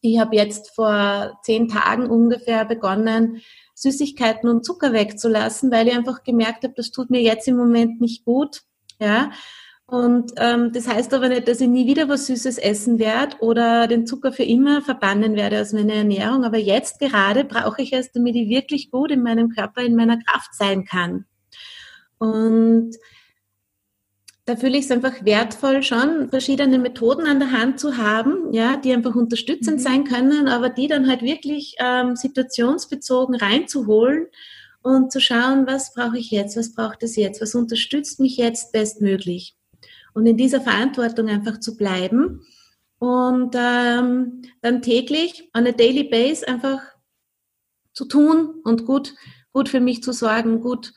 ich 0.00 0.18
habe 0.18 0.36
jetzt 0.36 0.74
vor 0.74 1.38
zehn 1.42 1.68
Tagen 1.68 2.08
ungefähr 2.08 2.64
begonnen, 2.64 3.42
Süßigkeiten 3.74 4.48
und 4.48 4.64
Zucker 4.64 4.92
wegzulassen, 4.92 5.70
weil 5.70 5.88
ich 5.88 5.94
einfach 5.94 6.22
gemerkt 6.22 6.64
habe, 6.64 6.74
das 6.76 6.90
tut 6.90 7.10
mir 7.10 7.20
jetzt 7.20 7.48
im 7.48 7.56
Moment 7.56 8.00
nicht 8.00 8.24
gut. 8.24 8.62
Ja. 8.98 9.30
Und 9.86 10.32
ähm, 10.38 10.72
das 10.72 10.88
heißt 10.88 11.12
aber 11.12 11.28
nicht, 11.28 11.46
dass 11.46 11.60
ich 11.60 11.68
nie 11.68 11.86
wieder 11.86 12.08
was 12.08 12.26
Süßes 12.26 12.56
essen 12.56 12.98
werde 12.98 13.36
oder 13.40 13.86
den 13.86 14.06
Zucker 14.06 14.32
für 14.32 14.44
immer 14.44 14.80
verbannen 14.80 15.36
werde 15.36 15.60
aus 15.60 15.72
meiner 15.72 15.94
Ernährung. 15.94 16.44
Aber 16.44 16.56
jetzt 16.56 17.00
gerade 17.00 17.44
brauche 17.44 17.82
ich 17.82 17.92
es, 17.92 18.10
damit 18.10 18.34
ich 18.34 18.48
wirklich 18.48 18.90
gut 18.90 19.10
in 19.10 19.22
meinem 19.22 19.50
Körper, 19.50 19.82
in 19.82 19.94
meiner 19.94 20.18
Kraft 20.18 20.54
sein 20.54 20.84
kann. 20.84 21.26
Und 22.24 22.96
da 24.46 24.56
fühle 24.56 24.78
ich 24.78 24.86
es 24.86 24.90
einfach 24.90 25.24
wertvoll, 25.24 25.82
schon 25.82 26.30
verschiedene 26.30 26.78
Methoden 26.78 27.26
an 27.26 27.38
der 27.38 27.52
Hand 27.52 27.78
zu 27.78 27.98
haben, 27.98 28.52
ja, 28.52 28.76
die 28.76 28.92
einfach 28.92 29.14
unterstützend 29.14 29.78
mhm. 29.78 29.82
sein 29.82 30.04
können, 30.04 30.48
aber 30.48 30.70
die 30.70 30.86
dann 30.86 31.06
halt 31.08 31.22
wirklich 31.22 31.76
ähm, 31.78 32.16
situationsbezogen 32.16 33.36
reinzuholen 33.36 34.26
und 34.82 35.12
zu 35.12 35.20
schauen, 35.20 35.66
was 35.66 35.92
brauche 35.92 36.18
ich 36.18 36.30
jetzt, 36.30 36.56
was 36.56 36.74
braucht 36.74 37.02
es 37.02 37.16
jetzt, 37.16 37.42
was 37.42 37.54
unterstützt 37.54 38.20
mich 38.20 38.36
jetzt 38.36 38.72
bestmöglich. 38.72 39.54
Und 40.14 40.26
in 40.26 40.36
dieser 40.36 40.60
Verantwortung 40.60 41.28
einfach 41.28 41.60
zu 41.60 41.76
bleiben 41.76 42.42
und 42.98 43.54
ähm, 43.58 44.42
dann 44.62 44.80
täglich 44.80 45.50
on 45.54 45.66
a 45.66 45.72
daily 45.72 46.04
base 46.04 46.46
einfach 46.46 46.80
zu 47.92 48.06
tun 48.06 48.60
und 48.64 48.86
gut, 48.86 49.14
gut 49.52 49.68
für 49.68 49.80
mich 49.80 50.02
zu 50.02 50.12
sorgen, 50.12 50.60
gut 50.60 50.92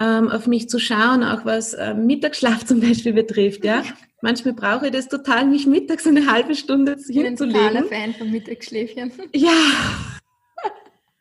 ähm, 0.00 0.28
auf 0.28 0.46
mich 0.46 0.68
zu 0.68 0.78
schauen, 0.78 1.22
auch 1.22 1.44
was 1.44 1.74
äh, 1.74 1.94
Mittagsschlaf 1.94 2.64
zum 2.64 2.80
Beispiel 2.80 3.12
betrifft. 3.12 3.64
Ja? 3.64 3.82
Manchmal 4.20 4.54
brauche 4.54 4.86
ich 4.86 4.92
das 4.92 5.08
total, 5.08 5.46
mich 5.46 5.66
mittags 5.66 6.06
eine 6.06 6.30
halbe 6.30 6.54
Stunde 6.54 6.96
hinzulegen. 7.08 7.66
Ich 7.66 7.72
bin 7.72 7.76
ein 7.76 7.88
Fan 7.88 8.14
von 8.14 8.30
Mittagsschläfchen. 8.30 9.12
Ja. 9.34 9.50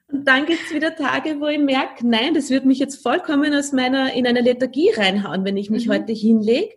Und 0.07 0.25
dann 0.27 0.45
gibt 0.45 0.61
es 0.65 0.73
wieder 0.73 0.95
Tage, 0.95 1.39
wo 1.39 1.47
ich 1.47 1.59
merke, 1.59 2.07
nein, 2.07 2.33
das 2.33 2.49
wird 2.49 2.65
mich 2.65 2.79
jetzt 2.79 3.01
vollkommen 3.01 3.53
aus 3.53 3.71
meiner, 3.71 4.13
in 4.13 4.27
eine 4.27 4.41
Lethargie 4.41 4.91
reinhauen, 4.91 5.43
wenn 5.43 5.57
ich 5.57 5.69
mich 5.69 5.87
mhm. 5.87 5.93
heute 5.93 6.13
hinlege. 6.13 6.73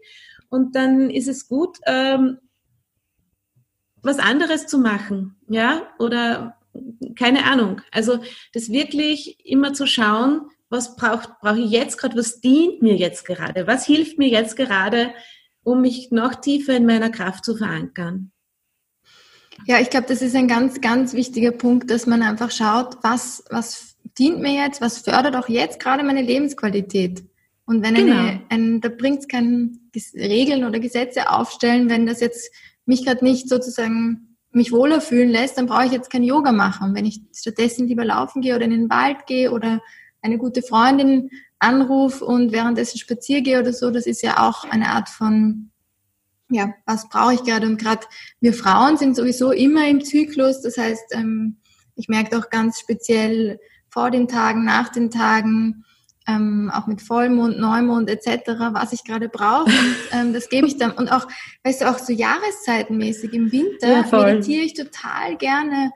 Und 0.48 0.74
dann 0.74 1.10
ist 1.10 1.28
es 1.28 1.46
gut, 1.46 1.78
ähm, 1.86 2.38
was 4.02 4.18
anderes 4.18 4.66
zu 4.66 4.78
machen, 4.78 5.36
ja, 5.48 5.88
oder 5.98 6.56
keine 7.16 7.44
Ahnung. 7.44 7.80
Also 7.90 8.20
das 8.52 8.70
wirklich 8.70 9.44
immer 9.44 9.72
zu 9.72 9.86
schauen, 9.86 10.48
was 10.70 10.96
braucht, 10.96 11.40
brauche 11.40 11.60
ich 11.60 11.70
jetzt 11.70 11.96
gerade, 11.98 12.16
was 12.16 12.40
dient 12.40 12.82
mir 12.82 12.96
jetzt 12.96 13.24
gerade, 13.24 13.66
was 13.66 13.86
hilft 13.86 14.18
mir 14.18 14.28
jetzt 14.28 14.56
gerade, 14.56 15.12
um 15.62 15.80
mich 15.80 16.10
noch 16.10 16.34
tiefer 16.34 16.76
in 16.76 16.86
meiner 16.86 17.10
Kraft 17.10 17.44
zu 17.44 17.56
verankern. 17.56 18.32
Ja, 19.66 19.80
ich 19.80 19.90
glaube, 19.90 20.06
das 20.06 20.22
ist 20.22 20.36
ein 20.36 20.48
ganz, 20.48 20.80
ganz 20.80 21.14
wichtiger 21.14 21.50
Punkt, 21.50 21.90
dass 21.90 22.06
man 22.06 22.22
einfach 22.22 22.50
schaut, 22.50 22.98
was, 23.02 23.44
was 23.50 23.96
dient 24.18 24.40
mir 24.40 24.52
jetzt, 24.52 24.80
was 24.80 24.98
fördert 24.98 25.36
auch 25.36 25.48
jetzt 25.48 25.80
gerade 25.80 26.04
meine 26.04 26.22
Lebensqualität. 26.22 27.24
Und 27.66 27.82
wenn 27.82 27.94
genau. 27.94 28.16
eine, 28.16 28.42
ein, 28.48 28.80
da 28.80 28.88
bringt 28.88 29.20
es 29.20 29.28
keine 29.28 29.72
Regeln 30.14 30.64
oder 30.64 30.78
Gesetze 30.78 31.30
aufstellen, 31.30 31.90
wenn 31.90 32.06
das 32.06 32.20
jetzt 32.20 32.50
mich 32.86 33.04
gerade 33.04 33.24
nicht 33.24 33.48
sozusagen 33.48 34.36
mich 34.50 34.72
wohler 34.72 35.00
fühlen 35.00 35.28
lässt, 35.28 35.58
dann 35.58 35.66
brauche 35.66 35.84
ich 35.84 35.92
jetzt 35.92 36.10
kein 36.10 36.22
Yoga 36.22 36.52
machen. 36.52 36.94
Wenn 36.94 37.04
ich 37.04 37.20
stattdessen 37.34 37.86
lieber 37.86 38.04
laufen 38.04 38.40
gehe 38.40 38.54
oder 38.54 38.64
in 38.64 38.70
den 38.70 38.90
Wald 38.90 39.26
gehe 39.26 39.50
oder 39.50 39.82
eine 40.22 40.38
gute 40.38 40.62
Freundin 40.62 41.30
anrufe 41.58 42.24
und 42.24 42.52
währenddessen 42.52 42.98
spazier 42.98 43.42
gehe 43.42 43.60
oder 43.60 43.72
so, 43.72 43.90
das 43.90 44.06
ist 44.06 44.22
ja 44.22 44.48
auch 44.48 44.64
eine 44.64 44.90
Art 44.90 45.08
von, 45.08 45.70
ja, 46.50 46.72
was 46.86 47.08
brauche 47.08 47.34
ich 47.34 47.42
gerade? 47.42 47.66
Und 47.66 47.78
gerade 47.78 48.06
wir 48.40 48.54
Frauen 48.54 48.96
sind 48.96 49.16
sowieso 49.16 49.52
immer 49.52 49.86
im 49.88 50.04
Zyklus. 50.04 50.62
Das 50.62 50.78
heißt, 50.78 51.12
ähm, 51.12 51.58
ich 51.96 52.08
merke 52.08 52.38
auch 52.38 52.48
ganz 52.50 52.78
speziell 52.78 53.58
vor 53.90 54.10
den 54.10 54.28
Tagen, 54.28 54.64
nach 54.64 54.88
den 54.88 55.10
Tagen, 55.10 55.84
ähm, 56.26 56.70
auch 56.72 56.86
mit 56.86 57.00
Vollmond, 57.00 57.58
Neumond 57.58 58.10
etc., 58.10 58.50
was 58.72 58.92
ich 58.92 59.02
gerade 59.02 59.28
brauche. 59.28 59.64
Und 59.64 59.96
ähm, 60.12 60.32
das 60.32 60.48
gebe 60.48 60.66
ich 60.66 60.76
dann. 60.76 60.92
Und 60.92 61.10
auch, 61.10 61.26
weißt 61.64 61.80
du, 61.80 61.90
auch 61.90 61.98
so 61.98 62.12
jahreszeitenmäßig 62.12 63.32
im 63.32 63.50
Winter 63.50 64.06
ja, 64.06 64.24
meditiere 64.24 64.64
ich 64.64 64.74
total 64.74 65.36
gerne. 65.36 65.90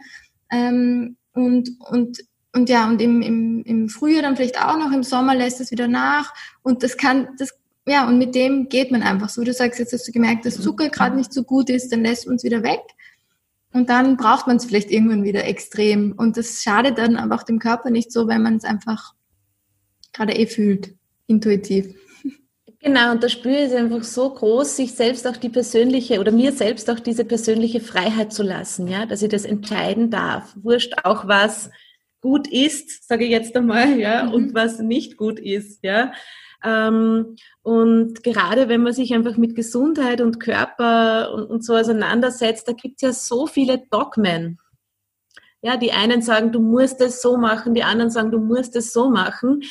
Ähm, 0.50 1.16
und, 1.34 1.70
und 1.90 2.18
und 2.54 2.68
ja, 2.68 2.86
und 2.88 3.00
im, 3.00 3.22
im, 3.22 3.62
im 3.64 3.88
Frühjahr 3.88 4.22
dann 4.22 4.36
vielleicht 4.36 4.62
auch 4.62 4.76
noch, 4.76 4.92
im 4.92 5.02
Sommer 5.02 5.34
lässt 5.34 5.60
es 5.60 5.70
wieder 5.70 5.88
nach. 5.88 6.34
Und 6.62 6.82
das 6.82 6.96
kann, 6.98 7.28
das, 7.38 7.54
ja, 7.86 8.06
und 8.06 8.18
mit 8.18 8.34
dem 8.34 8.68
geht 8.68 8.90
man 8.90 9.02
einfach 9.02 9.30
so. 9.30 9.42
Du 9.42 9.52
sagst 9.52 9.78
jetzt, 9.78 9.92
hast 9.92 10.06
du 10.06 10.12
gemerkt, 10.12 10.44
dass 10.44 10.60
Zucker 10.60 10.90
gerade 10.90 11.16
nicht 11.16 11.32
so 11.32 11.44
gut 11.44 11.70
ist, 11.70 11.90
dann 11.92 12.02
lässt 12.02 12.26
man 12.26 12.36
es 12.36 12.44
wieder 12.44 12.62
weg. 12.62 12.82
Und 13.72 13.88
dann 13.88 14.18
braucht 14.18 14.46
man 14.46 14.58
es 14.58 14.66
vielleicht 14.66 14.90
irgendwann 14.90 15.24
wieder 15.24 15.44
extrem. 15.44 16.12
Und 16.12 16.36
das 16.36 16.62
schadet 16.62 16.98
dann 16.98 17.16
aber 17.16 17.36
auch 17.36 17.42
dem 17.42 17.58
Körper 17.58 17.88
nicht 17.88 18.12
so, 18.12 18.28
weil 18.28 18.38
man 18.38 18.56
es 18.56 18.64
einfach 18.64 19.14
gerade 20.12 20.34
eh 20.34 20.46
fühlt, 20.46 20.94
intuitiv. 21.26 21.94
Genau, 22.80 23.12
und 23.12 23.22
da 23.22 23.28
spüre 23.28 23.64
ich 23.64 23.74
einfach 23.74 24.02
so 24.02 24.28
groß, 24.28 24.76
sich 24.76 24.92
selbst 24.92 25.26
auch 25.26 25.36
die 25.36 25.48
persönliche 25.48 26.20
oder 26.20 26.32
mir 26.32 26.52
selbst 26.52 26.90
auch 26.90 26.98
diese 26.98 27.24
persönliche 27.24 27.80
Freiheit 27.80 28.32
zu 28.32 28.42
lassen, 28.42 28.88
ja, 28.88 29.06
dass 29.06 29.22
ich 29.22 29.30
das 29.30 29.44
entscheiden 29.44 30.10
darf. 30.10 30.52
Wurscht 30.60 30.92
auch 31.04 31.28
was 31.28 31.70
gut 32.22 32.48
ist, 32.48 33.06
sage 33.06 33.24
ich 33.24 33.30
jetzt 33.30 33.54
einmal, 33.54 33.98
ja, 33.98 34.24
mhm. 34.24 34.32
und 34.32 34.54
was 34.54 34.78
nicht 34.78 35.18
gut 35.18 35.38
ist, 35.38 35.84
ja. 35.84 36.12
Ähm, 36.64 37.36
und 37.62 38.22
gerade 38.22 38.68
wenn 38.68 38.82
man 38.82 38.92
sich 38.92 39.12
einfach 39.12 39.36
mit 39.36 39.54
Gesundheit 39.54 40.20
und 40.20 40.38
Körper 40.40 41.34
und, 41.34 41.44
und 41.44 41.64
so 41.64 41.74
auseinandersetzt, 41.76 42.66
da 42.68 42.72
gibt 42.72 42.96
es 42.96 43.02
ja 43.02 43.12
so 43.12 43.46
viele 43.46 43.82
Dogmen. 43.90 44.58
Ja, 45.60 45.76
die 45.76 45.92
einen 45.92 46.22
sagen, 46.22 46.50
du 46.50 46.60
musst 46.60 47.00
es 47.00 47.20
so 47.20 47.36
machen, 47.36 47.74
die 47.74 47.84
anderen 47.84 48.10
sagen, 48.10 48.30
du 48.30 48.38
musst 48.38 48.74
es 48.76 48.92
so 48.92 49.10
machen. 49.10 49.62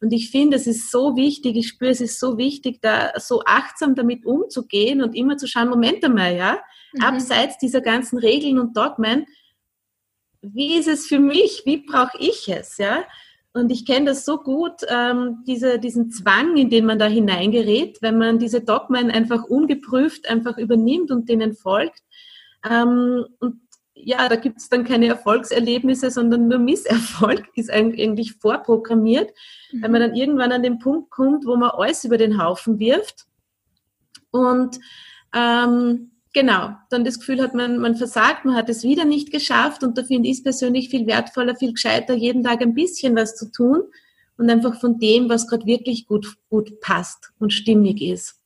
Und 0.00 0.12
ich 0.12 0.30
finde, 0.30 0.56
es 0.56 0.66
ist 0.66 0.90
so 0.90 1.16
wichtig, 1.16 1.56
ich 1.56 1.68
spüre, 1.68 1.90
es 1.90 2.00
ist 2.00 2.20
so 2.20 2.38
wichtig, 2.38 2.80
da 2.82 3.12
so 3.16 3.42
achtsam 3.44 3.94
damit 3.94 4.24
umzugehen 4.24 5.02
und 5.02 5.14
immer 5.14 5.36
zu 5.36 5.46
schauen, 5.46 5.68
Moment 5.68 6.04
einmal, 6.04 6.36
ja, 6.36 6.58
mhm. 6.92 7.02
abseits 7.02 7.58
dieser 7.58 7.80
ganzen 7.80 8.18
Regeln 8.18 8.58
und 8.58 8.76
Dogmen, 8.76 9.26
wie 10.52 10.76
ist 10.76 10.88
es 10.88 11.06
für 11.06 11.18
mich? 11.18 11.62
Wie 11.64 11.78
brauche 11.78 12.18
ich 12.18 12.48
es? 12.48 12.78
Ja? 12.78 13.04
Und 13.52 13.70
ich 13.70 13.86
kenne 13.86 14.06
das 14.06 14.24
so 14.24 14.38
gut, 14.38 14.82
ähm, 14.88 15.42
diese, 15.46 15.78
diesen 15.78 16.10
Zwang, 16.10 16.56
in 16.56 16.70
den 16.70 16.84
man 16.84 16.98
da 16.98 17.06
hineingerät, 17.06 17.98
wenn 18.02 18.18
man 18.18 18.38
diese 18.38 18.60
Dogmen 18.60 19.10
einfach 19.10 19.44
ungeprüft 19.44 20.28
einfach 20.28 20.58
übernimmt 20.58 21.10
und 21.10 21.28
denen 21.28 21.54
folgt. 21.54 22.02
Ähm, 22.68 23.24
und 23.40 23.60
ja, 23.94 24.28
da 24.28 24.36
gibt 24.36 24.58
es 24.58 24.68
dann 24.68 24.84
keine 24.84 25.06
Erfolgserlebnisse, 25.06 26.10
sondern 26.10 26.48
nur 26.48 26.58
Misserfolg 26.58 27.48
ist 27.56 27.70
eigentlich 27.70 28.34
vorprogrammiert, 28.34 29.30
mhm. 29.72 29.82
weil 29.82 29.90
man 29.90 30.00
dann 30.02 30.14
irgendwann 30.14 30.52
an 30.52 30.62
den 30.62 30.78
Punkt 30.78 31.10
kommt, 31.10 31.46
wo 31.46 31.56
man 31.56 31.70
alles 31.70 32.04
über 32.04 32.18
den 32.18 32.42
Haufen 32.42 32.78
wirft. 32.78 33.26
Und 34.30 34.78
ähm, 35.34 36.12
genau, 36.32 36.70
dann 36.90 37.04
das 37.04 37.18
Gefühl 37.18 37.42
hat, 37.42 37.54
man, 37.54 37.78
man 37.78 37.96
versagt, 37.96 38.44
man 38.44 38.54
hat 38.54 38.68
es 38.68 38.82
wieder 38.82 39.04
nicht 39.04 39.30
geschafft 39.30 39.82
und 39.82 39.96
da 39.98 40.04
finde 40.04 40.28
ich 40.28 40.38
es 40.38 40.42
persönlich 40.42 40.88
viel 40.88 41.06
wertvoller, 41.06 41.56
viel 41.56 41.72
gescheiter, 41.72 42.14
jeden 42.14 42.44
Tag 42.44 42.62
ein 42.62 42.74
bisschen 42.74 43.16
was 43.16 43.36
zu 43.36 43.50
tun 43.50 43.82
und 44.36 44.50
einfach 44.50 44.80
von 44.80 44.98
dem, 44.98 45.28
was 45.28 45.48
gerade 45.48 45.66
wirklich 45.66 46.06
gut, 46.06 46.36
gut 46.48 46.80
passt 46.80 47.32
und 47.38 47.52
stimmig 47.52 48.00
ist. 48.00 48.36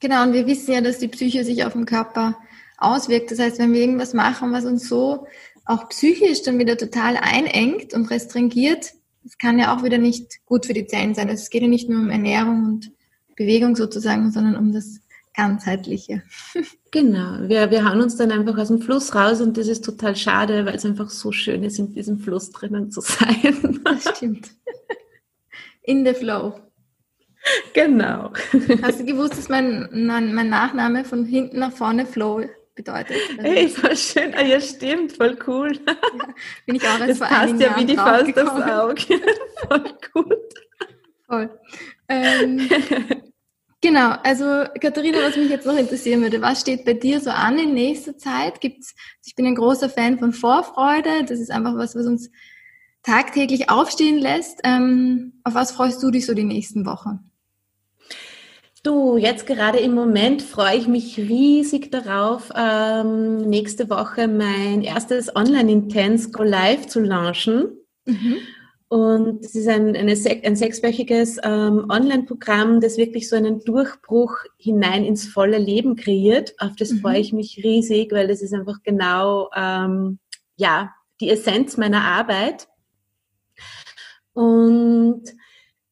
Genau, 0.00 0.22
und 0.22 0.32
wir 0.32 0.46
wissen 0.46 0.72
ja, 0.72 0.80
dass 0.80 0.98
die 0.98 1.08
Psyche 1.08 1.44
sich 1.44 1.64
auf 1.64 1.72
den 1.72 1.86
Körper 1.86 2.36
auswirkt. 2.76 3.30
Das 3.30 3.40
heißt, 3.40 3.58
wenn 3.58 3.72
wir 3.72 3.80
irgendwas 3.80 4.14
machen, 4.14 4.52
was 4.52 4.64
uns 4.64 4.88
so 4.88 5.26
auch 5.64 5.88
psychisch 5.88 6.42
dann 6.42 6.58
wieder 6.58 6.76
total 6.76 7.16
einengt 7.16 7.94
und 7.94 8.10
restringiert, 8.10 8.92
das 9.24 9.36
kann 9.38 9.58
ja 9.58 9.76
auch 9.76 9.82
wieder 9.82 9.98
nicht 9.98 10.44
gut 10.46 10.66
für 10.66 10.72
die 10.72 10.86
Zellen 10.86 11.14
sein. 11.14 11.28
Also 11.28 11.42
es 11.42 11.50
geht 11.50 11.62
ja 11.62 11.68
nicht 11.68 11.88
nur 11.88 12.00
um 12.00 12.10
Ernährung 12.10 12.64
und 12.64 12.92
Bewegung 13.36 13.76
sozusagen, 13.76 14.30
sondern 14.30 14.56
um 14.56 14.72
das 14.72 15.00
ganzheitliche. 15.38 16.22
Genau, 16.90 17.46
wir, 17.46 17.70
wir 17.70 17.84
hauen 17.84 18.00
uns 18.00 18.16
dann 18.16 18.32
einfach 18.32 18.56
aus 18.56 18.68
dem 18.68 18.80
Fluss 18.80 19.14
raus 19.14 19.42
und 19.42 19.58
das 19.58 19.68
ist 19.68 19.84
total 19.84 20.16
schade, 20.16 20.64
weil 20.64 20.74
es 20.74 20.86
einfach 20.86 21.10
so 21.10 21.32
schön 21.32 21.62
ist, 21.62 21.78
in 21.78 21.92
diesem 21.92 22.18
Fluss 22.18 22.50
drinnen 22.50 22.90
zu 22.90 23.02
sein. 23.02 23.80
Das 23.84 24.16
stimmt. 24.16 24.52
In 25.82 26.06
the 26.06 26.14
flow. 26.14 26.58
Genau. 27.74 28.32
Hast 28.80 29.00
du 29.00 29.04
gewusst, 29.04 29.36
dass 29.36 29.50
mein, 29.50 29.86
mein, 29.92 30.32
mein 30.32 30.48
Nachname 30.48 31.04
von 31.04 31.26
hinten 31.26 31.58
nach 31.58 31.72
vorne 31.72 32.06
Flow 32.06 32.42
bedeutet? 32.74 33.18
Ey, 33.36 33.68
voll 33.68 33.94
schön. 33.94 34.32
Ah, 34.34 34.44
ja, 34.44 34.58
stimmt, 34.58 35.12
voll 35.12 35.36
cool. 35.46 35.78
Ja, 35.86 35.94
bin 36.64 36.76
ich 36.76 36.88
auch 36.88 37.00
als 37.00 37.18
Das 37.18 37.28
passt 37.28 37.60
ja 37.60 37.76
wie 37.76 37.84
die 37.84 37.96
Faust 37.96 38.38
aufs 38.38 38.62
Auge. 38.62 39.02
voll 39.68 39.84
gut. 40.14 40.54
Voll. 41.26 41.50
Ähm, 42.08 42.66
Genau, 43.80 44.16
also 44.24 44.64
Katharina, 44.80 45.18
was 45.18 45.36
mich 45.36 45.50
jetzt 45.50 45.66
noch 45.66 45.76
interessieren 45.76 46.22
würde, 46.22 46.42
was 46.42 46.62
steht 46.62 46.84
bei 46.84 46.94
dir 46.94 47.20
so 47.20 47.30
an 47.30 47.58
in 47.58 47.74
nächster 47.74 48.16
Zeit? 48.16 48.60
Gibt's, 48.60 48.94
ich 49.24 49.36
bin 49.36 49.46
ein 49.46 49.54
großer 49.54 49.88
Fan 49.88 50.18
von 50.18 50.32
Vorfreude, 50.32 51.24
das 51.26 51.38
ist 51.38 51.52
einfach 51.52 51.76
was, 51.76 51.94
was 51.94 52.06
uns 52.06 52.30
tagtäglich 53.04 53.70
aufstehen 53.70 54.18
lässt. 54.18 54.60
Ähm, 54.64 55.40
auf 55.44 55.54
was 55.54 55.70
freust 55.70 56.02
du 56.02 56.10
dich 56.10 56.26
so 56.26 56.34
die 56.34 56.44
nächsten 56.44 56.86
Wochen? 56.86 57.30
Du, 58.82 59.16
jetzt 59.16 59.46
gerade 59.46 59.78
im 59.78 59.94
Moment 59.94 60.42
freue 60.42 60.76
ich 60.76 60.88
mich 60.88 61.16
riesig 61.16 61.90
darauf, 61.90 62.50
ähm, 62.56 63.38
nächste 63.48 63.90
Woche 63.90 64.28
mein 64.28 64.82
erstes 64.82 65.34
Online-Intense 65.34 66.30
Go 66.30 66.42
Live 66.42 66.86
zu 66.86 67.00
launchen. 67.00 67.76
Mhm. 68.06 68.36
Und 68.88 69.44
es 69.44 69.54
ist 69.54 69.68
ein, 69.68 69.94
eine, 69.94 70.12
ein 70.12 70.56
sechswöchiges 70.56 71.38
ähm, 71.42 71.86
Online-Programm, 71.90 72.80
das 72.80 72.96
wirklich 72.96 73.28
so 73.28 73.36
einen 73.36 73.60
Durchbruch 73.60 74.38
hinein 74.56 75.04
ins 75.04 75.28
volle 75.28 75.58
Leben 75.58 75.94
kreiert. 75.94 76.54
Auf 76.58 76.74
das 76.76 76.92
mhm. 76.92 77.00
freue 77.00 77.18
ich 77.18 77.34
mich 77.34 77.60
riesig, 77.62 78.12
weil 78.12 78.28
das 78.28 78.40
ist 78.40 78.54
einfach 78.54 78.82
genau 78.82 79.50
ähm, 79.54 80.18
ja 80.56 80.94
die 81.20 81.28
Essenz 81.28 81.76
meiner 81.76 82.02
Arbeit. 82.02 82.68
Und 84.32 85.24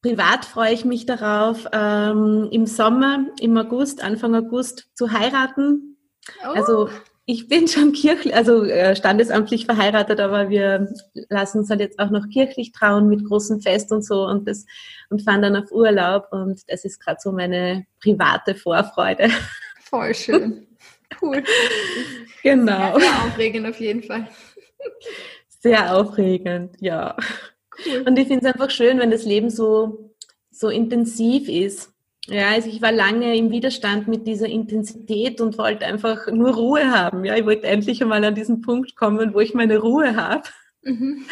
privat 0.00 0.46
freue 0.46 0.72
ich 0.72 0.84
mich 0.86 1.04
darauf, 1.04 1.66
ähm, 1.72 2.48
im 2.50 2.64
Sommer, 2.64 3.26
im 3.40 3.58
August, 3.58 4.02
Anfang 4.02 4.34
August 4.34 4.88
zu 4.94 5.12
heiraten. 5.12 5.98
Oh. 6.42 6.52
Also 6.54 6.88
ich 7.28 7.48
bin 7.48 7.66
schon 7.66 7.92
kirchlich, 7.92 8.34
also 8.34 8.62
äh, 8.64 8.94
standesamtlich 8.94 9.66
verheiratet, 9.66 10.20
aber 10.20 10.48
wir 10.48 10.94
lassen 11.28 11.58
uns 11.58 11.70
halt 11.70 11.80
jetzt 11.80 11.98
auch 11.98 12.10
noch 12.10 12.28
kirchlich 12.28 12.70
trauen 12.70 13.08
mit 13.08 13.24
großem 13.24 13.60
Fest 13.60 13.90
und 13.90 14.04
so 14.04 14.24
und 14.26 14.46
das 14.46 14.64
und 15.10 15.22
fahren 15.22 15.42
dann 15.42 15.56
auf 15.56 15.72
Urlaub 15.72 16.28
und 16.30 16.62
das 16.68 16.84
ist 16.84 17.00
gerade 17.00 17.18
so 17.20 17.32
meine 17.32 17.84
private 18.00 18.54
Vorfreude. 18.54 19.28
Voll 19.80 20.14
schön. 20.14 20.66
Cool. 21.20 21.42
Genau. 22.42 22.98
Sehr 22.98 23.24
aufregend 23.24 23.66
auf 23.66 23.80
jeden 23.80 24.02
Fall. 24.04 24.28
Sehr 25.48 25.96
aufregend, 25.96 26.76
ja. 26.80 27.16
Cool. 27.84 28.04
Und 28.06 28.18
ich 28.18 28.28
finde 28.28 28.46
es 28.46 28.52
einfach 28.52 28.70
schön, 28.70 28.98
wenn 29.00 29.10
das 29.10 29.24
Leben 29.24 29.50
so, 29.50 30.14
so 30.50 30.68
intensiv 30.68 31.48
ist. 31.48 31.92
Ja, 32.28 32.50
also 32.50 32.68
ich 32.68 32.82
war 32.82 32.90
lange 32.90 33.36
im 33.36 33.50
Widerstand 33.50 34.08
mit 34.08 34.26
dieser 34.26 34.48
Intensität 34.48 35.40
und 35.40 35.58
wollte 35.58 35.86
einfach 35.86 36.26
nur 36.26 36.54
Ruhe 36.54 36.90
haben. 36.90 37.24
Ja, 37.24 37.36
ich 37.36 37.46
wollte 37.46 37.68
endlich 37.68 38.02
einmal 38.02 38.24
an 38.24 38.34
diesen 38.34 38.62
Punkt 38.62 38.96
kommen, 38.96 39.32
wo 39.32 39.40
ich 39.40 39.54
meine 39.54 39.78
Ruhe 39.78 40.16
habe. 40.16 40.42
Mhm. 40.82 41.24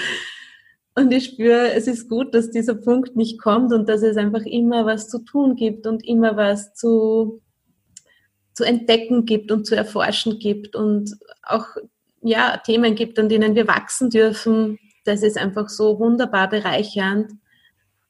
Und 0.94 1.12
ich 1.12 1.24
spüre, 1.24 1.72
es 1.72 1.88
ist 1.88 2.08
gut, 2.08 2.34
dass 2.34 2.50
dieser 2.50 2.76
Punkt 2.76 3.16
nicht 3.16 3.40
kommt 3.40 3.72
und 3.72 3.88
dass 3.88 4.02
es 4.02 4.16
einfach 4.16 4.44
immer 4.44 4.86
was 4.86 5.08
zu 5.08 5.18
tun 5.24 5.56
gibt 5.56 5.88
und 5.88 6.06
immer 6.06 6.36
was 6.36 6.74
zu, 6.74 7.42
zu 8.52 8.62
entdecken 8.62 9.24
gibt 9.24 9.50
und 9.50 9.66
zu 9.66 9.74
erforschen 9.74 10.38
gibt 10.38 10.76
und 10.76 11.16
auch 11.42 11.66
ja, 12.22 12.56
Themen 12.58 12.94
gibt, 12.94 13.18
an 13.18 13.28
denen 13.28 13.56
wir 13.56 13.66
wachsen 13.66 14.10
dürfen. 14.10 14.78
Das 15.04 15.24
ist 15.24 15.36
einfach 15.36 15.68
so 15.68 15.98
wunderbar 15.98 16.48
bereichernd. 16.48 17.32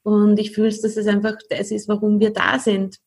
Und 0.05 0.39
ich 0.39 0.53
fühle, 0.53 0.69
dass 0.69 0.97
es 0.97 1.07
einfach 1.07 1.35
das 1.51 1.73
ist, 1.73 1.89
warum 1.89 2.21
wir 2.21 2.33
da 2.33 2.61
sind. 2.61 2.99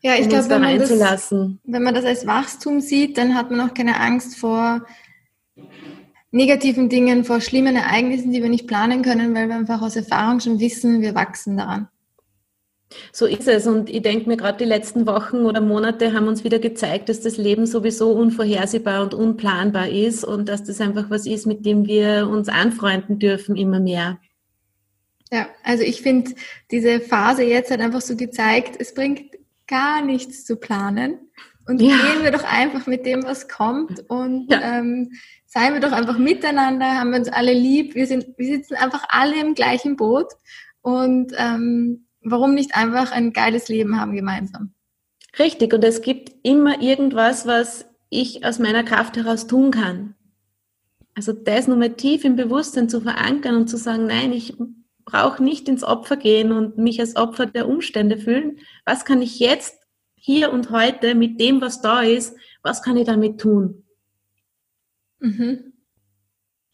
Ja, 0.00 0.14
ich 0.14 0.22
um 0.22 0.28
glaube, 0.30 0.48
wenn, 0.48 0.62
man 0.62 0.78
das, 0.78 1.30
wenn 1.30 1.82
man 1.82 1.94
das 1.94 2.04
als 2.04 2.26
Wachstum 2.26 2.80
sieht, 2.80 3.18
dann 3.18 3.34
hat 3.34 3.50
man 3.50 3.60
auch 3.60 3.74
keine 3.74 4.00
Angst 4.00 4.36
vor 4.36 4.86
negativen 6.30 6.88
Dingen, 6.88 7.24
vor 7.24 7.40
schlimmen 7.40 7.76
Ereignissen, 7.76 8.32
die 8.32 8.42
wir 8.42 8.48
nicht 8.48 8.66
planen 8.66 9.02
können, 9.02 9.34
weil 9.34 9.48
wir 9.48 9.54
einfach 9.54 9.82
aus 9.82 9.96
Erfahrung 9.96 10.40
schon 10.40 10.58
wissen, 10.58 11.02
wir 11.02 11.14
wachsen 11.14 11.56
daran. 11.56 11.88
So 13.12 13.26
ist 13.26 13.48
es. 13.48 13.66
Und 13.66 13.90
ich 13.90 14.02
denke 14.02 14.28
mir, 14.28 14.36
gerade 14.36 14.58
die 14.58 14.64
letzten 14.64 15.06
Wochen 15.06 15.44
oder 15.44 15.60
Monate 15.60 16.12
haben 16.12 16.28
uns 16.28 16.44
wieder 16.44 16.58
gezeigt, 16.58 17.08
dass 17.08 17.20
das 17.20 17.36
Leben 17.36 17.66
sowieso 17.66 18.12
unvorhersehbar 18.12 19.02
und 19.02 19.14
unplanbar 19.14 19.88
ist 19.88 20.24
und 20.24 20.48
dass 20.48 20.64
das 20.64 20.80
einfach 20.80 21.10
was 21.10 21.26
ist, 21.26 21.46
mit 21.46 21.64
dem 21.64 21.86
wir 21.86 22.28
uns 22.28 22.48
anfreunden 22.48 23.18
dürfen 23.18 23.56
immer 23.56 23.80
mehr. 23.80 24.18
Ja, 25.32 25.48
also 25.64 25.82
ich 25.82 26.02
finde, 26.02 26.34
diese 26.70 27.00
Phase 27.00 27.42
jetzt 27.42 27.70
hat 27.70 27.80
einfach 27.80 28.02
so 28.02 28.16
gezeigt, 28.16 28.76
es 28.78 28.92
bringt 28.92 29.34
gar 29.66 30.04
nichts 30.04 30.44
zu 30.44 30.56
planen. 30.56 31.18
Und 31.66 31.80
ja. 31.80 31.96
gehen 31.96 32.22
wir 32.22 32.32
doch 32.32 32.44
einfach 32.44 32.86
mit 32.86 33.06
dem, 33.06 33.22
was 33.22 33.48
kommt 33.48 34.04
und 34.10 34.50
ja. 34.50 34.60
ähm, 34.60 35.12
seien 35.46 35.74
wir 35.74 35.80
doch 35.80 35.92
einfach 35.92 36.18
miteinander, 36.18 36.98
haben 36.98 37.12
wir 37.12 37.20
uns 37.20 37.28
alle 37.28 37.52
lieb, 37.52 37.94
wir, 37.94 38.08
sind, 38.08 38.26
wir 38.36 38.46
sitzen 38.46 38.74
einfach 38.74 39.04
alle 39.08 39.40
im 39.40 39.54
gleichen 39.54 39.96
Boot 39.96 40.26
und 40.80 41.32
ähm, 41.36 42.08
warum 42.20 42.54
nicht 42.54 42.74
einfach 42.74 43.12
ein 43.12 43.32
geiles 43.32 43.68
Leben 43.68 44.00
haben 44.00 44.12
gemeinsam? 44.12 44.74
Richtig, 45.38 45.72
und 45.72 45.84
es 45.84 46.02
gibt 46.02 46.32
immer 46.42 46.82
irgendwas, 46.82 47.46
was 47.46 47.86
ich 48.10 48.44
aus 48.44 48.58
meiner 48.58 48.82
Kraft 48.82 49.16
heraus 49.16 49.46
tun 49.46 49.70
kann. 49.70 50.16
Also 51.14 51.32
das 51.32 51.68
nochmal 51.68 51.90
tief 51.90 52.24
im 52.24 52.34
Bewusstsein 52.34 52.88
zu 52.88 53.00
verankern 53.00 53.54
und 53.54 53.68
zu 53.68 53.76
sagen, 53.76 54.06
nein, 54.06 54.32
ich 54.32 54.56
brauche 55.04 55.42
nicht 55.42 55.68
ins 55.68 55.84
Opfer 55.84 56.16
gehen 56.16 56.52
und 56.52 56.78
mich 56.78 57.00
als 57.00 57.16
Opfer 57.16 57.46
der 57.46 57.68
Umstände 57.68 58.18
fühlen. 58.18 58.58
Was 58.84 59.04
kann 59.04 59.22
ich 59.22 59.38
jetzt, 59.38 59.78
hier 60.14 60.52
und 60.52 60.70
heute, 60.70 61.14
mit 61.14 61.40
dem, 61.40 61.60
was 61.60 61.80
da 61.80 62.02
ist, 62.02 62.36
was 62.62 62.82
kann 62.82 62.96
ich 62.96 63.06
damit 63.06 63.40
tun? 63.40 63.84
Mhm. 65.18 65.72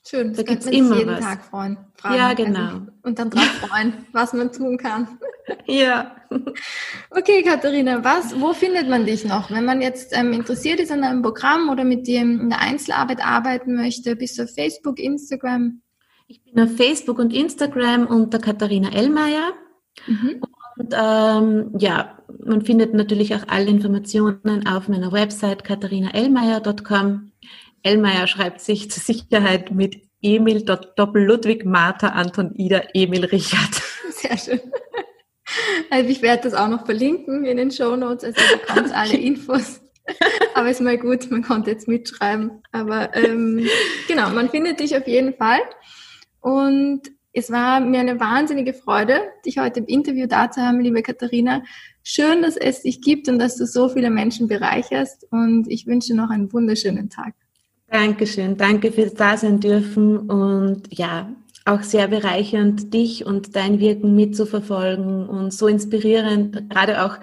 Schön, 0.06 0.32
da 0.32 0.42
gibt 0.42 0.62
es 0.62 0.70
immer 0.70 0.96
jeden 0.96 1.10
was. 1.10 1.20
Tag 1.20 1.44
freuen. 1.44 1.76
Fragen. 1.94 2.14
Ja, 2.14 2.32
genau. 2.32 2.60
Also, 2.60 2.86
und 3.02 3.18
dann 3.18 3.28
drauf 3.28 3.44
freuen, 3.44 3.92
was 4.12 4.32
man 4.32 4.50
tun 4.52 4.78
kann. 4.78 5.18
Ja. 5.66 6.14
Okay, 7.10 7.42
Katharina, 7.42 8.04
was, 8.04 8.38
wo 8.38 8.52
findet 8.52 8.86
man 8.86 9.06
dich 9.06 9.24
noch? 9.24 9.50
Wenn 9.50 9.64
man 9.64 9.80
jetzt 9.80 10.14
ähm, 10.14 10.34
interessiert 10.34 10.78
ist 10.78 10.92
an 10.92 11.02
einem 11.02 11.22
Programm 11.22 11.70
oder 11.70 11.84
mit 11.84 12.06
dir 12.06 12.20
in 12.20 12.50
der 12.50 12.60
Einzelarbeit 12.60 13.24
arbeiten 13.24 13.74
möchte, 13.74 14.14
bist 14.14 14.38
du 14.38 14.42
auf 14.42 14.54
Facebook, 14.54 14.98
Instagram? 14.98 15.80
Ich 16.30 16.44
bin 16.44 16.62
auf 16.62 16.76
Facebook 16.76 17.18
und 17.18 17.32
Instagram 17.32 18.06
unter 18.06 18.38
Katharina 18.38 18.92
Ellmeier. 18.92 19.54
Mhm. 20.06 20.42
Und 20.76 20.94
ähm, 20.94 21.70
ja, 21.78 22.18
man 22.44 22.60
findet 22.60 22.92
natürlich 22.92 23.34
auch 23.34 23.48
alle 23.48 23.68
Informationen 23.68 24.66
auf 24.68 24.88
meiner 24.88 25.10
Website 25.10 25.64
katharinaellmeier.com. 25.64 27.32
Ellmeier 27.82 28.26
schreibt 28.26 28.60
sich 28.60 28.90
zur 28.90 29.02
Sicherheit 29.02 29.70
mit 29.70 30.02
Emil 30.20 30.64
Doppel 30.64 31.24
Ludwig 31.24 31.64
Martha 31.64 32.08
Anton 32.08 32.54
Ida 32.56 32.82
Emil 32.92 33.24
Richard. 33.24 33.82
Sehr 34.10 34.36
schön. 34.36 34.60
Also 35.88 36.10
ich 36.10 36.20
werde 36.20 36.42
das 36.42 36.52
auch 36.52 36.68
noch 36.68 36.84
verlinken 36.84 37.46
in 37.46 37.56
den 37.56 37.70
Show 37.70 37.96
Notes, 37.96 38.24
also 38.24 38.38
ihr 38.38 38.58
bekommt 38.58 38.94
alle 38.94 39.16
Infos. 39.16 39.80
Aber 40.54 40.68
ist 40.68 40.82
mal 40.82 40.98
gut, 40.98 41.30
man 41.30 41.42
konnte 41.42 41.70
jetzt 41.70 41.88
mitschreiben. 41.88 42.62
Aber 42.72 43.14
ähm, 43.16 43.66
genau, 44.08 44.28
man 44.30 44.50
findet 44.50 44.80
dich 44.80 44.94
auf 44.94 45.06
jeden 45.06 45.34
Fall. 45.34 45.60
Und 46.40 47.02
es 47.32 47.50
war 47.50 47.80
mir 47.80 48.00
eine 48.00 48.18
wahnsinnige 48.18 48.74
Freude, 48.74 49.20
dich 49.44 49.58
heute 49.58 49.80
im 49.80 49.86
Interview 49.86 50.26
da 50.26 50.50
zu 50.50 50.60
haben, 50.60 50.80
liebe 50.80 51.02
Katharina. 51.02 51.62
Schön, 52.02 52.42
dass 52.42 52.56
es 52.56 52.82
dich 52.82 53.00
gibt 53.00 53.28
und 53.28 53.38
dass 53.38 53.56
du 53.56 53.66
so 53.66 53.88
viele 53.88 54.10
Menschen 54.10 54.48
bereicherst. 54.48 55.26
Und 55.30 55.66
ich 55.68 55.86
wünsche 55.86 56.14
noch 56.14 56.30
einen 56.30 56.52
wunderschönen 56.52 57.10
Tag. 57.10 57.34
Dankeschön. 57.90 58.56
Danke 58.56 58.92
fürs 58.92 59.14
Dasein 59.14 59.60
dürfen 59.60 60.18
und 60.18 60.82
ja, 60.90 61.32
auch 61.64 61.82
sehr 61.82 62.08
bereichernd, 62.08 62.92
dich 62.94 63.26
und 63.26 63.54
dein 63.54 63.78
Wirken 63.78 64.14
mitzuverfolgen 64.14 65.28
und 65.28 65.52
so 65.52 65.68
inspirierend, 65.68 66.70
gerade 66.70 67.04
auch 67.04 67.18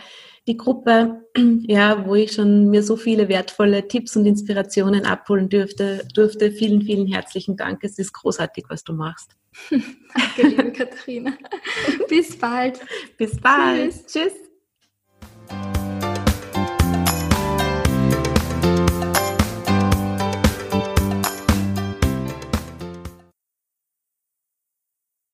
die 0.47 0.57
Gruppe, 0.57 1.25
ja, 1.67 2.05
wo 2.05 2.15
ich 2.15 2.33
schon 2.33 2.69
mir 2.69 2.83
so 2.83 2.95
viele 2.95 3.27
wertvolle 3.29 3.87
Tipps 3.87 4.15
und 4.15 4.25
Inspirationen 4.25 5.05
abholen 5.05 5.49
dürfte, 5.49 6.07
durfte. 6.13 6.51
Vielen, 6.51 6.81
vielen 6.81 7.07
herzlichen 7.07 7.57
Dank. 7.57 7.83
Es 7.83 7.97
ist 7.97 8.13
großartig, 8.13 8.65
was 8.69 8.83
du 8.83 8.93
machst. 8.93 9.35
Danke, 9.69 10.47
liebe 10.47 10.71
Katharina. 10.71 11.33
Bis 12.09 12.37
bald. 12.37 12.79
Bis 13.17 13.39
bald. 13.39 13.91
Tschüss. 14.07 14.33
Tschüss. 15.49 15.75